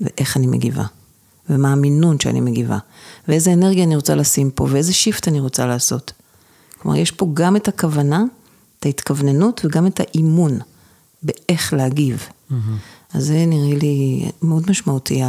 ואיך 0.01 0.37
אני 0.37 0.47
מגיבה, 0.47 0.85
ומה 1.51 1.73
המינון 1.73 2.21
שאני 2.21 2.41
מגיבה, 2.41 2.79
ואיזה 3.29 3.53
אנרגיה 3.53 3.85
אני 3.85 3.97
רוצה 3.97 4.15
לשים 4.15 4.51
פה, 4.51 4.67
ואיזה 4.71 4.93
שיפט 4.93 5.29
אני 5.29 5.41
רוצה 5.41 5.67
לעשות. 5.67 6.13
כלומר, 6.85 6.99
יש 6.99 7.11
פה 7.11 7.31
גם 7.35 7.57
את 7.57 7.69
הכוונה, 7.69 8.25
את 8.79 8.87
ההתכווננות, 8.87 9.61
וגם 9.65 9.87
את 9.87 10.01
האימון 10.01 10.59
באיך 11.23 11.73
להגיב. 11.73 12.29
אז 13.15 13.25
זה 13.27 13.45
נראה 13.47 13.79
לי 13.79 14.31
מאוד 14.43 14.71
משמעותי, 14.71 15.23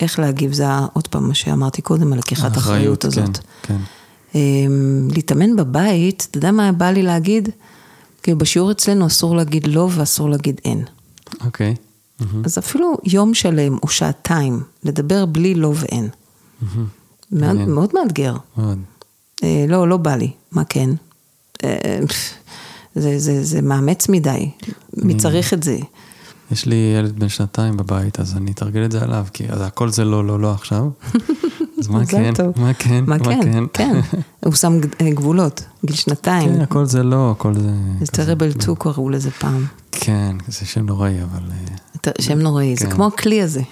איך 0.00 0.18
להגיב, 0.18 0.52
זה 0.52 0.64
עוד 0.92 1.08
פעם 1.08 1.28
מה 1.28 1.34
שאמרתי 1.34 1.82
קודם, 1.82 2.12
על 2.12 2.18
לקיחת 2.18 2.56
האחריות 2.56 3.04
הזאת. 3.04 3.38
כן, 3.62 3.76
כן. 3.76 3.76
אמ, 4.34 5.08
להתאמן 5.12 5.56
בבית, 5.56 6.26
אתה 6.30 6.38
יודע 6.38 6.50
מה 6.50 6.72
בא 6.72 6.90
לי 6.90 7.02
להגיד? 7.02 7.48
כאילו 8.22 8.38
בשיעור 8.38 8.70
אצלנו 8.70 9.06
אסור 9.06 9.36
להגיד 9.36 9.66
לא 9.66 9.88
ואסור 9.94 10.30
להגיד 10.30 10.60
אין. 10.64 10.84
אוקיי. 11.44 11.74
מהמם, 12.20 12.42
אז 12.44 12.58
אפילו 12.58 12.94
יום 13.04 13.34
שלם 13.34 13.78
או 13.82 13.88
שעתיים, 13.88 14.62
לדבר 14.84 15.26
בלי 15.26 15.54
לא 15.54 15.72
ואין. 15.74 16.08
מהמם. 17.32 17.56
מאוד. 17.56 17.68
מאוד 17.68 17.90
מאתגר. 17.94 18.36
מאוד. 18.56 18.78
אה, 19.44 19.64
לא, 19.68 19.88
לא 19.88 19.96
בא 19.96 20.16
לי, 20.16 20.30
מה 20.52 20.64
כן? 20.64 20.90
אה, 21.64 22.00
זה, 22.94 23.18
זה, 23.18 23.44
זה 23.44 23.62
מאמץ 23.62 24.08
מדי, 24.08 24.50
מי 24.96 25.16
צריך 25.16 25.54
את 25.54 25.62
זה? 25.62 25.78
יש 26.50 26.66
לי 26.66 26.94
ילד 26.98 27.18
בן 27.18 27.28
שנתיים 27.28 27.76
בבית, 27.76 28.20
אז 28.20 28.36
אני 28.36 28.52
אתרגל 28.52 28.84
את 28.84 28.92
זה 28.92 29.02
עליו, 29.02 29.26
כי 29.32 29.48
אז 29.48 29.60
הכל 29.60 29.88
זה 29.88 30.04
לא, 30.04 30.24
לא, 30.24 30.40
לא 30.40 30.52
עכשיו. 30.52 30.88
אז 31.78 31.88
מה 31.88 32.00
מזל 32.00 32.10
כן? 32.10 32.32
מה 32.56 32.74
כן? 32.74 33.04
מה 33.06 33.18
כן? 33.18 33.64
כן. 33.72 34.00
הוא 34.44 34.54
שם 34.54 34.80
אה, 35.00 35.10
גבולות, 35.10 35.64
גיל 35.86 35.96
שנתיים. 35.96 36.54
כן, 36.54 36.60
הכל 36.60 36.84
זה 36.84 37.02
לא, 37.02 37.30
הכל 37.30 37.54
זה... 37.54 37.70
זה 38.00 38.12
כזה- 38.12 38.32
terrible 38.32 38.62
2 38.62 38.76
קראו 38.78 39.10
לזה 39.10 39.30
פעם. 39.30 39.66
כן, 39.92 40.36
זה 40.48 40.66
שם 40.66 40.86
נוראי, 40.86 41.22
אבל... 41.22 41.50
אה, 42.06 42.12
שם 42.20 42.38
נוראי, 42.38 42.76
זה 42.76 42.86
כן. 42.86 42.90
כמו 42.92 43.06
הכלי 43.06 43.42
הזה. 43.42 43.62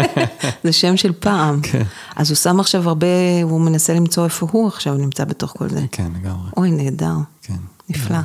זה 0.64 0.72
שם 0.72 0.96
של 0.96 1.12
פעם. 1.12 1.60
כן. 1.62 1.82
אז 2.16 2.30
הוא 2.30 2.36
שם 2.36 2.60
עכשיו 2.60 2.88
הרבה, 2.88 3.06
הוא 3.42 3.60
מנסה 3.60 3.94
למצוא 3.94 4.24
איפה 4.24 4.46
הוא 4.52 4.66
עכשיו 4.68 4.94
נמצא 4.94 5.24
בתוך 5.24 5.52
כל 5.58 5.68
זה. 5.68 5.84
כן, 5.92 6.08
לגמרי. 6.20 6.50
אוי, 6.56 6.70
נהדר, 6.70 7.14
כן. 7.42 7.54
נפלא. 7.90 8.14
אה, 8.16 8.22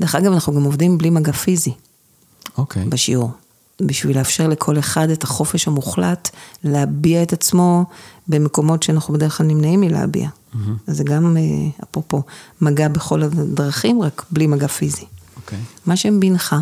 דרך 0.00 0.14
אגב, 0.14 0.32
אנחנו 0.32 0.54
גם 0.54 0.64
עובדים 0.64 0.98
בלי 0.98 1.10
מגע 1.10 1.32
פיזי 1.32 1.72
אוקיי. 2.58 2.84
בשיעור. 2.84 3.30
בשביל 3.82 4.18
לאפשר 4.18 4.48
לכל 4.48 4.78
אחד 4.78 5.10
את 5.10 5.22
החופש 5.22 5.68
המוחלט 5.68 6.30
להביע 6.64 7.22
את 7.22 7.32
עצמו 7.32 7.84
במקומות 8.28 8.82
שאנחנו 8.82 9.14
בדרך 9.14 9.38
כלל 9.38 9.46
נמנעים 9.46 9.80
מלהביע. 9.80 10.28
אז 10.86 10.96
זה 10.96 11.04
גם, 11.04 11.36
אה, 11.36 11.42
אפרופו, 11.90 12.22
מגע 12.60 12.88
בכל 12.88 13.22
הדרכים, 13.22 14.02
רק 14.02 14.24
בלי 14.30 14.46
מגע 14.46 14.68
פיזי. 14.68 15.04
אוקיי. 15.36 15.58
מה 15.86 15.96
שם 15.96 16.20
בנך? 16.20 16.56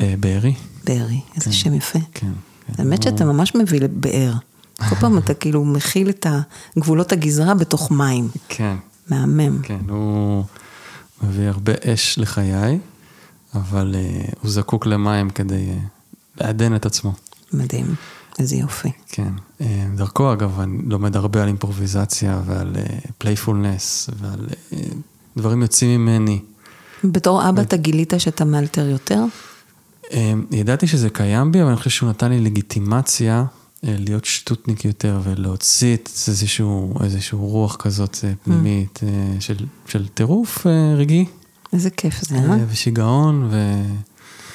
אה, 0.00 0.14
בארי? 0.20 0.54
בארי, 0.84 1.20
איזה 1.36 1.52
שם 1.52 1.74
יפה. 1.74 1.98
כן. 2.14 2.32
כן. 2.66 2.72
האמת 2.78 3.02
שאתה 3.02 3.24
ממש 3.24 3.54
מביא 3.54 3.80
לבאר. 3.80 4.32
כל 4.88 4.94
פעם 4.94 5.18
אתה 5.18 5.34
כאילו 5.34 5.64
מכיל 5.64 6.10
את 6.10 6.26
גבולות 6.78 7.12
הגזרה 7.12 7.54
בתוך 7.54 7.90
מים. 7.90 8.28
כן. 8.48 8.76
מהמם. 9.08 9.62
כן, 9.62 9.80
הוא 9.88 10.44
מביא 11.22 11.48
הרבה 11.48 11.72
אש 11.84 12.18
לחיי, 12.18 12.78
אבל 13.54 13.94
אה, 13.94 14.24
הוא 14.42 14.50
זקוק 14.50 14.86
למים 14.86 15.30
כדי 15.30 15.68
אה, 15.70 15.78
לעדן 16.40 16.76
את 16.76 16.86
עצמו. 16.86 17.12
מדהים. 17.52 17.94
איזה 18.38 18.56
יופי. 18.56 18.88
כן. 19.08 19.32
אה, 19.60 19.86
דרכו, 19.96 20.32
אגב, 20.32 20.60
אני 20.60 20.78
לומד 20.86 21.16
הרבה 21.16 21.42
על 21.42 21.48
אימפרוביזציה 21.48 22.42
ועל 22.46 22.76
playfulness 23.18 24.10
ועל 24.18 24.46
אה, 24.72 24.78
דברים 25.36 25.62
יוצאים 25.62 26.00
ממני. 26.00 26.40
בתור 27.04 27.48
אבא 27.48 27.62
אתה 27.62 27.76
גילית 27.76 28.12
שאתה 28.18 28.44
מאלתר 28.44 28.88
יותר? 28.88 29.24
אה, 30.12 30.32
ידעתי 30.50 30.86
שזה 30.86 31.10
קיים 31.10 31.52
בי, 31.52 31.60
אבל 31.62 31.68
אני 31.68 31.76
חושב 31.76 31.90
שהוא 31.90 32.08
נתן 32.10 32.30
לי 32.30 32.40
לגיטימציה 32.40 33.44
אה, 33.84 33.96
להיות 33.98 34.24
שטותניק 34.24 34.84
יותר 34.84 35.20
ולהוציא 35.24 35.94
את 35.94 36.10
איזשהו, 36.28 36.94
איזשהו 37.04 37.46
רוח 37.46 37.76
כזאת 37.76 38.18
אה, 38.24 38.32
פנימית 38.44 39.00
אה, 39.02 39.40
של, 39.40 39.56
של 39.86 40.08
טירוף 40.08 40.66
אה, 40.66 40.94
רגעי 40.96 41.26
איזה 41.72 41.90
כיף 41.90 42.22
זה, 42.22 42.34
אה? 42.34 42.52
אה, 42.52 42.58
ושיגעון 42.68 43.48
ו... 43.50 43.82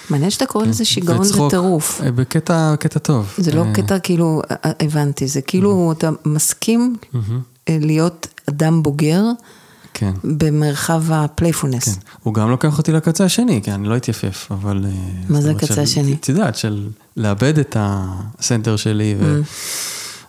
מעניין 0.09 0.31
שאתה 0.31 0.45
קורא 0.45 0.65
לזה 0.65 0.85
שיגעון 0.85 1.21
וצחוק. 1.21 1.45
וטירוף. 1.45 2.01
אה, 2.01 2.11
בקטע 2.11 2.75
קטע 2.79 2.99
טוב. 2.99 3.33
זה 3.37 3.51
לא 3.51 3.65
אה, 3.65 3.73
קטע 3.73 3.99
כאילו, 3.99 4.41
אה, 4.51 4.71
הבנתי, 4.79 5.27
זה 5.27 5.41
כאילו 5.41 5.91
אתה 5.91 6.09
מסכים 6.25 6.95
להיות 7.69 8.27
אדם 8.49 8.83
בוגר, 8.83 9.23
כן. 9.93 10.13
במרחב 10.23 11.11
ה 11.11 11.17
playfulness. 11.17 11.85
כן. 11.85 12.01
הוא 12.23 12.33
גם 12.33 12.49
לוקח 12.49 12.77
אותי 12.77 12.91
לקצה 12.91 13.25
השני, 13.25 13.61
כי 13.63 13.71
אני 13.71 13.87
לא 13.87 13.97
אתייפייף, 13.97 14.47
אבל... 14.51 14.85
מה 15.29 15.41
זה 15.41 15.51
הקצה 15.51 15.81
השני? 15.81 16.13
את 16.13 16.29
יודעת, 16.29 16.55
של 16.55 16.87
לאבד 17.17 17.59
את 17.59 17.77
ה 17.79 17.93
center 17.93 18.75
שלי 18.75 19.15
ו... 19.19 19.41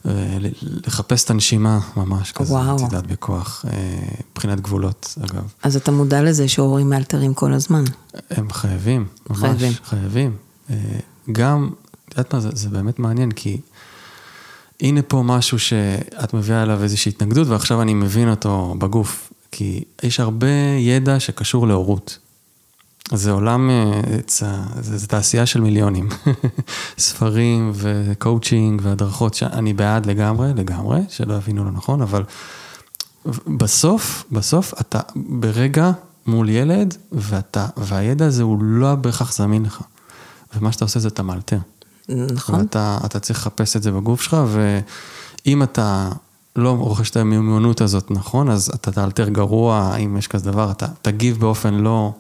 ולחפש 0.09 1.25
את 1.25 1.31
הנשימה 1.31 1.79
ממש 1.97 2.33
כזה, 2.33 2.53
וואו. 2.53 2.77
את 2.77 2.81
יודעת, 2.81 3.07
בכוח, 3.07 3.65
אה, 3.69 3.99
מבחינת 4.33 4.61
גבולות, 4.61 5.15
אגב. 5.25 5.53
אז 5.63 5.77
אתה 5.77 5.91
מודע 5.91 6.23
לזה 6.23 6.49
שהורים 6.49 6.91
מאלתרים 6.91 7.35
כל 7.35 7.53
הזמן. 7.53 7.85
הם 8.31 8.51
חייבים, 8.51 9.07
ממש, 9.31 9.41
חייבים. 9.41 9.73
חייבים. 9.85 10.37
אה, 10.71 10.77
גם, 11.33 11.71
את 12.09 12.11
יודעת 12.11 12.35
מה, 12.35 12.41
זה, 12.41 12.49
זה 12.53 12.69
באמת 12.69 12.99
מעניין, 12.99 13.33
כי 13.33 13.61
הנה 14.81 15.03
פה 15.03 15.23
משהו 15.23 15.59
שאת 15.59 16.35
מביאה 16.35 16.63
אליו 16.63 16.83
איזושהי 16.83 17.11
התנגדות, 17.11 17.49
ועכשיו 17.49 17.83
אני 17.83 17.95
מבין 17.95 18.31
אותו 18.31 18.75
בגוף. 18.79 19.33
כי 19.53 19.85
יש 20.03 20.21
הרבה 20.21 20.47
ידע 20.79 21.21
שקשור 21.21 21.67
להורות. 21.67 22.19
זה 23.13 23.31
עולם, 23.31 23.71
אה, 23.71 24.01
זה, 24.29 24.47
זה, 24.81 24.99
זה 24.99 25.07
תעשייה 25.07 25.47
של 25.47 25.61
מיליונים. 25.61 26.09
ספרים 26.99 27.73
וקואוצ'ינג 27.75 28.81
והדרכות, 28.85 29.35
שאני 29.35 29.73
בעד 29.73 30.07
לגמרי, 30.07 30.53
לגמרי, 30.57 31.01
שלא 31.09 31.35
יבינו 31.35 31.65
לא 31.65 31.71
נכון, 31.71 32.03
אבל 32.03 32.25
בסוף, 33.47 34.25
בסוף 34.33 34.75
אתה 34.81 35.01
ברגע 35.17 35.91
מול 36.27 36.49
ילד, 36.49 36.97
ואתה, 37.13 37.67
והידע 37.77 38.27
הזה 38.27 38.43
הוא 38.43 38.63
לא 38.63 38.95
בהכרח 38.95 39.33
זמין 39.33 39.65
לך. 39.65 39.83
ומה 40.57 40.73
שאתה 40.73 40.85
עושה 40.85 41.01
זה 41.01 41.09
אתה 41.09 41.23
מאלתר. 41.23 41.59
נכון? 42.09 42.61
ואתה 42.61 42.99
אתה 43.05 43.21
צריך 43.21 43.39
לחפש 43.39 43.77
את 43.77 43.83
זה 43.83 43.93
בגוף 43.93 44.23
שלך, 44.23 44.37
ואם 44.47 45.63
אתה 45.63 46.11
לא 46.57 46.71
רוכש 46.71 47.11
את 47.11 47.17
המיומנות 47.17 47.81
הזאת 47.81 48.11
נכון, 48.11 48.51
אז 48.51 48.71
אתה 48.75 48.93
תאלתר 48.93 49.29
גרוע, 49.29 49.97
אם 49.97 50.17
יש 50.17 50.27
כזה 50.27 50.51
דבר, 50.51 50.71
אתה 50.71 50.87
תגיב 51.03 51.41
באופן 51.41 51.75
לא, 51.75 52.13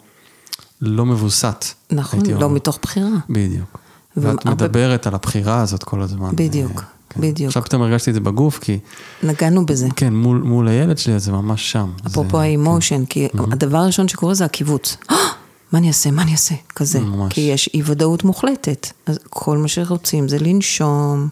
לא 0.80 1.06
מבוסת. 1.06 1.64
נכון, 1.92 2.20
לא 2.26 2.34
אומר. 2.34 2.48
מתוך 2.48 2.78
בחירה. 2.82 3.08
בדיוק. 3.30 3.78
ואת 4.16 4.24
והרבה- 4.24 4.50
מדברת 4.50 5.06
על 5.06 5.14
הבחירה 5.14 5.60
הזאת 5.60 5.82
כל 5.82 6.02
הזמן. 6.02 6.30
בדיוק, 6.34 6.78
אה, 6.78 6.82
כן. 7.10 7.20
בדיוק. 7.20 7.46
עכשיו 7.48 7.64
פתאום 7.64 7.82
הרגשתי 7.82 8.10
את 8.10 8.14
זה 8.14 8.20
בגוף, 8.20 8.58
כי 8.58 8.78
נגענו 9.22 9.66
בזה. 9.66 9.88
כן, 9.96 10.14
מול, 10.14 10.38
מול 10.38 10.68
הילד 10.68 10.98
שלי, 10.98 11.18
זה 11.20 11.32
ממש 11.32 11.72
שם. 11.72 11.90
אפרופו 12.06 12.28
זה, 12.30 12.32
כן. 12.32 12.38
האימושן, 12.38 13.04
כי 13.04 13.28
הדבר 13.50 13.78
הראשון 13.78 14.08
שקורה 14.08 14.34
זה 14.34 14.44
הקיבוץ. 14.44 14.96
"אה, 15.10 15.16
מה 15.72 15.78
אני 15.78 15.88
אעשה, 15.88 16.10
מה 16.10 16.22
אני 16.22 16.32
אעשה? 16.32 16.54
כזה. 16.74 17.00
ממש. 17.00 17.32
כי 17.32 17.40
יש 17.40 17.70
אי 17.74 17.82
ודאות 17.84 18.24
מוחלטת. 18.24 18.86
אז 19.06 19.18
כל 19.30 19.58
מה 19.58 19.68
שרוצים 19.68 20.28
זה 20.28 20.38
לנשום, 20.38 21.28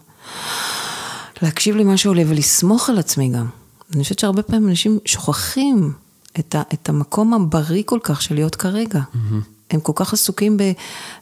להקשיב 1.41 1.75
למה 1.75 1.97
שעולה 1.97 2.23
ולסמוך 2.27 2.89
על 2.89 2.97
עצמי 2.97 3.29
גם. 3.29 3.45
אני 3.95 4.03
חושבת 4.03 4.19
שהרבה 4.19 4.41
פעמים 4.43 4.69
אנשים 4.69 4.99
שוכחים 5.05 5.93
את, 6.39 6.55
ה, 6.55 6.61
את 6.73 6.89
המקום 6.89 7.33
הבריא 7.33 7.83
כל 7.85 7.99
כך 8.03 8.21
של 8.21 8.35
להיות 8.35 8.55
כרגע. 8.55 9.01
הם 9.71 9.79
כל 9.79 9.91
כך 9.95 10.13
עסוקים 10.13 10.57
ב... 10.57 10.71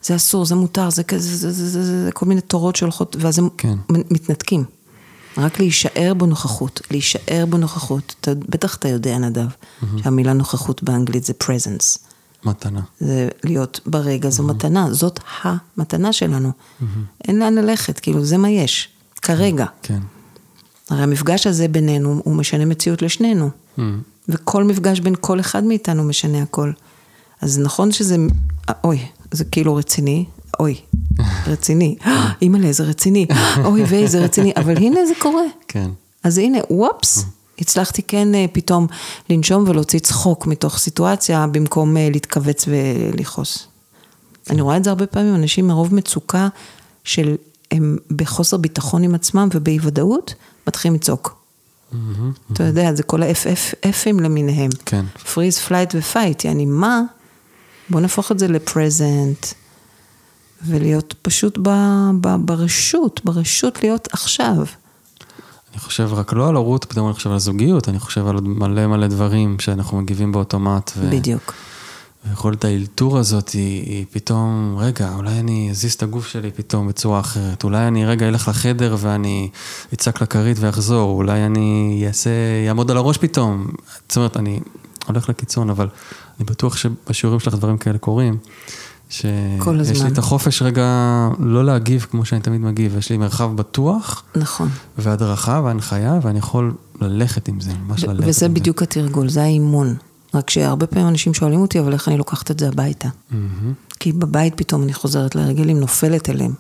זה 0.04 0.16
אסור, 0.16 0.46
זה 0.46 0.56
מותר, 0.56 0.90
זה 0.90 1.04
כזה, 1.04 1.38
זה, 1.38 1.52
זה, 1.52 1.70
זה, 1.70 1.84
זה, 1.84 2.06
זה 2.06 2.12
כל 2.12 2.26
מיני 2.26 2.42
תורות 2.42 2.76
שהולכות, 2.76 3.16
ואז 3.20 3.40
הם 3.40 3.50
כן. 3.58 3.78
מתנתקים. 3.90 4.64
רק 5.38 5.60
להישאר 5.60 6.14
בנוכחות, 6.14 6.82
להישאר 6.92 7.46
בנוכחות. 7.50 8.16
אתה, 8.22 8.32
בטח 8.50 8.76
אתה 8.76 8.88
יודע, 8.88 9.18
נדב, 9.18 9.48
שהמילה 10.04 10.34
נוכחות 10.34 10.84
באנגלית 10.84 11.24
זה 11.24 11.34
presence. 11.44 12.00
מתנה. 12.46 12.82
זה 13.00 13.30
להיות 13.44 13.80
ברגע, 13.86 14.30
זו 14.30 14.44
מתנה, 14.44 14.94
זאת 14.94 15.20
המתנה 15.44 16.14
שלנו. 16.14 16.52
אין 17.28 17.40
לאן 17.40 17.56
ללכת, 17.56 18.00
כאילו, 18.00 18.26
זה 18.26 18.38
מה 18.38 18.50
יש, 18.50 18.90
כרגע. 19.22 19.66
כן. 19.82 20.00
הרי 20.90 21.04
המפגש 21.04 21.48
הזה 21.48 21.68
בינינו, 21.68 22.22
הוא 22.24 22.36
משנה 22.36 22.66
מציאות 22.66 23.02
לשנינו. 23.02 23.50
וכל 24.30 24.64
מפגש 24.64 25.00
בין 25.00 25.16
כל 25.20 25.40
אחד 25.40 25.64
מאיתנו 25.64 26.04
משנה 26.04 26.42
הכל. 26.42 26.72
אז 27.42 27.60
נכון 27.60 27.92
שזה, 27.92 28.18
אוי, 28.84 29.00
זה 29.32 29.46
כאילו 29.46 29.76
רציני, 29.76 30.26
אוי, 30.60 30.76
רציני, 31.48 31.96
אימא'לה, 32.42 32.72
זה 32.72 32.84
רציני, 32.84 33.28
אוי 33.66 33.84
ויי, 33.84 34.08
זה 34.08 34.24
רציני, 34.24 34.54
אבל 34.56 34.78
הנה 34.78 35.06
זה 35.06 35.14
קורה. 35.20 35.44
כן. 35.68 35.90
אז 36.24 36.38
הנה, 36.38 36.58
וופס, 36.70 37.26
הצלחתי 37.60 38.02
כן 38.02 38.36
אה, 38.36 38.46
פתאום 38.52 38.88
לנשום 39.30 39.64
ולהוציא 39.68 40.00
צחוק 40.00 40.48
מתוך 40.48 40.78
סיטואציה, 40.78 41.48
במקום 41.48 41.98
אה, 41.98 42.10
להתכווץ 42.12 42.66
ולכעוס. 42.68 43.68
אני 44.50 44.62
רואה 44.62 44.78
את 44.78 44.84
זה 44.84 44.90
הרבה 44.90 45.08
פעמים, 45.08 45.36
אנשים 45.36 45.68
מרוב 45.68 45.96
מצוקה 45.96 46.48
של 47.04 47.36
הם 47.72 47.98
בחוסר 48.16 48.58
ביטחון 48.58 49.04
עם 49.04 49.16
עצמם 49.16 49.50
ובאי 49.54 49.78
ודאות, 49.82 50.34
מתחילים 50.68 50.96
לצעוק. 50.96 51.35
אתה 52.54 52.64
יודע, 52.64 52.94
זה 52.94 53.04
כל 53.04 53.24
ה-FFF 53.24 53.94
ים 53.94 54.22
למיניהם. 54.22 54.70
כן. 54.86 55.06
freeze, 55.34 55.60
flight 55.60 55.96
ו 55.98 56.05
fight, 56.05 56.46
יעני 56.46 56.66
מה? 56.66 57.02
בוא 57.90 58.02
נהפוך 58.02 58.32
את 58.32 58.40
זה 58.40 58.48
ל 58.48 58.59
present, 58.59 59.46
ולהיות 60.68 61.16
פשוט 61.22 61.58
ב, 61.62 61.70
ב, 62.22 62.36
ברשות, 62.40 63.22
ברשות 63.24 63.84
להיות 63.84 64.08
עכשיו. 64.12 64.56
אני 65.72 65.80
חושב 65.80 66.14
רק 66.14 66.34
לא 66.34 66.50
על 66.50 66.56
הורות, 66.56 66.86
פתאום 66.86 67.08
אני 67.08 67.14
חושב 67.14 67.32
על 67.32 67.40
זוגיות, 67.40 67.90
אני 67.90 68.00
חושב 68.00 68.28
על 68.28 68.42
מלא 68.42 68.88
מלא 68.88 69.08
דברים 69.08 69.60
שאנחנו 69.60 70.02
מגיבים 70.02 70.32
באוטומט. 70.32 70.92
ו... 70.98 71.10
בדיוק. 71.12 71.54
ויכולת 72.30 72.66
האלתור 72.66 73.18
הזאת 73.18 73.50
היא, 73.50 73.84
היא 73.84 74.06
פתאום, 74.12 74.76
רגע, 74.80 75.14
אולי 75.16 75.40
אני 75.40 75.68
אזיז 75.72 75.94
את 75.94 76.04
הגוף 76.04 76.28
שלי 76.28 76.52
פתאום 76.52 76.88
בצורה 76.88 77.20
אחרת, 77.20 77.64
אולי 77.64 77.88
אני 77.88 78.06
רגע 78.06 78.28
אלך 78.28 78.48
לחדר 78.48 78.96
ואני 79.00 79.50
אצעק 79.94 80.22
לכרית 80.22 80.58
ואחזור, 80.60 81.18
אולי 81.18 81.46
אני 81.46 82.04
אעשה, 82.08 82.30
יעמוד 82.66 82.92
על 82.92 82.98
הראש 82.98 83.18
פתאום. 83.18 83.68
זאת 84.10 84.18
אומרת, 84.18 84.38
אני 84.38 84.60
הולך 85.08 85.30
לקיצון, 85.30 85.70
אבל 85.70 85.88
אני 86.40 86.46
בטוח 86.46 86.78
שבשיעורים 86.78 87.40
שלך 87.40 87.54
דברים 87.54 87.78
כאלה 87.78 87.98
קורים. 87.98 88.38
כל 89.60 89.78
שיש 89.78 89.90
לי 89.90 89.96
הזמן. 89.96 90.14
את 90.14 90.18
החופש 90.18 90.62
רגע 90.62 90.88
לא 91.40 91.66
להגיב 91.66 92.08
כמו 92.12 92.26
שאני 92.26 92.42
תמיד 92.42 92.62
מגיב, 92.62 92.98
יש 92.98 93.10
לי 93.10 93.18
מרחב 93.18 93.56
בטוח 93.56 94.24
נכון. 94.36 94.70
והדרכה 94.98 95.62
והנחיה, 95.64 96.20
ואני 96.22 96.40
יכול 96.40 96.74
ללכת 97.02 97.48
עם 97.48 97.60
זה, 97.62 97.72
ממש 97.88 98.04
ללכת 98.04 98.28
וזה 98.28 98.46
עם 98.46 98.54
בדיוק 98.54 98.84
התרגול, 98.84 99.30
זה 99.30 99.44
האימון. 99.44 99.96
רק 100.38 100.50
שהרבה 100.50 100.88
פעמים 100.88 101.08
אנשים 101.08 101.34
שואלים 101.34 101.60
אותי, 101.62 101.80
אבל 101.80 101.94
איך 101.94 102.08
אני 102.08 102.18
לוקחת 102.18 102.52
את 102.52 102.60
זה 102.60 102.68
הביתה? 102.68 103.08
מהמם. 103.32 103.74
כי 104.00 104.12
בבית 104.12 104.54
פתאום 104.58 104.84
אני 104.84 104.94
חוזרת 104.94 105.36
להרגלים, 105.36 105.80
נופלת 105.80 106.30
אליהם. 106.30 106.54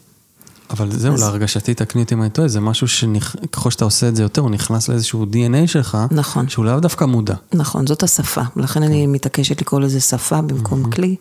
אבל 0.69 0.91
זהו, 0.91 1.13
אז- 1.13 1.19
להרגשתי, 1.21 1.73
תקני 1.73 2.01
אותי 2.01 2.15
אם 2.15 2.21
אני 2.21 2.29
טועה, 2.29 2.47
זה 2.47 2.59
משהו 2.59 2.87
שככל 2.87 3.71
שאתה 3.71 3.85
עושה 3.85 4.07
את 4.07 4.15
זה 4.15 4.23
יותר, 4.23 4.41
הוא 4.41 4.49
נכנס 4.49 4.89
לאיזשהו 4.89 5.25
DNA 5.25 5.67
שלך, 5.67 5.97
נכון. 6.11 6.49
שהוא 6.49 6.65
לאו 6.65 6.79
דווקא 6.79 7.05
מודע. 7.05 7.35
נכון, 7.53 7.87
זאת 7.87 8.03
השפה. 8.03 8.41
לכן 8.55 8.83
אני 8.83 9.07
מתעקשת 9.07 9.61
לקרוא 9.61 9.79
לזה 9.81 9.99
שפה 9.99 10.41
במקום 10.41 10.91
כלי. 10.91 11.15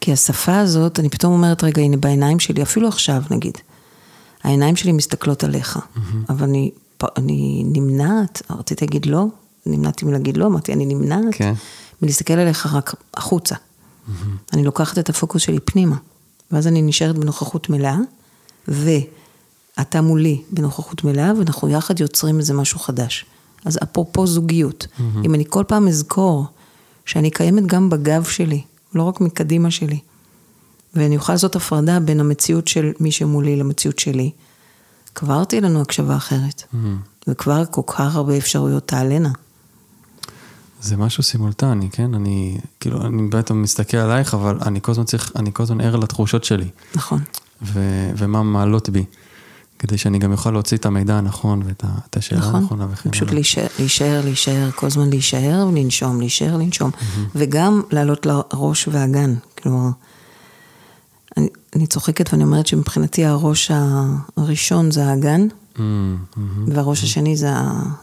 כי 0.00 0.12
השפה 0.12 0.58
הזאת, 0.58 1.00
אני 1.00 1.08
פתאום 1.08 1.32
אומרת, 1.32 1.64
רגע, 1.64 1.82
הנה 1.82 1.96
בעיניים 1.96 2.38
שלי, 2.38 2.62
אפילו 2.62 2.88
עכשיו 2.88 3.22
נגיד, 3.30 3.58
העיניים 4.44 4.76
שלי 4.76 4.92
מסתכלות 4.92 5.44
עליך, 5.44 5.78
אבל 6.28 6.42
אני, 6.42 6.70
אני 7.16 7.62
נמנעת, 7.66 8.42
רציתי 8.50 8.84
להגיד 8.84 9.06
לא, 9.06 9.26
נמנעתי 9.66 10.04
מלהגיד 10.04 10.36
לא, 10.36 10.46
אמרתי, 10.46 10.72
אני 10.72 10.86
נמנעת 10.86 11.24
כן. 11.32 11.54
מלהסתכל 12.02 12.34
עליך 12.34 12.66
רק 12.72 12.94
החוצה. 13.14 13.54
אני 14.52 14.64
לוקחת 14.64 14.98
את 14.98 15.08
הפוקוס 15.08 15.42
שלי 15.42 15.60
פנימה, 15.60 15.96
ואז 16.50 16.66
אני 16.66 16.82
נשארת 16.82 17.18
בנוכחות 17.18 17.70
מלאה, 17.70 17.96
ואתה 18.68 20.00
מולי 20.00 20.42
בנוכחות 20.50 21.04
מלאה, 21.04 21.32
ואנחנו 21.38 21.68
יחד 21.68 22.00
יוצרים 22.00 22.38
איזה 22.38 22.54
משהו 22.54 22.78
חדש. 22.78 23.24
אז 23.64 23.78
אפרופו 23.82 24.26
זוגיות, 24.26 24.86
אם 25.24 25.34
אני 25.34 25.44
כל 25.48 25.64
פעם 25.68 25.88
אזכור 25.88 26.46
שאני 27.04 27.30
קיימת 27.30 27.66
גם 27.66 27.90
בגב 27.90 28.24
שלי, 28.24 28.62
לא 28.94 29.02
רק 29.02 29.20
מקדימה 29.20 29.70
שלי, 29.70 29.98
ואני 30.94 31.16
אוכל 31.16 31.32
לעשות 31.32 31.56
הפרדה 31.56 32.00
בין 32.00 32.20
המציאות 32.20 32.68
של 32.68 32.92
מי 33.00 33.12
שמולי 33.12 33.56
למציאות 33.56 33.98
שלי, 33.98 34.30
כבר 35.14 35.44
תהיה 35.44 35.60
לנו 35.60 35.80
הקשבה 35.80 36.16
אחרת. 36.16 36.62
וכבר 37.28 37.64
כל 37.70 37.82
כך 37.86 38.16
הרבה 38.16 38.36
אפשרויות 38.36 38.88
תעלנה. 38.88 39.30
זה 40.80 40.96
משהו 40.96 41.22
סימולטני, 41.22 41.88
כן? 41.90 42.14
אני, 42.14 42.58
כאילו, 42.80 43.02
אני 43.06 43.28
באמת 43.28 43.50
מסתכל 43.50 43.96
עלייך, 43.96 44.34
אבל 44.34 44.58
אני 44.66 44.80
כל 44.82 44.92
הזמן 44.92 45.04
צריך, 45.04 45.32
אני 45.36 45.50
כל 45.52 45.62
הזמן 45.62 45.80
ער 45.80 45.96
לתחושות 45.96 46.44
שלי, 46.44 46.68
נכון. 46.94 47.20
ו, 47.62 47.80
ומה 48.16 48.42
מעלות 48.42 48.88
בי, 48.90 49.04
כדי 49.78 49.98
שאני 49.98 50.18
גם 50.18 50.32
אוכל 50.32 50.50
להוציא 50.50 50.76
את 50.76 50.86
המידע 50.86 51.14
הנכון 51.14 51.62
ואת 51.66 51.84
ה- 51.84 51.98
את 52.10 52.16
השאלה 52.16 52.40
נכון. 52.40 52.54
הנכונה 52.54 52.86
וכן 52.92 53.10
פשוט 53.10 53.22
הלאה. 53.22 53.34
להישאר, 53.34 53.66
להישאר, 53.78 54.20
להישאר, 54.24 54.70
כל 54.74 54.86
הזמן 54.86 55.10
להישאר 55.10 55.66
ולנשום, 55.72 56.20
להישאר, 56.20 56.56
לנשום. 56.56 56.90
וגם 57.34 57.82
לעלות 57.90 58.26
לראש 58.26 58.88
והגן. 58.88 59.34
כלומר, 59.62 59.88
אני, 61.36 61.48
אני 61.76 61.86
צוחקת 61.86 62.32
ואני 62.32 62.44
אומרת 62.44 62.66
שמבחינתי 62.66 63.24
הראש 63.24 63.70
הראשון 64.36 64.90
זה 64.90 65.06
האגן, 65.06 65.46
Mm, 65.76 65.80
מהמם. 65.80 66.64
והראש 66.74 67.04
השני 67.04 67.36
זה, 67.36 67.50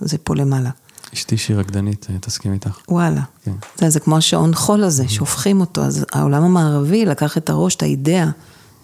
זה 0.01 0.17
פה 0.17 0.35
למעלה. 0.35 0.69
אשתי 1.15 1.37
שהיא 1.37 1.57
רקדנית, 1.57 2.07
אה, 2.09 2.15
תסכים 2.19 2.53
איתך. 2.53 2.79
וואלה. 2.89 3.21
כן. 3.43 3.51
זה, 3.77 3.89
זה 3.89 3.99
כמו 3.99 4.17
השעון 4.17 4.55
חול 4.55 4.83
הזה, 4.83 5.07
שהופכים 5.07 5.59
אותו. 5.59 5.83
אז 5.83 6.05
העולם 6.11 6.43
המערבי 6.43 7.05
לקח 7.05 7.37
את 7.37 7.49
הראש, 7.49 7.75
את 7.75 7.83
האידאה, 7.83 8.29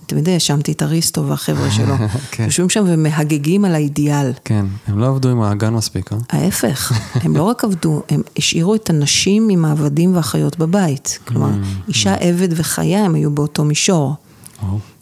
תמיד 0.06 0.30
האשמתי 0.30 0.72
את 0.72 0.82
אריסטו 0.84 1.28
והחבר'ה 1.28 1.72
שלו. 1.72 1.96
כן. 2.32 2.44
יושבים 2.44 2.70
שם 2.70 2.84
ומהגגים 2.88 3.66
על 3.66 3.76
האידיאל. 3.76 4.32
כן, 4.46 4.66
הם 4.88 5.00
לא 5.00 5.08
עבדו 5.08 5.30
עם 5.30 5.42
האגן 5.42 5.74
מספיק, 5.74 6.14
אה? 6.14 6.18
ההפך, 6.30 6.92
הם 7.24 7.36
לא 7.36 7.44
רק 7.44 7.64
עבדו, 7.64 8.02
הם 8.10 8.22
השאירו 8.38 8.76
את 8.76 8.90
הנשים 8.90 9.50
עם 9.50 9.66
העבדים 9.66 10.16
והחיות 10.16 10.58
בבית. 10.58 11.20
כלומר, 11.28 11.50
אישה, 11.88 12.16
עבד 12.16 12.50
וחיה, 12.52 13.06
הם 13.06 13.16
היו 13.16 13.32
באותו 13.32 13.64
מישור. 13.64 14.16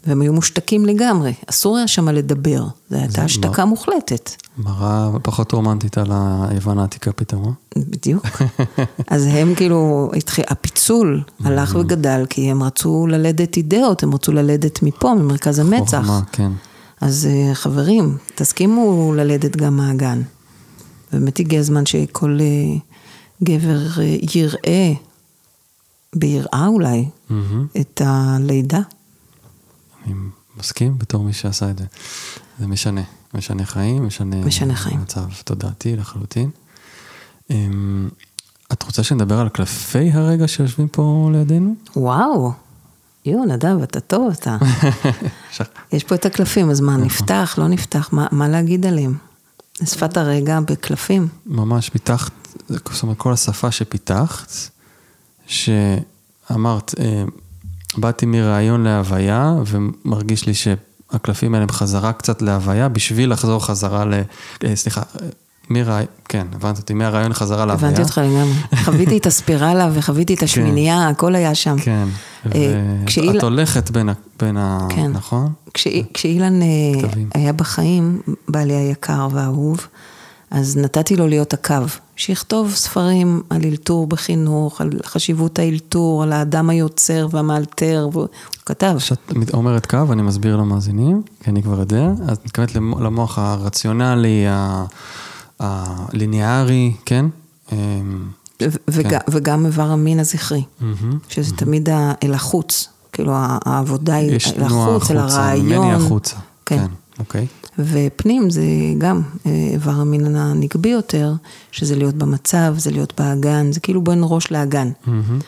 והם 0.06 0.20
היו 0.20 0.32
מושתקים 0.32 0.86
לגמרי, 0.86 1.32
אסור 1.46 1.76
היה 1.76 1.88
שם 1.88 2.08
לדבר, 2.08 2.64
זו 2.90 2.96
הייתה 2.96 3.22
השתקה 3.24 3.64
מוחלטת. 3.64 4.30
מראה 4.58 5.10
פחות 5.22 5.52
רומנטית 5.52 5.98
על 5.98 6.10
היוון 6.48 6.78
העתיקה 6.78 7.12
פתאום, 7.12 7.44
אה? 7.44 7.50
בדיוק. 7.76 8.26
אז 9.06 9.26
הם 9.30 9.54
כאילו, 9.54 10.10
התחיל, 10.16 10.44
הפיצול 10.48 11.22
הלך 11.44 11.76
וגדל, 11.80 12.26
כי 12.30 12.50
הם 12.50 12.62
רצו 12.62 13.06
ללדת 13.06 13.56
אידאות, 13.56 14.02
הם 14.02 14.14
רצו 14.14 14.32
ללדת 14.32 14.82
מפה, 14.82 15.14
ממרכז 15.14 15.58
המצח. 15.58 15.98
חוכמה, 16.00 16.20
כן. 16.32 16.52
אז 17.00 17.28
אה, 17.30 17.54
חברים, 17.54 18.16
תסכימו 18.34 19.14
ללדת 19.16 19.56
גם 19.56 19.76
מהגן. 19.76 20.22
באמת 21.12 21.40
הגיע 21.40 21.60
הזמן 21.60 21.86
שכל 21.86 22.38
אה, 22.40 22.78
גבר 23.42 24.00
אה, 24.00 24.16
יראה, 24.34 24.92
ביראה 26.16 26.66
אולי. 26.66 27.08
את 27.80 28.02
הלידה. 28.04 28.80
אני 30.06 30.14
מסכים 30.56 30.98
בתור 30.98 31.24
מי 31.24 31.32
שעשה 31.32 31.70
את 31.70 31.78
זה. 31.78 31.84
זה 32.58 32.66
משנה, 32.66 33.02
משנה 33.34 33.64
חיים, 33.64 34.06
משנה... 34.06 34.36
משנה 34.36 34.74
חיים. 34.74 35.00
מצב 35.00 35.24
תודעתי 35.44 35.96
לחלוטין. 35.96 36.50
אמ, 37.50 38.08
את 38.72 38.82
רוצה 38.82 39.02
שנדבר 39.02 39.38
על 39.38 39.48
קלפי 39.48 40.10
הרגע 40.12 40.48
שיושבים 40.48 40.88
פה 40.88 41.30
לידינו? 41.32 41.74
וואו, 41.96 42.52
יואו, 43.24 43.44
נדב, 43.44 43.82
אתה 43.82 44.00
טוב 44.00 44.32
אתה. 44.32 44.56
יש 45.92 46.04
פה 46.04 46.14
את 46.14 46.26
הקלפים, 46.26 46.70
אז 46.70 46.80
מה, 46.80 46.96
נפתח, 46.96 47.54
לא 47.58 47.68
נפתח, 47.68 48.08
מה, 48.12 48.26
מה 48.30 48.48
להגיד 48.48 48.86
עליהם? 48.86 49.14
שפת 49.84 50.16
הרגע 50.16 50.60
בקלפים. 50.60 51.28
ממש 51.46 51.90
פיתחת, 51.90 52.32
זאת 52.68 53.02
אומרת, 53.02 53.16
כל 53.16 53.32
השפה 53.32 53.70
שפיתחת, 53.70 54.52
שאמרת, 55.46 56.94
אה, 56.98 57.24
באתי 57.98 58.26
מרעיון 58.26 58.82
להוויה, 58.84 59.54
ומרגיש 59.66 60.46
לי 60.46 60.52
שהקלפים 60.54 61.54
האלה 61.54 61.62
הם 61.62 61.70
חזרה 61.70 62.12
קצת 62.12 62.42
להוויה, 62.42 62.88
בשביל 62.88 63.32
לחזור 63.32 63.66
חזרה 63.66 64.04
ל... 64.04 64.14
אה, 64.64 64.76
סליחה, 64.76 65.02
מרעיון, 65.70 66.06
כן, 66.28 66.46
הבנת 66.54 66.78
אותי, 66.78 66.94
מהרעיון 66.94 67.32
חזרה 67.32 67.66
להוויה. 67.66 67.88
הבנתי 67.88 68.02
אותך 68.02 68.18
לגמרי. 68.24 68.52
חוויתי 68.84 69.16
את 69.18 69.26
הספירלה 69.26 69.88
וחוויתי 69.94 70.34
את 70.34 70.42
השמינייה, 70.42 71.08
הכל 71.08 71.34
היה 71.34 71.54
שם. 71.54 71.76
כן, 71.78 72.08
אה, 72.54 72.80
ואת 73.26 73.42
הולכת 73.42 73.90
בין 74.40 74.56
ה... 74.56 74.78
כן. 74.88 75.10
נכון? 75.12 75.52
כשאי- 75.74 76.04
כשאילן 76.14 76.62
אה. 76.62 76.66
היה 77.34 77.52
בחיים, 77.52 78.20
בעלי 78.48 78.74
היקר 78.74 79.28
והאהוב, 79.32 79.86
אז 80.50 80.76
נתתי 80.76 81.16
לו 81.16 81.28
להיות 81.28 81.52
הקו, 81.52 81.74
שיכתוב 82.24 82.74
ספרים 82.74 83.42
על 83.50 83.60
אלתור 83.64 84.06
בחינוך, 84.06 84.80
על 84.80 84.90
חשיבות 85.06 85.58
האלתור, 85.58 86.22
על 86.22 86.32
האדם 86.32 86.70
היוצר 86.70 87.28
והמאלתר, 87.30 88.08
והוא 88.12 88.26
כתב. 88.66 88.94
כשאת 88.98 89.18
אומרת 89.54 89.86
קו, 89.86 89.98
אני 90.12 90.22
מסביר 90.22 90.56
למאזינים, 90.56 91.22
כי 91.44 91.50
אני 91.50 91.62
כבר 91.62 91.80
יודע, 91.80 92.06
אז 92.28 92.36
את 92.36 92.44
מתכוונת 92.44 92.74
למ- 92.74 93.02
למוח 93.02 93.38
הרציונלי, 93.38 94.44
הליניארי, 95.60 96.92
כן? 97.06 97.26
אמ, 97.72 97.76
וג- 98.90 99.18
וגם 99.30 99.66
איבר 99.66 99.90
המין 99.90 100.20
הזכרי. 100.20 100.62
שזה 101.28 101.56
תמיד 101.56 101.88
אל 102.24 102.34
החוץ, 102.34 102.88
כאילו 103.12 103.32
העבודה 103.36 104.14
היא 104.14 104.32
יש 104.32 104.46
אל 104.48 104.68
תנועה 104.68 104.96
החוץ, 104.96 105.10
אל 105.10 105.18
החוצה, 105.18 105.36
הרעיון. 105.44 105.66
ממני 105.66 105.92
החוצה. 105.94 106.36
כן. 106.66 106.78
כן, 106.78 106.86
אוקיי. 107.18 107.46
ופנים 107.78 108.50
זה 108.50 108.62
גם 108.98 109.22
אה, 109.46 109.68
איבר 109.72 109.90
המין 109.90 110.36
הנגבי 110.36 110.88
יותר, 110.88 111.32
שזה 111.72 111.96
להיות 111.96 112.14
במצב, 112.14 112.74
זה 112.78 112.90
להיות 112.90 113.20
באגן, 113.20 113.72
זה 113.72 113.80
כאילו 113.80 114.04
בין 114.04 114.20
ראש 114.22 114.50
לאגן. 114.50 114.90
מהמם. 115.06 115.38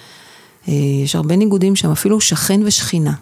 אה, 0.68 0.74
יש 1.04 1.16
הרבה 1.16 1.36
ניגודים 1.36 1.76
שם, 1.76 1.90
אפילו 1.90 2.20
שכן 2.20 2.60
ושכינה. 2.64 3.12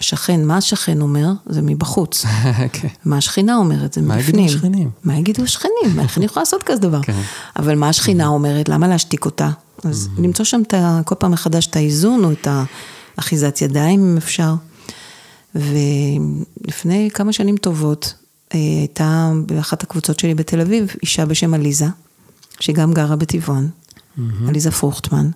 שכן, 0.00 0.44
מה 0.44 0.56
השכן 0.56 1.00
אומר? 1.00 1.32
זה 1.46 1.62
מבחוץ. 1.62 2.24
כן. 2.72 2.88
מה 3.04 3.16
השכינה 3.16 3.56
אומרת? 3.56 3.92
זה 3.92 4.02
מה 4.02 4.16
מבפנים. 4.16 4.44
יגידו 4.44 4.56
השכנים? 4.56 4.90
מה 5.04 5.16
יגידו 5.16 5.42
השכנים? 5.42 6.00
איך 6.00 6.18
אני 6.18 6.24
יכולה 6.24 6.42
לעשות 6.42 6.62
כזה 6.62 6.80
דבר? 6.80 7.02
כן. 7.02 7.20
אבל 7.56 7.74
מה 7.74 7.88
השכינה 7.88 8.26
אומרת? 8.26 8.68
למה 8.68 8.88
להשתיק 8.88 9.24
אותה? 9.24 9.50
אז 9.84 10.08
למצוא 10.18 10.44
שם 10.44 10.62
כל 11.04 11.14
פעם 11.14 11.30
מחדש 11.30 11.66
את 11.66 11.76
האיזון, 11.76 12.24
או 12.24 12.32
את 12.32 12.48
האחיזת 13.16 13.62
ידיים, 13.62 14.00
אם 14.00 14.16
אפשר. 14.16 14.54
ולפני 15.54 17.10
כמה 17.14 17.32
שנים 17.32 17.56
טובות, 17.56 18.14
אה, 18.54 18.58
הייתה 18.58 19.32
באחת 19.46 19.82
הקבוצות 19.82 20.18
שלי 20.18 20.34
בתל 20.34 20.60
אביב, 20.60 20.94
אישה 21.02 21.26
בשם 21.26 21.54
עליזה, 21.54 21.86
שגם 22.60 22.92
גרה 22.92 23.16
בטבעון, 23.16 23.68
עליזה 24.48 24.70
פרוכטמן. 24.70 25.30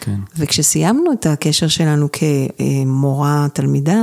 כן. 0.00 0.20
וכשסיימנו 0.36 1.12
את 1.12 1.26
הקשר 1.26 1.68
שלנו 1.68 2.08
כמורה-תלמידה, 2.12 4.02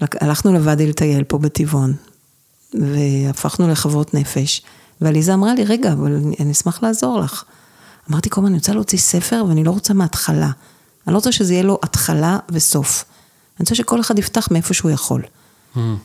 הלכנו 0.00 0.52
לוואדי 0.52 0.86
לטייל 0.86 1.24
פה 1.24 1.38
בטבעון, 1.38 1.94
והפכנו 2.74 3.68
לחברות 3.68 4.14
נפש. 4.14 4.62
ועליזה 5.00 5.34
אמרה 5.34 5.54
לי, 5.54 5.64
רגע, 5.64 5.92
אבל 5.92 6.16
אני 6.40 6.52
אשמח 6.52 6.82
לעזור 6.82 7.20
לך. 7.20 7.44
אמרתי, 8.10 8.30
כל 8.30 8.40
הזמן, 8.40 8.48
אני 8.48 8.58
רוצה 8.58 8.72
להוציא 8.72 8.98
ספר 8.98 9.44
ואני 9.48 9.64
לא 9.64 9.70
רוצה 9.70 9.94
מההתחלה. 9.94 10.50
אני 11.06 11.12
לא 11.12 11.18
רוצה 11.18 11.32
שזה 11.32 11.52
יהיה 11.52 11.62
לו 11.62 11.78
התחלה 11.82 12.38
וסוף. 12.48 13.04
אני 13.56 13.64
רוצה 13.64 13.74
שכל 13.74 14.00
אחד 14.00 14.18
יפתח 14.18 14.48
מאיפה 14.50 14.74
שהוא 14.74 14.90
יכול. 14.90 15.22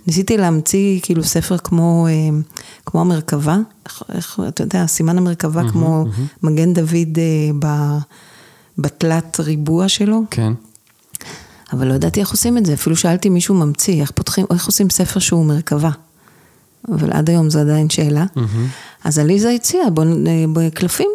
ניסיתי 0.07 0.37
להמציא 0.37 0.99
כאילו 1.03 1.23
ספר 1.23 1.57
כמו, 1.57 2.07
אה, 2.09 2.39
כמו 2.85 3.01
המרכבה, 3.01 3.57
איך, 3.85 4.03
איך, 4.13 4.39
אתה 4.47 4.63
יודע, 4.63 4.87
סימן 4.87 5.17
המרכבה 5.17 5.61
כמו 5.71 6.05
מגן 6.43 6.73
דוד 6.73 7.17
אה, 7.17 7.23
ב, 7.59 7.97
בתלת 8.77 9.39
ריבוע 9.39 9.87
שלו, 9.89 10.21
כן. 10.31 10.53
אבל 11.73 11.87
לא 11.87 11.93
ידעתי 11.93 12.19
איך 12.19 12.31
עושים 12.31 12.57
את 12.57 12.65
זה, 12.65 12.73
אפילו 12.73 12.95
שאלתי 12.95 13.29
מישהו 13.29 13.55
ממציא, 13.55 14.01
איך 14.01 14.11
פותחים, 14.11 14.45
איך 14.53 14.65
עושים 14.65 14.89
ספר 14.89 15.19
שהוא 15.19 15.45
מרכבה. 15.45 15.89
אבל 16.89 17.11
עד 17.11 17.29
היום 17.29 17.49
זו 17.49 17.59
עדיין 17.59 17.89
שאלה. 17.89 18.25
אז 19.03 19.19
עליזה 19.19 19.51
הציעה, 19.51 19.89
בוא, 19.89 20.03
נ- 20.03 20.27
אה, 20.27 20.45
בקלפים, 20.53 21.09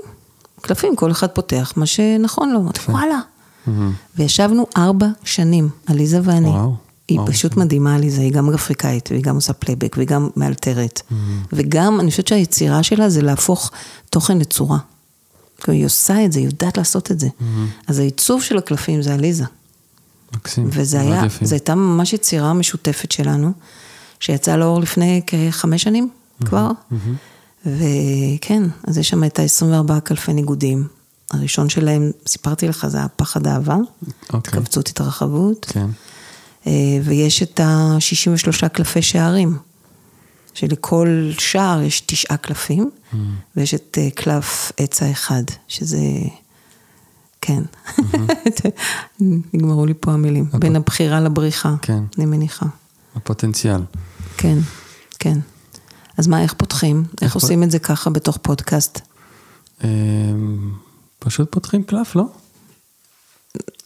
קלפים, 0.61 0.97
כל 0.97 1.11
אחד 1.11 1.26
פותח 1.26 1.72
מה 1.76 1.87
שנכון 1.87 2.51
לו. 2.53 2.61
אמרתי, 2.61 2.80
וואלה. 2.89 3.20
מהמם. 3.66 3.92
וישבנו 4.16 4.66
ארבע 4.76 5.06
שנים, 5.24 5.68
עליזה 5.86 6.20
ואני. 6.22 6.48
וואו, 6.48 6.74
היא 7.08 7.18
וואו. 7.18 7.32
פשוט 7.32 7.56
מדהימה, 7.56 7.94
עליזה, 7.94 8.20
היא 8.20 8.32
גם 8.32 8.54
אפריקאית, 8.54 9.08
והיא 9.10 9.22
גם 9.22 9.34
עושה 9.34 9.52
playback, 9.52 9.94
והיא 9.96 10.08
גם 10.08 10.28
מאלתרת. 10.36 11.02
וגם, 11.52 12.00
אני 12.00 12.10
חושבת 12.10 12.26
שהיצירה 12.26 12.82
שלה 12.82 13.08
זה 13.08 13.22
להפוך 13.22 13.70
תוכן 14.10 14.38
לצורה. 14.38 14.78
כאילו, 15.60 15.76
היא 15.76 15.86
עושה 15.86 16.24
את 16.24 16.32
זה, 16.32 16.38
היא 16.38 16.46
יודעת 16.46 16.78
לעשות 16.78 17.10
את 17.10 17.20
זה. 17.20 17.28
אז 17.86 17.98
העיצוב 17.98 18.42
של 18.42 18.58
הקלפים 18.58 19.02
זה 19.02 19.14
עליזה. 19.14 19.44
מקסים. 20.36 20.68
וזה 20.72 20.98
מאוד 20.98 21.12
היה, 21.12 21.24
יפים. 21.26 21.46
זו 21.46 21.54
הייתה 21.54 21.74
ממש 21.74 22.12
יצירה 22.12 22.52
משותפת 22.52 23.12
שלנו, 23.12 23.52
שיצאה 24.20 24.56
לאור 24.56 24.80
לפני 24.80 25.20
כחמש 25.26 25.82
שנים 25.82 26.08
כבר. 26.44 26.70
וכן, 27.66 28.62
אז 28.84 28.98
יש 28.98 29.08
שם 29.08 29.24
את 29.24 29.38
ה-24 29.38 30.00
קלפי 30.00 30.32
ניגודים. 30.32 30.86
הראשון 31.30 31.68
שלהם, 31.68 32.10
סיפרתי 32.26 32.68
לך, 32.68 32.86
זה 32.86 33.02
הפחד 33.02 33.46
אהבה, 33.46 33.76
אוקיי. 33.76 34.38
התכווצות 34.38 34.88
התרחבות. 34.88 35.66
כן. 35.68 35.86
אה, 36.66 36.72
ויש 37.04 37.42
את 37.42 37.60
ה-63 37.60 38.68
קלפי 38.68 39.02
שערים, 39.02 39.58
שלכל 40.54 41.30
שער 41.38 41.82
יש 41.82 42.00
תשעה 42.00 42.36
קלפים, 42.36 42.90
ויש 43.56 43.74
את 43.74 43.98
אה, 44.00 44.08
קלף 44.14 44.72
עץ 44.76 45.02
האחד, 45.02 45.42
שזה, 45.68 45.98
כן, 47.40 47.62
נגמרו 49.54 49.86
לי 49.86 49.94
פה 50.00 50.12
המילים, 50.12 50.44
בין 50.52 50.76
הבחירה 50.76 51.20
לבריחה, 51.20 51.74
כן. 51.82 52.02
אני 52.18 52.26
מניחה. 52.26 52.66
הפוטנציאל. 53.16 53.80
כן, 54.36 54.58
כן. 55.18 55.38
אז 56.18 56.26
מה, 56.26 56.42
איך 56.42 56.54
פותחים? 56.54 57.04
איך 57.22 57.34
עושים 57.34 57.62
את 57.62 57.70
זה 57.70 57.78
ככה 57.78 58.10
בתוך 58.10 58.38
פודקאסט? 58.42 59.00
פשוט 61.18 61.52
פותחים 61.52 61.82
קלף, 61.82 62.16
לא? 62.16 62.24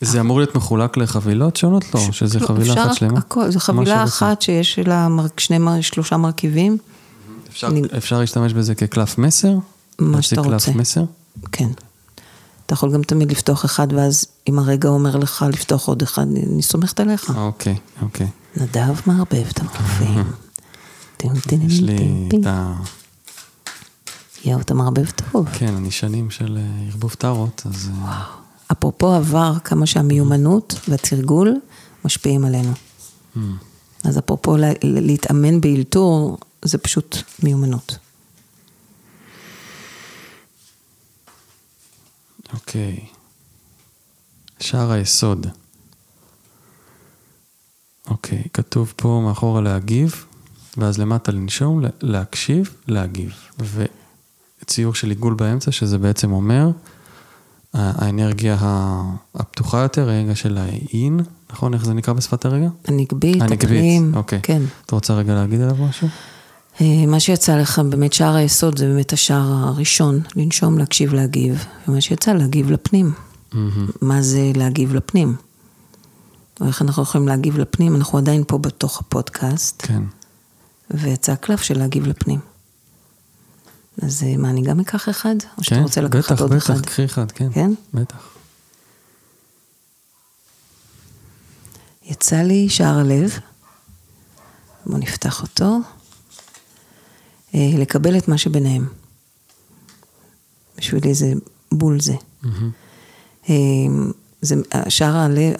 זה 0.01 0.20
אמור 0.20 0.39
להיות 0.39 0.55
מחולק 0.55 0.97
לחבילות 0.97 1.57
שונות? 1.57 1.85
לא, 1.95 2.01
שזה 2.12 2.39
לא, 2.41 2.47
חבילה 2.47 2.72
אחת 2.87 2.95
שלמה? 2.95 3.18
הכל, 3.18 3.51
זו 3.51 3.59
מה 3.59 3.61
חבילה. 3.61 4.05
אחת 4.05 4.43
שיש 4.43 4.78
לה 4.78 5.09
שני, 5.39 5.59
שלושה 5.83 6.16
מרכיבים. 6.16 6.76
אפשר- 7.49 7.66
אני- 7.66 7.83
אפשר 7.97 8.18
להשתמש 8.20 8.53
בזה 8.53 8.74
כקלף 8.74 9.18
מסר? 9.18 9.55
מה 9.99 10.22
שאתה 10.22 10.41
רוצה. 10.41 10.66
קלף 10.66 10.76
מסר? 10.76 11.05
כן. 11.53 11.68
אתה 12.66 12.74
יכול 12.74 12.93
גם 12.93 13.03
תמיד 13.03 13.31
לפתוח 13.31 13.64
אחד, 13.64 13.87
ואז 13.93 14.24
אם 14.49 14.59
הרגע 14.59 14.89
אומר 14.89 15.16
לך 15.16 15.45
לפתוח 15.53 15.89
עוד 15.89 16.03
אחד, 16.03 16.22
אני 16.53 16.62
סומכת 16.62 17.01
עליך. 17.01 17.33
אוקיי, 17.37 17.76
אוקיי. 18.03 18.26
נדב 18.57 18.95
מערבב 19.07 19.47
את 19.51 19.61
טים, 21.49 21.62
יש 21.66 21.81
לי. 21.81 22.28
את 22.41 22.47
ה... 22.47 22.74
יואו, 24.45 24.61
אתה 24.61 24.74
מערבב 24.74 25.11
טוב. 25.11 25.49
כן, 25.53 25.74
אני 25.74 25.91
שנים 25.91 26.30
של 26.30 26.57
אה, 26.59 26.86
ערבוב 26.91 27.14
טארות, 27.14 27.62
אז... 27.66 27.91
אה, 28.05 28.22
אפרופו 28.72 29.12
עבר, 29.14 29.53
כמה 29.64 29.86
שהמיומנות 29.86 30.74
והתרגול 30.88 31.61
משפיעים 32.05 32.45
עלינו. 32.45 32.72
אז 34.05 34.18
אפרופו 34.18 34.57
לה- 34.57 34.72
להתאמן 34.82 35.61
באלתור, 35.61 36.38
זה 36.64 36.78
פשוט 36.78 37.16
מיומנות. 37.43 37.97
אוקיי. 42.53 43.07
שער 44.61 44.91
היסוד. 44.91 45.47
אוקיי, 48.09 48.45
כתוב 48.53 48.93
פה 48.97 49.22
מאחורה 49.24 49.61
להגיב, 49.61 50.24
ואז 50.76 50.99
למטה 50.99 51.32
לנשום, 51.32 51.80
לה- 51.80 51.88
להקשיב, 52.01 52.74
להגיב. 52.86 53.32
וציור 54.71 54.95
של 54.95 55.09
עיגול 55.11 55.35
באמצע, 55.35 55.73
שזה 55.73 55.99
בעצם 55.99 56.33
אומר, 56.33 56.71
האנרגיה 57.75 58.57
הפתוחה 59.35 59.79
יותר, 59.79 60.09
רגע 60.09 60.35
של 60.35 60.59
האין, 60.59 61.21
נכון? 61.53 61.75
איך 61.75 61.85
זה 61.85 61.95
נקרא 61.95 62.14
בשפת 62.14 62.45
הרגע? 62.45 62.68
הנגבית, 62.85 63.43
הנגבית, 63.43 63.62
הפנים, 63.62 64.12
אוקיי. 64.16 64.41
כן. 64.43 64.62
את 64.87 64.91
רוצה 64.91 65.14
רגע 65.14 65.35
להגיד 65.35 65.61
עליו 65.61 65.77
משהו? 65.89 66.09
אה, 66.81 67.07
מה 67.07 67.21
שיצא 67.21 67.57
לך, 67.57 67.79
באמת 67.79 68.12
שער 68.12 68.35
היסוד 68.35 68.79
זה 68.79 68.87
באמת 68.87 69.12
השער 69.12 69.53
הראשון, 69.53 70.21
לנשום, 70.37 70.79
להקשיב, 70.79 71.14
להגיב. 71.14 71.64
ומה 71.89 72.01
שיצא, 72.01 72.33
להגיב 72.33 72.71
לפנים. 72.71 73.12
מה 74.01 74.23
זה 74.23 74.53
להגיב 74.55 74.95
לפנים? 74.95 75.37
או 76.61 76.66
איך 76.66 76.83
אנחנו 76.83 77.03
יכולים 77.03 77.29
להגיב 77.29 77.59
לפנים? 77.59 77.97
אנחנו 77.97 78.18
עדיין 78.18 78.45
פה 78.47 78.59
בתוך 78.59 79.01
הפודקאסט, 79.01 79.83
כן. 79.87 80.03
ויצא 80.91 81.33
הקלף 81.33 81.62
של 81.62 81.79
להגיב 81.79 82.07
לפנים. 82.07 82.50
אז 84.03 84.23
אה, 84.23 84.37
מה, 84.37 84.51
אני 84.51 84.63
גם 84.63 84.81
אקח 84.81 85.09
אחד? 85.09 85.35
או 85.59 85.65
שאתה 85.65 85.77
כן, 85.77 85.83
רוצה 85.83 86.01
לקחת 86.01 86.33
בטח, 86.33 86.41
עוד 86.41 86.53
אחד? 86.53 86.79
בטח, 86.79 86.89
קחי 86.89 87.05
אחד, 87.05 87.33
כן. 87.33 87.53
כן? 87.53 87.71
בטח. 87.95 88.29
יצא 92.05 92.37
לי 92.37 92.69
שער 92.69 92.99
הלב, 92.99 93.39
בואו 94.87 94.99
נפתח 94.99 95.43
אותו, 95.43 95.79
אה, 97.55 97.71
לקבל 97.79 98.19
את 98.19 98.29
מה 98.29 98.39
שביניהם. 98.39 98.87
בשבילי 100.79 101.15
זה 101.15 101.33
בול 101.73 102.01
זה. 102.01 102.15
אה, 103.49 103.55
זה 104.43 104.55
שער 104.89 105.17
הלב, 105.17 105.55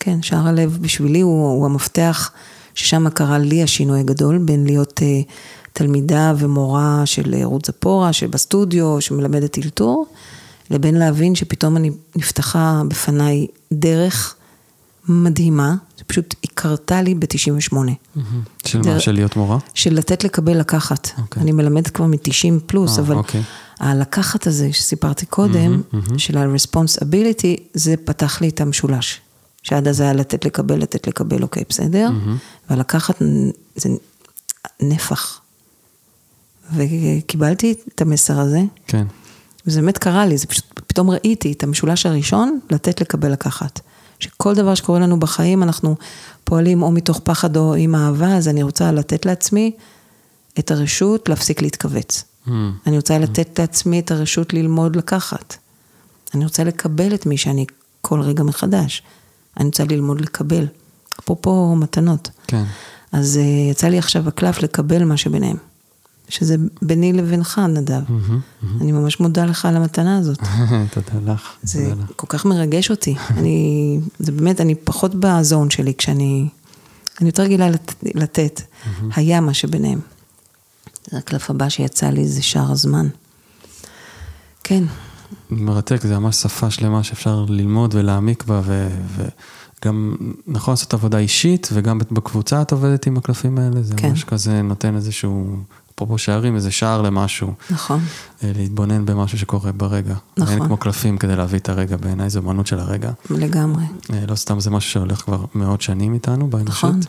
כן, 0.00 0.22
שער 0.22 0.46
הלב 0.46 0.78
בשבילי 0.80 1.20
הוא, 1.20 1.50
הוא 1.50 1.66
המפתח 1.66 2.30
ששם 2.74 3.10
קרה 3.10 3.38
לי 3.38 3.62
השינוי 3.62 4.00
הגדול 4.00 4.38
בין 4.38 4.64
להיות 4.64 5.00
תלמידה 5.78 6.32
ומורה 6.38 7.02
של 7.04 7.34
רות 7.44 7.64
זפורה, 7.64 8.12
שבסטודיו, 8.12 9.00
שמלמדת 9.00 9.58
אלתור, 9.58 10.06
לבין 10.70 10.94
להבין 10.94 11.34
שפתאום 11.34 11.76
אני 11.76 11.90
נפתחה 12.16 12.82
בפניי 12.88 13.46
דרך 13.72 14.34
מדהימה, 15.08 15.74
זה 15.98 16.04
פשוט 16.04 16.34
היא 16.42 16.50
קרתה 16.54 17.02
לי 17.02 17.14
ב-98. 17.14 17.76
של 18.66 18.80
מה? 18.84 19.00
של 19.00 19.12
להיות 19.12 19.36
מורה? 19.36 19.58
של 19.74 19.94
לתת, 19.94 20.24
לקבל, 20.24 20.58
לקחת. 20.58 21.10
אוקיי. 21.18 21.42
אני 21.42 21.52
מלמדת 21.52 21.90
כבר 21.90 22.06
מ-90 22.06 22.60
פלוס, 22.66 22.98
אה, 22.98 23.04
אבל 23.04 23.14
אוקיי. 23.14 23.42
הלקחת 23.80 24.46
הזה 24.46 24.72
שסיפרתי 24.72 25.26
קודם, 25.26 25.82
של 26.16 26.38
ה-responsibility, 26.38 27.60
זה 27.74 27.94
פתח 28.04 28.40
לי 28.40 28.48
את 28.48 28.60
המשולש. 28.60 29.20
שעד 29.62 29.88
אז 29.88 30.00
היה 30.00 30.12
לתת, 30.12 30.44
לקבל, 30.44 30.78
לתת, 30.78 31.06
לקבל, 31.06 31.42
אוקיי, 31.42 31.62
בסדר? 31.68 32.10
והלקחת 32.70 33.22
זה 33.76 33.88
נפח. 34.82 35.40
וקיבלתי 36.76 37.74
את 37.94 38.00
המסר 38.02 38.40
הזה, 38.40 38.60
כן. 38.86 39.06
וזה 39.66 39.80
באמת 39.80 39.98
קרה 39.98 40.26
לי, 40.26 40.38
זה 40.38 40.46
פשוט, 40.46 40.64
פתאום 40.86 41.10
ראיתי 41.10 41.52
את 41.52 41.62
המשולש 41.62 42.06
הראשון, 42.06 42.58
לתת, 42.70 43.00
לקבל, 43.00 43.32
לקחת. 43.32 43.80
שכל 44.20 44.54
דבר 44.54 44.74
שקורה 44.74 44.98
לנו 44.98 45.20
בחיים, 45.20 45.62
אנחנו 45.62 45.96
פועלים 46.44 46.82
או 46.82 46.90
מתוך 46.90 47.20
פחד 47.24 47.56
או 47.56 47.74
עם 47.74 47.94
אהבה, 47.94 48.36
אז 48.36 48.48
אני 48.48 48.62
רוצה 48.62 48.92
לתת 48.92 49.26
לעצמי 49.26 49.72
את 50.58 50.70
הרשות 50.70 51.28
להפסיק 51.28 51.62
להתכווץ. 51.62 52.24
Mm. 52.46 52.50
אני 52.86 52.96
רוצה 52.96 53.18
לתת 53.18 53.58
לעצמי 53.58 54.00
את 54.00 54.10
הרשות 54.10 54.54
ללמוד 54.54 54.96
לקחת. 54.96 55.56
אני 56.34 56.44
רוצה 56.44 56.64
לקבל 56.64 57.14
את 57.14 57.26
מי 57.26 57.36
שאני 57.36 57.66
כל 58.00 58.20
רגע 58.20 58.42
מחדש. 58.42 59.02
אני 59.56 59.64
רוצה 59.64 59.84
ללמוד 59.84 60.20
לקבל. 60.20 60.66
אפרופו 61.20 61.76
מתנות. 61.76 62.30
כן. 62.46 62.64
אז 63.12 63.40
uh, 63.42 63.70
יצא 63.70 63.88
לי 63.88 63.98
עכשיו 63.98 64.28
הקלף 64.28 64.62
לקבל 64.62 65.04
מה 65.04 65.16
שביניהם. 65.16 65.56
שזה 66.28 66.56
ביני 66.82 67.12
לבינך, 67.12 67.60
נדב. 67.68 68.02
אני 68.80 68.92
ממש 68.92 69.20
מודה 69.20 69.44
לך 69.44 69.64
על 69.64 69.76
המתנה 69.76 70.18
הזאת. 70.18 70.38
תודה 70.94 71.32
לך. 71.32 71.52
זה. 71.62 71.92
כל 72.16 72.26
כך 72.26 72.46
מרגש 72.46 72.90
אותי. 72.90 73.14
אני, 73.30 74.00
זה 74.18 74.32
באמת, 74.32 74.60
אני 74.60 74.74
פחות 74.74 75.14
בזון 75.14 75.70
שלי 75.70 75.94
כשאני, 75.98 76.48
אני 77.20 77.28
יותר 77.28 77.42
רגילה 77.42 77.70
לת, 77.70 77.94
לתת. 78.14 78.62
היה 79.16 79.40
מה 79.40 79.54
שביניהם. 79.54 80.00
זה 81.10 81.18
הקלף 81.18 81.50
הבא 81.50 81.68
שיצא 81.68 82.10
לי, 82.10 82.28
זה 82.28 82.42
שער 82.42 82.72
הזמן. 82.72 83.08
כן, 84.64 84.84
מרתק, 85.50 86.02
זה 86.02 86.18
ממש 86.18 86.36
שפה 86.36 86.70
שלמה 86.70 87.02
שאפשר 87.02 87.44
ללמוד 87.48 87.94
ולהעמיק 87.94 88.44
בה, 88.44 88.60
ו- 88.64 88.88
וגם 89.82 90.16
נכון 90.46 90.72
לעשות 90.72 90.94
עבודה 90.94 91.18
אישית, 91.18 91.68
וגם 91.72 91.98
בקבוצה 92.10 92.62
את 92.62 92.72
עובדת 92.72 93.06
עם 93.06 93.16
הקלפים 93.16 93.58
האלה, 93.58 93.82
זה 93.82 93.94
כן. 93.96 94.08
ממש 94.08 94.24
כזה 94.24 94.62
נותן 94.62 94.96
איזשהו, 94.96 95.56
אפרופו 95.98 96.18
שערים, 96.18 96.56
איזה 96.56 96.70
שער 96.70 97.02
למשהו, 97.02 97.52
נכון. 97.70 98.00
אה, 98.44 98.52
להתבונן 98.54 99.06
במשהו 99.06 99.38
שקורה 99.38 99.72
ברגע. 99.72 100.14
נכון. 100.36 100.54
אין 100.54 100.66
כמו 100.66 100.76
קלפים 100.76 101.18
כדי 101.18 101.36
להביא 101.36 101.58
את 101.58 101.68
הרגע, 101.68 101.96
בעיניי 101.96 102.30
זו 102.30 102.40
אמנות 102.40 102.66
של 102.66 102.78
הרגע. 102.78 103.10
לגמרי. 103.30 103.84
אה, 104.12 104.24
לא 104.28 104.34
סתם 104.34 104.60
זה 104.60 104.70
משהו 104.70 104.90
שהולך 104.90 105.18
כבר 105.18 105.44
מאות 105.54 105.80
שנים 105.80 106.14
איתנו 106.14 106.50
באנושות. 106.50 106.90
נכון. 106.90 107.00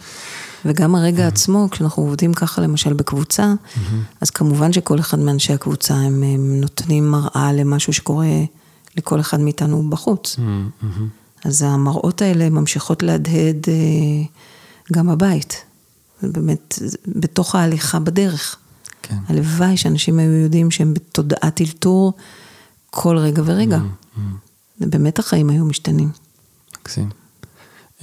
וגם 0.66 0.96
הרגע 0.96 1.28
עצמו, 1.28 1.68
כשאנחנו 1.72 2.04
עובדים 2.04 2.34
ככה 2.34 2.62
למשל 2.62 2.94
בקבוצה, 2.94 3.54
אז 4.22 4.30
כמובן 4.30 4.74
שכל 4.74 5.00
אחד 5.00 5.20
מאנשי 5.20 5.54
הקבוצה 5.54 5.94
הם, 5.94 6.24
הם 6.24 6.62
נותנים 6.62 7.12
מראה 7.12 7.54
למשהו 7.54 7.94
שקורה 7.94 8.28
לכל 8.98 9.20
אחד 9.20 9.40
מאיתנו 9.40 9.90
בחוץ. 9.90 10.36
Mm, 10.36 10.40
mhm. 10.84 10.86
אז 11.46 11.62
המראות 11.62 12.22
האלה 12.22 12.50
ממשיכות 12.50 13.04
להדהד 13.04 13.66
אה, 13.68 13.74
גם 14.94 15.08
בבית. 15.08 15.64
באמת, 16.24 16.80
בתוך 17.08 17.56
ההליכה 17.56 18.00
בדרך. 18.00 18.56
כן. 19.10 19.18
הלוואי 19.28 19.78
שאנשים 19.78 20.20
היו 20.20 20.32
יודעים 20.32 20.72
שהם 20.72 20.94
בתודעת 20.94 21.62
אלתור 21.62 22.14
כל 22.90 23.18
רגע 23.18 23.42
ורגע. 23.46 23.78
Mm, 23.78 24.20
ובאמת 24.82 25.20
החיים 25.20 25.50
היו 25.50 25.66
משתנים. 25.66 26.10
מקסים. 26.82 27.10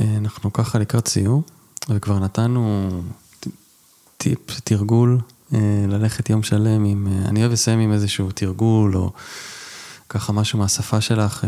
אה, 0.00 0.16
אנחנו 0.16 0.52
ככה 0.52 0.78
לקראת 0.78 1.08
סיום, 1.08 1.42
וכבר 1.88 2.18
נתנו 2.18 2.88
טיפ, 4.16 4.60
תרגול, 4.64 5.20
אה, 5.54 5.84
ללכת 5.88 6.30
יום 6.30 6.42
שלם 6.42 6.84
עם, 6.84 7.08
אה, 7.10 7.28
אני 7.28 7.40
אוהב 7.40 7.52
לסיים 7.52 7.78
עם 7.78 7.92
איזשהו 7.92 8.30
תרגול, 8.34 8.96
או 8.96 9.12
ככה 10.08 10.32
משהו 10.32 10.58
מהשפה 10.58 11.00
שלך, 11.00 11.44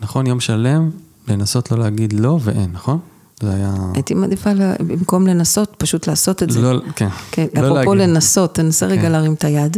נכון? 0.00 0.26
יום 0.26 0.40
שלם, 0.40 0.90
לנסות 1.28 1.70
לא 1.70 1.78
להגיד 1.78 2.12
לא 2.12 2.38
ואין, 2.42 2.72
נכון? 2.72 2.98
זה 3.42 3.54
היה... 3.54 3.74
הייתי 3.94 4.14
מעדיפה, 4.14 4.52
לה- 4.52 4.74
במקום 4.86 5.26
לנסות, 5.26 5.74
פשוט 5.78 6.06
לעשות 6.06 6.42
את 6.42 6.50
זה. 6.50 6.60
לא, 6.60 6.80
כן. 6.96 7.08
כן, 7.30 7.46
לא 7.54 7.60
אפרופו 7.60 7.94
להגיד. 7.94 8.08
לנסות, 8.10 8.54
תנסה 8.54 8.86
רגע 8.86 9.02
כן. 9.02 9.12
להרים 9.12 9.34
את 9.34 9.44
היד. 9.44 9.76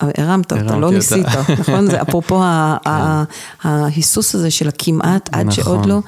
הרמת 0.00 0.52
אותה, 0.52 0.76
לא 0.76 0.86
אותה. 0.86 0.96
ניסית, 0.96 1.26
נכון? 1.60 1.86
זה 1.86 2.02
אפרופו 2.02 2.40
ה- 2.44 3.24
ההיסוס 3.62 4.34
הזה 4.34 4.50
של 4.50 4.68
הכמעט, 4.68 5.28
עד 5.32 5.50
שעוד 5.50 5.78
נכון. 5.78 5.88
לא. 5.88 6.00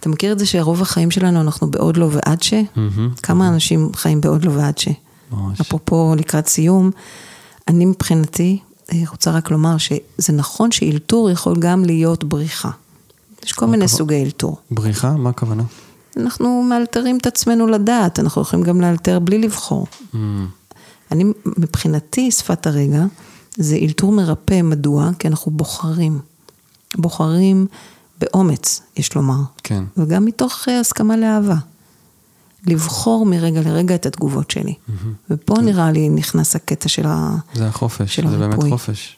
אתה 0.00 0.08
מכיר 0.08 0.32
את 0.32 0.38
זה 0.38 0.46
שרוב 0.46 0.82
החיים 0.82 1.10
שלנו 1.10 1.40
אנחנו 1.40 1.70
בעוד 1.70 1.96
לא 1.96 2.08
ועד 2.12 2.42
ש? 2.42 2.54
כמה 3.22 3.48
אנשים 3.48 3.90
חיים 3.96 4.20
בעוד 4.20 4.44
לא 4.44 4.50
ועד 4.50 4.78
ש? 4.78 4.88
ממש. 5.32 5.60
אפרופו 5.60 6.14
לקראת 6.18 6.46
סיום, 6.48 6.90
אני 7.68 7.84
מבחינתי 7.86 8.58
אה, 8.92 8.98
רוצה 9.10 9.30
רק 9.30 9.50
לומר 9.50 9.76
שזה 9.78 10.32
נכון 10.32 10.70
שאילתור 10.72 11.30
יכול 11.30 11.56
גם 11.58 11.84
להיות 11.84 12.24
בריחה. 12.24 12.70
יש 13.44 13.52
כל 13.52 13.66
מיני 13.66 13.84
אוקיי. 13.84 13.98
סוגי 13.98 14.22
אלתור. 14.22 14.58
בריחה? 14.70 15.10
מה 15.10 15.30
הכוונה? 15.30 15.62
אנחנו 16.16 16.62
מאלתרים 16.62 17.18
את 17.18 17.26
עצמנו 17.26 17.66
לדעת, 17.66 18.20
אנחנו 18.20 18.42
יכולים 18.42 18.64
גם 18.64 18.80
לאלתר 18.80 19.18
בלי 19.18 19.38
לבחור. 19.38 19.86
Mm, 20.12 20.16
אני, 21.12 21.24
מבחינתי, 21.46 22.30
שפת 22.30 22.66
הרגע, 22.66 23.04
זה 23.56 23.76
אלתור 23.82 24.12
מרפא, 24.12 24.62
מדוע? 24.62 25.10
כי 25.18 25.28
אנחנו 25.28 25.52
בוחרים. 25.52 26.18
בוחרים 26.96 27.66
באומץ, 28.18 28.82
יש 28.96 29.14
לומר. 29.14 29.40
כן. 29.62 29.84
וגם 29.96 30.24
מתוך 30.24 30.68
אה, 30.68 30.80
הסכמה 30.80 31.16
לאהבה. 31.16 31.56
לבחור 32.66 33.26
מרגע 33.26 33.60
לרגע 33.60 33.94
את 33.94 34.06
התגובות 34.06 34.50
שלי. 34.50 34.74
ופה 35.30 35.60
נראה 35.60 35.90
לי 35.90 36.08
נכנס 36.08 36.56
הקטע 36.56 36.88
של 36.88 37.06
ה... 37.06 37.36
זה 37.54 37.66
החופש, 37.66 38.16
של 38.16 38.28
זה 38.28 38.38
באמת 38.38 38.52
הריפוי. 38.52 38.70
חופש. 38.70 39.16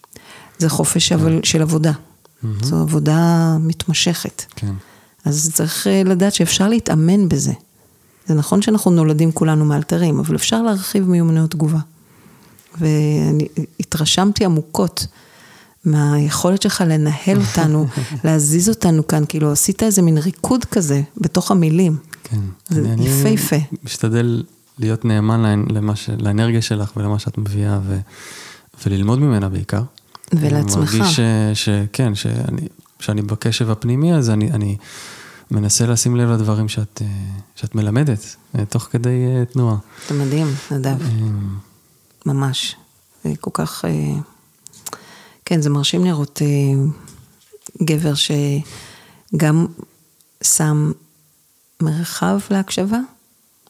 זה 0.58 0.68
חופש 0.68 1.12
אבל 1.12 1.40
של 1.42 1.62
עבודה. 1.62 1.92
זו 2.62 2.76
עבודה 2.76 3.56
מתמשכת. 3.60 4.44
כן. 4.56 4.74
אז 5.24 5.50
צריך 5.54 5.86
אה, 5.86 6.02
לדעת 6.04 6.34
שאפשר 6.34 6.68
להתאמן 6.68 7.28
בזה. 7.28 7.52
זה 8.26 8.34
נכון 8.34 8.62
שאנחנו 8.62 8.90
נולדים 8.90 9.32
כולנו 9.32 9.64
מאלתרים, 9.64 10.18
אבל 10.18 10.36
אפשר 10.36 10.62
להרחיב 10.62 11.08
מיומנויות 11.08 11.50
תגובה. 11.50 11.78
ואני 12.80 13.48
התרשמתי 13.80 14.44
עמוקות 14.44 15.06
מהיכולת 15.84 16.62
שלך 16.62 16.84
לנהל 16.86 17.40
אותנו, 17.40 17.86
להזיז 18.24 18.68
אותנו 18.68 19.06
כאן, 19.06 19.24
כאילו 19.28 19.52
עשית 19.52 19.82
איזה 19.82 20.02
מין 20.02 20.18
ריקוד 20.18 20.64
כזה 20.64 21.02
בתוך 21.16 21.50
המילים. 21.50 21.96
כן. 22.24 22.36
זה 22.68 22.80
אני- 22.80 22.92
אני 22.92 23.08
יפהפה. 23.08 23.56
משתדל 23.84 24.42
להיות 24.78 25.04
נאמן 25.04 25.40
לאנ- 25.44 25.72
למה 25.72 25.96
ש... 25.96 26.10
לאנרגיה 26.18 26.62
שלך 26.62 26.92
ולמה 26.96 27.18
שאת 27.18 27.38
מביאה, 27.38 27.78
ו... 27.86 27.98
וללמוד 28.86 29.18
ממנה 29.18 29.48
בעיקר. 29.48 29.82
ולעצמך. 30.32 30.90
אני 30.92 31.00
מרגיש 31.00 31.16
ש... 31.16 31.20
שכן, 31.64 32.14
שאני... 32.14 32.60
שאני 33.00 33.22
בקשב 33.22 33.70
הפנימי, 33.70 34.14
אז 34.14 34.30
אני, 34.30 34.52
אני 34.52 34.76
מנסה 35.50 35.86
לשים 35.86 36.16
לב 36.16 36.30
לדברים 36.30 36.68
שאת, 36.68 37.02
אה, 37.02 37.06
שאת 37.54 37.74
מלמדת, 37.74 38.36
אה, 38.58 38.64
תוך 38.64 38.82
כדי 38.82 39.26
אה, 39.26 39.44
תנועה. 39.44 39.76
זה 40.08 40.24
מדהים, 40.24 40.46
נדב, 40.70 40.96
ממש. 42.26 42.76
זה 43.24 43.32
כל 43.40 43.50
כך... 43.54 43.84
כן, 45.44 45.60
זה 45.60 45.70
מרשים 45.70 46.04
לראות 46.04 46.42
גבר 47.82 48.12
שגם 48.14 49.66
שם 50.42 50.92
מרחב 51.80 52.38
להקשבה 52.50 52.98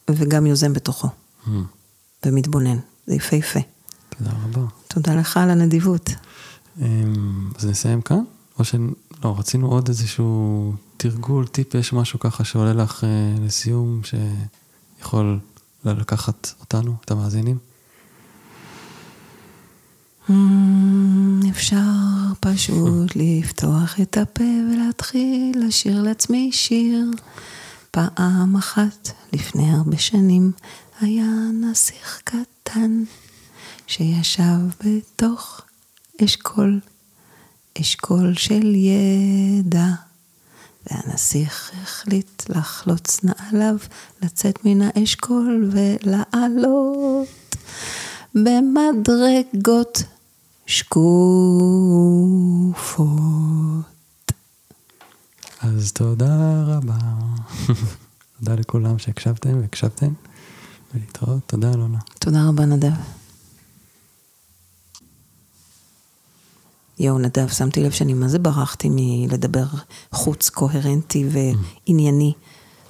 וגם 0.09 0.45
יוזם 0.45 0.73
בתוכו 0.73 1.07
ומתבונן. 2.25 2.77
זה 3.07 3.15
יפהפה. 3.15 3.59
תודה 4.09 4.31
רבה. 4.43 4.61
תודה 4.87 5.15
לך 5.15 5.37
על 5.37 5.49
הנדיבות. 5.49 6.09
אז 7.55 7.65
נסיים 7.65 8.01
כאן? 8.01 8.23
או 8.59 8.65
ש... 8.65 8.75
לא, 9.23 9.35
רצינו 9.39 9.67
עוד 9.67 9.87
איזשהו 9.87 10.73
תרגול, 10.97 11.47
טיפ, 11.47 11.75
יש 11.75 11.93
משהו 11.93 12.19
ככה 12.19 12.43
שעולה 12.43 12.73
לך 12.73 13.03
אה, 13.03 13.45
לסיום, 13.45 14.01
שיכול 14.03 15.39
לקחת 15.85 16.53
אותנו, 16.61 16.95
את 17.05 17.11
המאזינים? 17.11 17.57
Mm, 20.29 20.31
אפשר 21.49 21.79
פשוט 22.39 23.15
לפתוח 23.15 23.99
את 24.01 24.17
הפה 24.17 24.43
ולהתחיל 24.43 25.67
לשיר 25.67 26.01
לעצמי 26.01 26.51
שיר. 26.51 27.11
פעם 27.91 28.55
אחת, 28.55 29.11
לפני 29.33 29.71
הרבה 29.71 29.97
שנים, 29.97 30.51
היה 31.01 31.25
נסיך 31.53 32.21
קטן 32.23 33.03
שישב 33.87 34.59
בתוך 34.85 35.61
אשכול, 36.23 36.79
אשכול 37.77 38.33
של 38.33 38.75
ידע. 38.75 39.87
והנסיך 40.91 41.71
החליט 41.83 42.49
לחלוץ 42.49 43.19
נעליו, 43.23 43.77
לצאת 44.21 44.65
מן 44.65 44.81
האשכול 44.81 45.71
ולעלות 45.71 47.27
במדרגות 48.35 50.03
שקופות. 50.65 50.99
אז 55.61 55.91
תודה 55.91 56.63
רבה. 56.65 56.97
תודה 58.39 58.55
לכולם 58.55 58.99
שהקשבתם 58.99 59.61
והקשבתם, 59.61 60.13
ולהתראות. 60.93 61.39
תודה, 61.45 61.73
אלונה. 61.73 61.99
תודה 62.19 62.47
רבה, 62.47 62.65
נדב. 62.65 63.18
יואו, 66.99 67.19
נדב, 67.19 67.47
שמתי 67.47 67.83
לב 67.83 67.91
שאני 67.91 68.13
מה 68.13 68.27
זה 68.27 68.39
ברחתי 68.39 68.89
מלדבר 68.91 69.65
חוץ, 70.11 70.49
קוהרנטי 70.49 71.25
וענייני. 71.29 72.33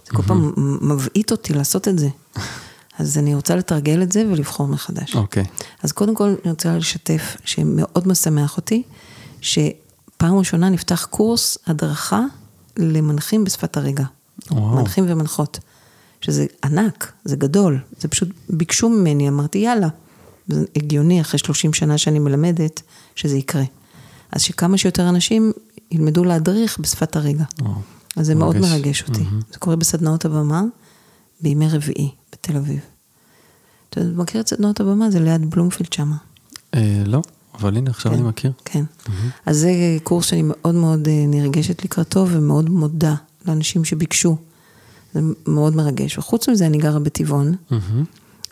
זה 0.06 0.12
כל 0.12 0.22
פעם 0.22 0.54
מבעית 0.82 1.32
אותי 1.32 1.54
לעשות 1.54 1.88
את 1.88 2.00
זה. 2.00 2.08
אז 3.00 3.18
אני 3.18 3.36
רוצה 3.36 3.56
לתרגל 3.56 4.04
את 4.04 4.12
זה 4.12 4.24
ולבחור 4.32 4.68
מחדש. 4.68 5.16
אוקיי. 5.16 5.46
אז 5.84 5.92
קודם 5.92 6.16
כל 6.16 6.36
אני 6.44 6.52
רוצה 6.52 6.78
לשתף, 6.78 7.38
שמאוד 7.46 8.08
משמח 8.08 8.58
אותי, 8.58 8.84
שפעם 9.42 10.38
ראשונה 10.38 10.70
נפתח 10.70 11.08
קורס 11.10 11.58
הדרכה 11.68 12.22
למנחים 12.78 13.44
בשפת 13.44 13.78
הרגע. 13.78 14.06
וואו. 14.52 14.76
מנחים 14.76 15.06
ומנחות. 15.08 15.60
שזה 16.22 16.46
ענק, 16.64 17.12
זה 17.26 17.36
גדול, 17.36 17.80
זה 18.00 18.08
פשוט 18.08 18.30
ביקשו 18.50 18.90
ממני, 18.90 19.30
אמרתי 19.30 19.58
יאללה. 19.58 19.88
זה 20.48 20.66
הגיוני 20.76 21.22
אחרי 21.22 21.40
30 21.40 21.74
שנה 21.74 21.98
שאני 21.98 22.20
מלמדת, 22.20 22.82
שזה 23.16 23.38
יקרה. 23.38 23.64
אז 24.32 24.42
שכמה 24.42 24.78
שיותר 24.78 25.10
אנשים 25.10 25.52
ילמדו 25.92 26.24
להדריך 26.24 26.80
בשפת 26.80 27.16
הרגע. 27.16 27.44
אז 28.16 28.26
זה 28.26 28.36
מאוד 28.36 28.58
מרגש. 28.58 29.04
אותי. 29.04 29.24
זה 29.52 29.60
קורה 29.60 29.76
בסדנאות 29.76 30.26
הבמה 30.26 30.64
בימי 31.42 31.68
רביעי 31.70 32.10
בתל 32.32 32.58
אביב. 32.58 32.80
אתה 33.90 34.02
מכיר 34.16 34.42
את 34.42 34.48
סדנאות 34.48 34.80
הבמה? 34.80 35.12
זה 35.12 35.20
ליד 35.20 35.50
בלומפילד 35.50 35.94
שמה. 35.94 36.16
אה, 36.74 37.04
לא, 37.06 37.22
אבל 37.56 37.78
הנה, 37.78 37.90
עכשיו 37.90 38.14
אני 38.14 38.22
מכיר. 38.22 38.52
כן. 38.66 38.84
אז 39.46 39.58
זה 39.58 39.72
קורס 40.04 40.26
שאני 40.26 40.42
מאוד 40.46 40.76
מאוד 40.76 41.08
אה, 41.08 41.26
נרגשת 41.28 41.84
לקראתו 41.86 42.26
ומאוד 42.30 42.70
מודה 42.70 43.16
לאנשים 43.46 43.86
שביקשו. 43.86 44.38
זה 45.14 45.20
מאוד 45.48 45.76
מרגש. 45.76 46.18
וחוץ 46.18 46.50
מזה, 46.50 46.66
אני 46.66 46.78
גרה 46.78 47.00
בטבעון. 47.00 47.56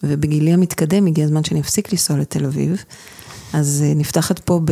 ובגילי 0.03 0.53
המתקדם 0.53 1.05
הגיע 1.05 1.25
הזמן 1.25 1.43
שאני 1.43 1.61
אפסיק 1.61 1.91
לנסוע 1.91 2.17
לתל 2.17 2.45
אביב. 2.45 2.83
אז 3.53 3.83
אה, 3.85 3.93
נפתחת 3.95 4.39
פה 4.39 4.61
ב- 4.65 4.71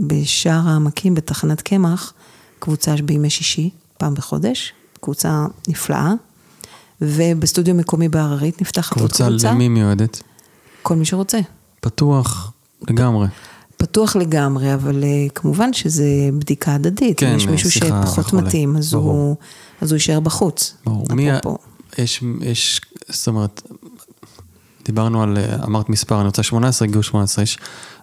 בשער 0.00 0.68
העמקים, 0.68 1.14
בתחנת 1.14 1.60
קמח, 1.60 2.12
קבוצה 2.58 2.94
בימי 3.04 3.30
שישי, 3.30 3.70
פעם 3.98 4.14
בחודש, 4.14 4.72
קבוצה 5.00 5.46
נפלאה. 5.68 6.12
ובסטודיו 7.02 7.74
מקומי 7.74 8.08
בהררית 8.08 8.62
נפתחת 8.62 8.92
עוד 8.92 8.98
קבוצה 8.98 9.28
קבוצה. 9.28 9.50
למי 9.50 9.68
מיועדת? 9.68 10.22
כל 10.82 10.96
מי 10.96 11.04
שרוצה. 11.04 11.38
פתוח 11.80 12.52
לגמרי. 12.88 13.26
פתוח 13.76 14.16
לגמרי, 14.16 14.74
אבל 14.74 15.04
אה, 15.04 15.26
כמובן 15.34 15.72
שזה 15.72 16.04
בדיקה 16.38 16.74
הדדית. 16.74 17.20
כן, 17.20 17.26
אם 17.26 17.36
יש 17.36 17.46
מישהו 17.46 17.70
שיחה 17.70 18.02
שפחות 18.02 18.26
וכולי. 18.26 18.42
מתאים, 18.42 18.76
אז 18.76 18.92
ברור. 18.92 19.10
הוא, 19.12 19.36
אז 19.80 19.90
הוא 19.92 19.96
יישאר 19.96 20.20
בחוץ. 20.20 20.74
ברור. 20.84 21.06
מי, 21.10 21.30
ה-. 21.30 21.38
יש, 21.98 22.22
יש, 22.40 22.80
זאת 23.08 23.28
אומרת, 23.28 23.62
דיברנו 24.90 25.22
על, 25.22 25.38
אה, 25.38 25.64
אמרת 25.64 25.88
מספר, 25.88 26.16
אני 26.16 26.26
רוצה 26.26 26.42
18, 26.42 26.88
הגיעו 26.88 27.02
18 27.02 27.42
איש, 27.42 27.58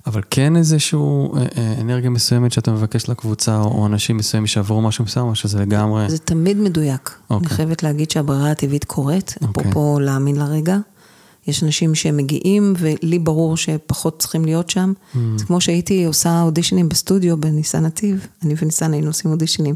אבל 0.07 0.21
כן 0.29 0.55
איזשהו 0.55 1.35
אה, 1.35 1.45
אה, 1.57 1.73
אנרגיה 1.81 2.09
מסוימת 2.09 2.51
שאתה 2.51 2.71
מבקש 2.71 3.09
לקבוצה, 3.09 3.59
או, 3.59 3.85
אנשים 3.85 4.17
מסוימים 4.17 4.47
שעברו 4.47 4.81
משהו 4.81 5.03
מסוים, 5.03 5.25
או 5.25 5.35
שזה 5.35 5.59
לגמרי... 5.59 6.09
זה 6.09 6.17
תמיד 6.17 6.57
מדויק. 6.57 7.09
אני 7.31 7.35
אוקיי. 7.35 7.49
חייבת 7.49 7.83
להגיד 7.83 8.11
שהברירה 8.11 8.51
הטבעית 8.51 8.83
קורית, 8.83 9.35
אוקיי. 9.41 9.61
אפרופו 9.61 9.99
להאמין 9.99 10.35
לרגע. 10.35 10.77
יש 11.47 11.63
אנשים 11.63 11.95
שמגיעים, 11.95 12.73
ולי 12.77 13.19
ברור 13.19 13.57
שפחות 13.57 14.19
צריכים 14.19 14.45
להיות 14.45 14.69
שם. 14.69 14.93
Mm. 15.13 15.17
זה 15.35 15.45
כמו 15.45 15.61
שהייתי 15.61 16.05
עושה 16.05 16.41
אודישנים 16.41 16.89
בסטודיו 16.89 17.37
בניסן 17.37 17.85
נתיב, 17.85 18.27
אני 18.43 18.53
וניסן 18.61 18.93
היינו 18.93 19.07
עושים 19.07 19.31
אודישנים. 19.31 19.75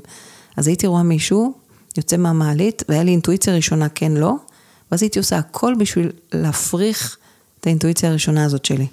אז 0.57 0.67
הייתי 0.67 0.87
רואה 0.87 1.03
מישהו, 1.03 1.53
יוצא 1.97 2.17
מהמעלית, 2.17 2.83
והיה 2.89 3.03
לי 3.03 3.11
אינטואיציה 3.11 3.55
ראשונה 3.55 3.89
כן, 3.89 4.11
לא, 4.11 4.35
ואז 4.91 5.03
הייתי 5.03 5.19
עושה 5.19 5.37
הכל 5.37 5.73
בשביל 5.79 6.11
להפריך 6.33 7.17
את 7.59 7.67
האינטואיציה 7.67 8.09
הראשונה 8.09 8.45
הזאת 8.45 8.65
שלי. 8.65 8.87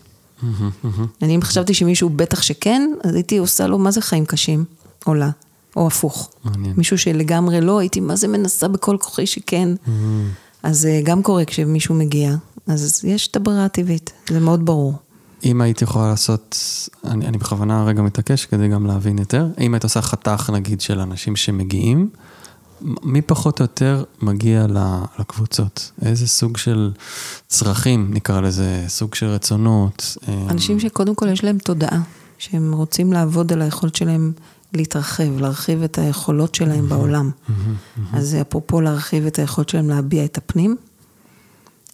אני 1.22 1.36
אם 1.36 1.42
חשבתי 1.42 1.74
שמישהו 1.74 2.08
בטח 2.08 2.42
שכן, 2.42 2.90
אז 3.04 3.14
הייתי 3.14 3.38
עושה 3.38 3.66
לו 3.66 3.78
מה 3.78 3.90
זה 3.90 4.00
חיים 4.00 4.26
קשים, 4.26 4.64
או 5.06 5.14
לה, 5.14 5.30
או 5.76 5.86
הפוך. 5.86 6.30
מעניין. 6.44 6.74
מישהו 6.76 6.98
שלגמרי 6.98 7.60
לא, 7.60 7.78
הייתי 7.78 8.00
מה 8.00 8.16
זה 8.16 8.28
מנסה 8.28 8.68
בכל 8.68 8.96
כוחי 9.00 9.26
שכן. 9.26 9.68
אז 10.62 10.86
אה, 10.86 11.00
גם 11.04 11.22
קורה 11.22 11.44
כשמישהו 11.44 11.94
מגיע, 11.94 12.34
אז 12.66 13.04
יש 13.04 13.28
את 13.28 13.36
הברירה 13.36 13.64
הטבעית, 13.64 14.12
זה 14.28 14.40
מאוד 14.40 14.64
ברור. 14.66 14.94
אם 15.44 15.60
היית 15.60 15.82
יכולה 15.82 16.08
לעשות, 16.08 16.56
אני, 17.04 17.26
אני 17.26 17.38
בכוונה 17.38 17.84
רגע 17.84 18.02
מתעקש 18.02 18.46
כדי 18.46 18.68
גם 18.68 18.86
להבין 18.86 19.18
יותר, 19.18 19.46
אם 19.60 19.74
היית 19.74 19.84
עושה 19.84 20.02
חתך 20.02 20.50
נגיד 20.54 20.80
של 20.80 21.00
אנשים 21.00 21.36
שמגיעים, 21.36 22.10
מי 22.82 23.22
פחות 23.22 23.60
או 23.60 23.64
יותר 23.64 24.04
מגיע 24.22 24.66
לקבוצות? 25.18 25.90
איזה 26.02 26.26
סוג 26.26 26.56
של 26.56 26.92
צרכים, 27.48 28.10
נקרא 28.14 28.40
לזה, 28.40 28.84
סוג 28.88 29.14
של 29.14 29.26
רצונות? 29.26 30.16
אה, 30.28 30.46
אנשים 30.50 30.80
שקודם 30.80 31.14
כל 31.14 31.28
יש 31.28 31.44
להם 31.44 31.58
תודעה, 31.58 32.00
שהם 32.38 32.72
רוצים 32.72 33.12
לעבוד 33.12 33.52
על 33.52 33.62
היכולת 33.62 33.96
שלהם 33.96 34.32
להתרחב, 34.72 35.40
להרחיב 35.40 35.82
את 35.82 35.98
היכולות 35.98 36.54
שלהם 36.54 36.88
בעולם. 36.88 37.30
אז 38.12 38.36
אפרופו 38.40 38.80
להרחיב 38.80 39.26
את 39.26 39.38
היכולת 39.38 39.68
שלהם 39.68 39.88
להביע 39.88 40.24
את 40.24 40.38
הפנים, 40.38 40.76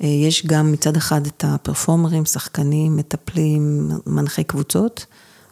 אה, 0.03 0.09
יש 0.09 0.47
גם 0.47 0.73
מצד 0.73 0.97
אחד 0.97 1.27
את 1.27 1.45
הפרפורמרים, 1.47 2.25
שחקנים, 2.25 2.97
מטפלים, 2.97 3.91
מנחי 4.07 4.45
קבוצות, 4.45 5.07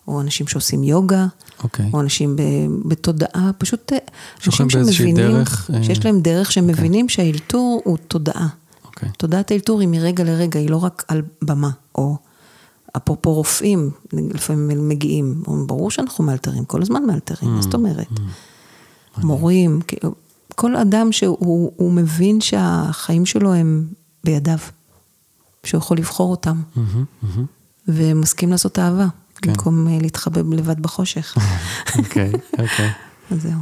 או 0.09 0.21
אנשים 0.21 0.47
שעושים 0.47 0.85
יוגה, 0.85 1.27
אוקיי. 1.63 1.91
או 1.93 2.01
אנשים 2.01 2.37
ב- 2.37 2.89
בתודעה, 2.89 3.51
פשוט 3.59 3.93
אה, 3.93 3.99
אנשים 4.47 4.71
שמבינים, 4.71 5.17
דרך, 5.17 5.71
אה, 5.75 5.85
שיש 5.85 6.05
להם 6.05 6.21
דרך, 6.21 6.53
שהם 6.53 6.67
מבינים 6.67 7.09
שהאלתור 7.09 7.83
הוא 7.85 7.99
תודעה. 8.09 8.49
אוקיי. 8.85 9.09
תודעת 9.19 9.51
האלתור 9.51 9.81
היא 9.81 9.89
מרגע 9.89 10.25
לרגע, 10.25 10.61
היא 10.61 10.71
לא 10.71 10.77
רק 10.77 11.05
על 11.09 11.23
במה, 11.43 11.71
או 11.95 12.17
אפרופו 12.97 13.35
רופאים, 13.35 13.91
לפעמים 14.13 14.71
הם 14.71 14.89
מגיעים, 14.89 15.43
ברור 15.67 15.91
שאנחנו 15.91 16.25
מאלתרים, 16.25 16.65
כל 16.65 16.83
הזמן 16.83 17.05
מאלתרים, 17.07 17.51
מה 17.55 17.63
זאת 17.63 17.75
אומרת? 17.75 18.09
מורים, 19.19 19.81
כאילו, 19.87 20.15
כל 20.55 20.77
אדם 20.77 21.13
שהוא 21.13 21.73
הוא 21.77 21.93
מבין 21.93 22.41
שהחיים 22.41 23.27
שלו 23.27 23.55
הם 23.55 23.87
בידיו, 24.25 24.59
שהוא 25.65 25.79
יכול 25.79 25.97
לבחור 25.97 26.31
אותם, 26.31 26.63
מהמם, 26.77 27.05
מהמם. 27.23 27.47
ומסכים 27.89 28.51
לעשות 28.51 28.79
אהבה, 28.79 29.07
כן. 29.43 29.51
במקום 29.51 29.89
אה, 29.89 29.99
להתחבא 30.01 30.41
לבד 30.53 30.81
בחושך. 30.81 31.35
אוקיי, 31.99 32.33
אוקיי. 32.53 32.91
אז 33.31 33.43
זהו. 33.43 33.59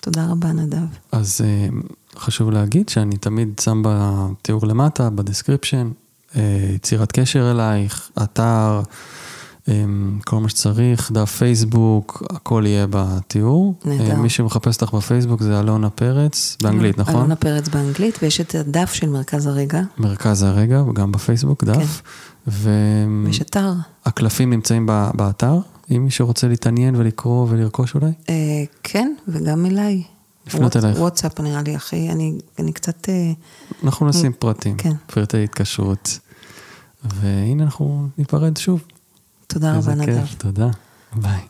תודה 0.00 0.26
רבה, 0.30 0.52
נדב. 0.52 0.86
אז, 1.12 1.40
אה, 1.44 1.68
חשוב 2.18 2.50
להגיד 2.50 2.88
שאני 2.88 3.16
תמיד 3.16 3.60
שם 3.60 3.82
בתיאור 3.84 4.66
למטה, 4.66 5.10
ב 5.10 5.16
description, 5.16 5.90
אה, 6.36 6.70
יצירת 6.74 7.12
קשר 7.12 7.50
אלייך, 7.50 8.10
אתר, 8.22 8.82
אה, 9.68 9.84
כל 10.24 10.38
מה 10.38 10.48
שצריך, 10.48 11.12
דף 11.12 11.30
פייסבוק, 11.30 12.22
הכל 12.30 12.64
יהיה 12.66 12.86
בתיאור. 12.90 13.74
נהדר. 13.84 14.16
מי 14.16 14.28
שמחפש 14.28 14.82
אותך 14.82 14.94
בפייסבוק 14.94 15.42
זה 15.42 15.60
אלונה 15.60 15.90
פרץ, 15.90 16.56
באנגלית, 16.62 16.98
נכון? 16.98 17.16
אלונה 17.16 17.36
פרץ 17.36 17.68
באנגלית, 17.68 18.18
ויש 18.22 18.40
את 18.40 18.54
הדף 18.54 18.92
של 18.92 19.08
מרכז 19.08 19.46
הרגע, 19.46 19.80
מרכז 19.98 20.42
הרגע, 20.42 20.82
גם 20.94 21.12
בפייסבוק, 21.12 21.64
דף. 21.64 22.02
ויש 22.46 23.40
אתר. 23.42 23.72
והקלפים 24.06 24.50
נמצאים 24.50 24.86
ב- 24.86 25.10
באתר, 25.14 25.58
אם 25.90 26.04
מי 26.04 26.10
שרוצה 26.10 26.48
להתעניין 26.48 26.96
ולקרוא 26.96 27.46
ולרכוש 27.50 27.94
אולי. 27.94 28.10
אה, 28.28 28.34
כן, 28.82 29.14
וגם 29.28 29.66
אליי. 29.66 30.02
לפנות 30.46 30.76
אלייך. 30.76 30.98
וואטסאפ 30.98 31.40
נראה 31.40 31.62
לי 31.62 31.74
הכי, 31.74 32.10
אני, 32.10 32.38
אני 32.58 32.72
קצת... 32.72 33.08
אה, 33.08 33.32
אנחנו 33.84 34.06
נשים 34.08 34.32
פרטים, 34.32 34.76
כן. 34.76 34.92
פרטי 35.06 35.44
התקשרות. 35.44 36.18
והנה 37.04 37.62
אנחנו 37.62 38.08
ניפרד 38.18 38.56
שוב. 38.56 38.82
תודה 39.46 39.76
איזה 39.76 39.92
רבה, 39.92 40.02
נדב. 40.02 40.20
כיף, 40.26 40.34
תודה. 40.34 40.68
ביי. 41.16 41.40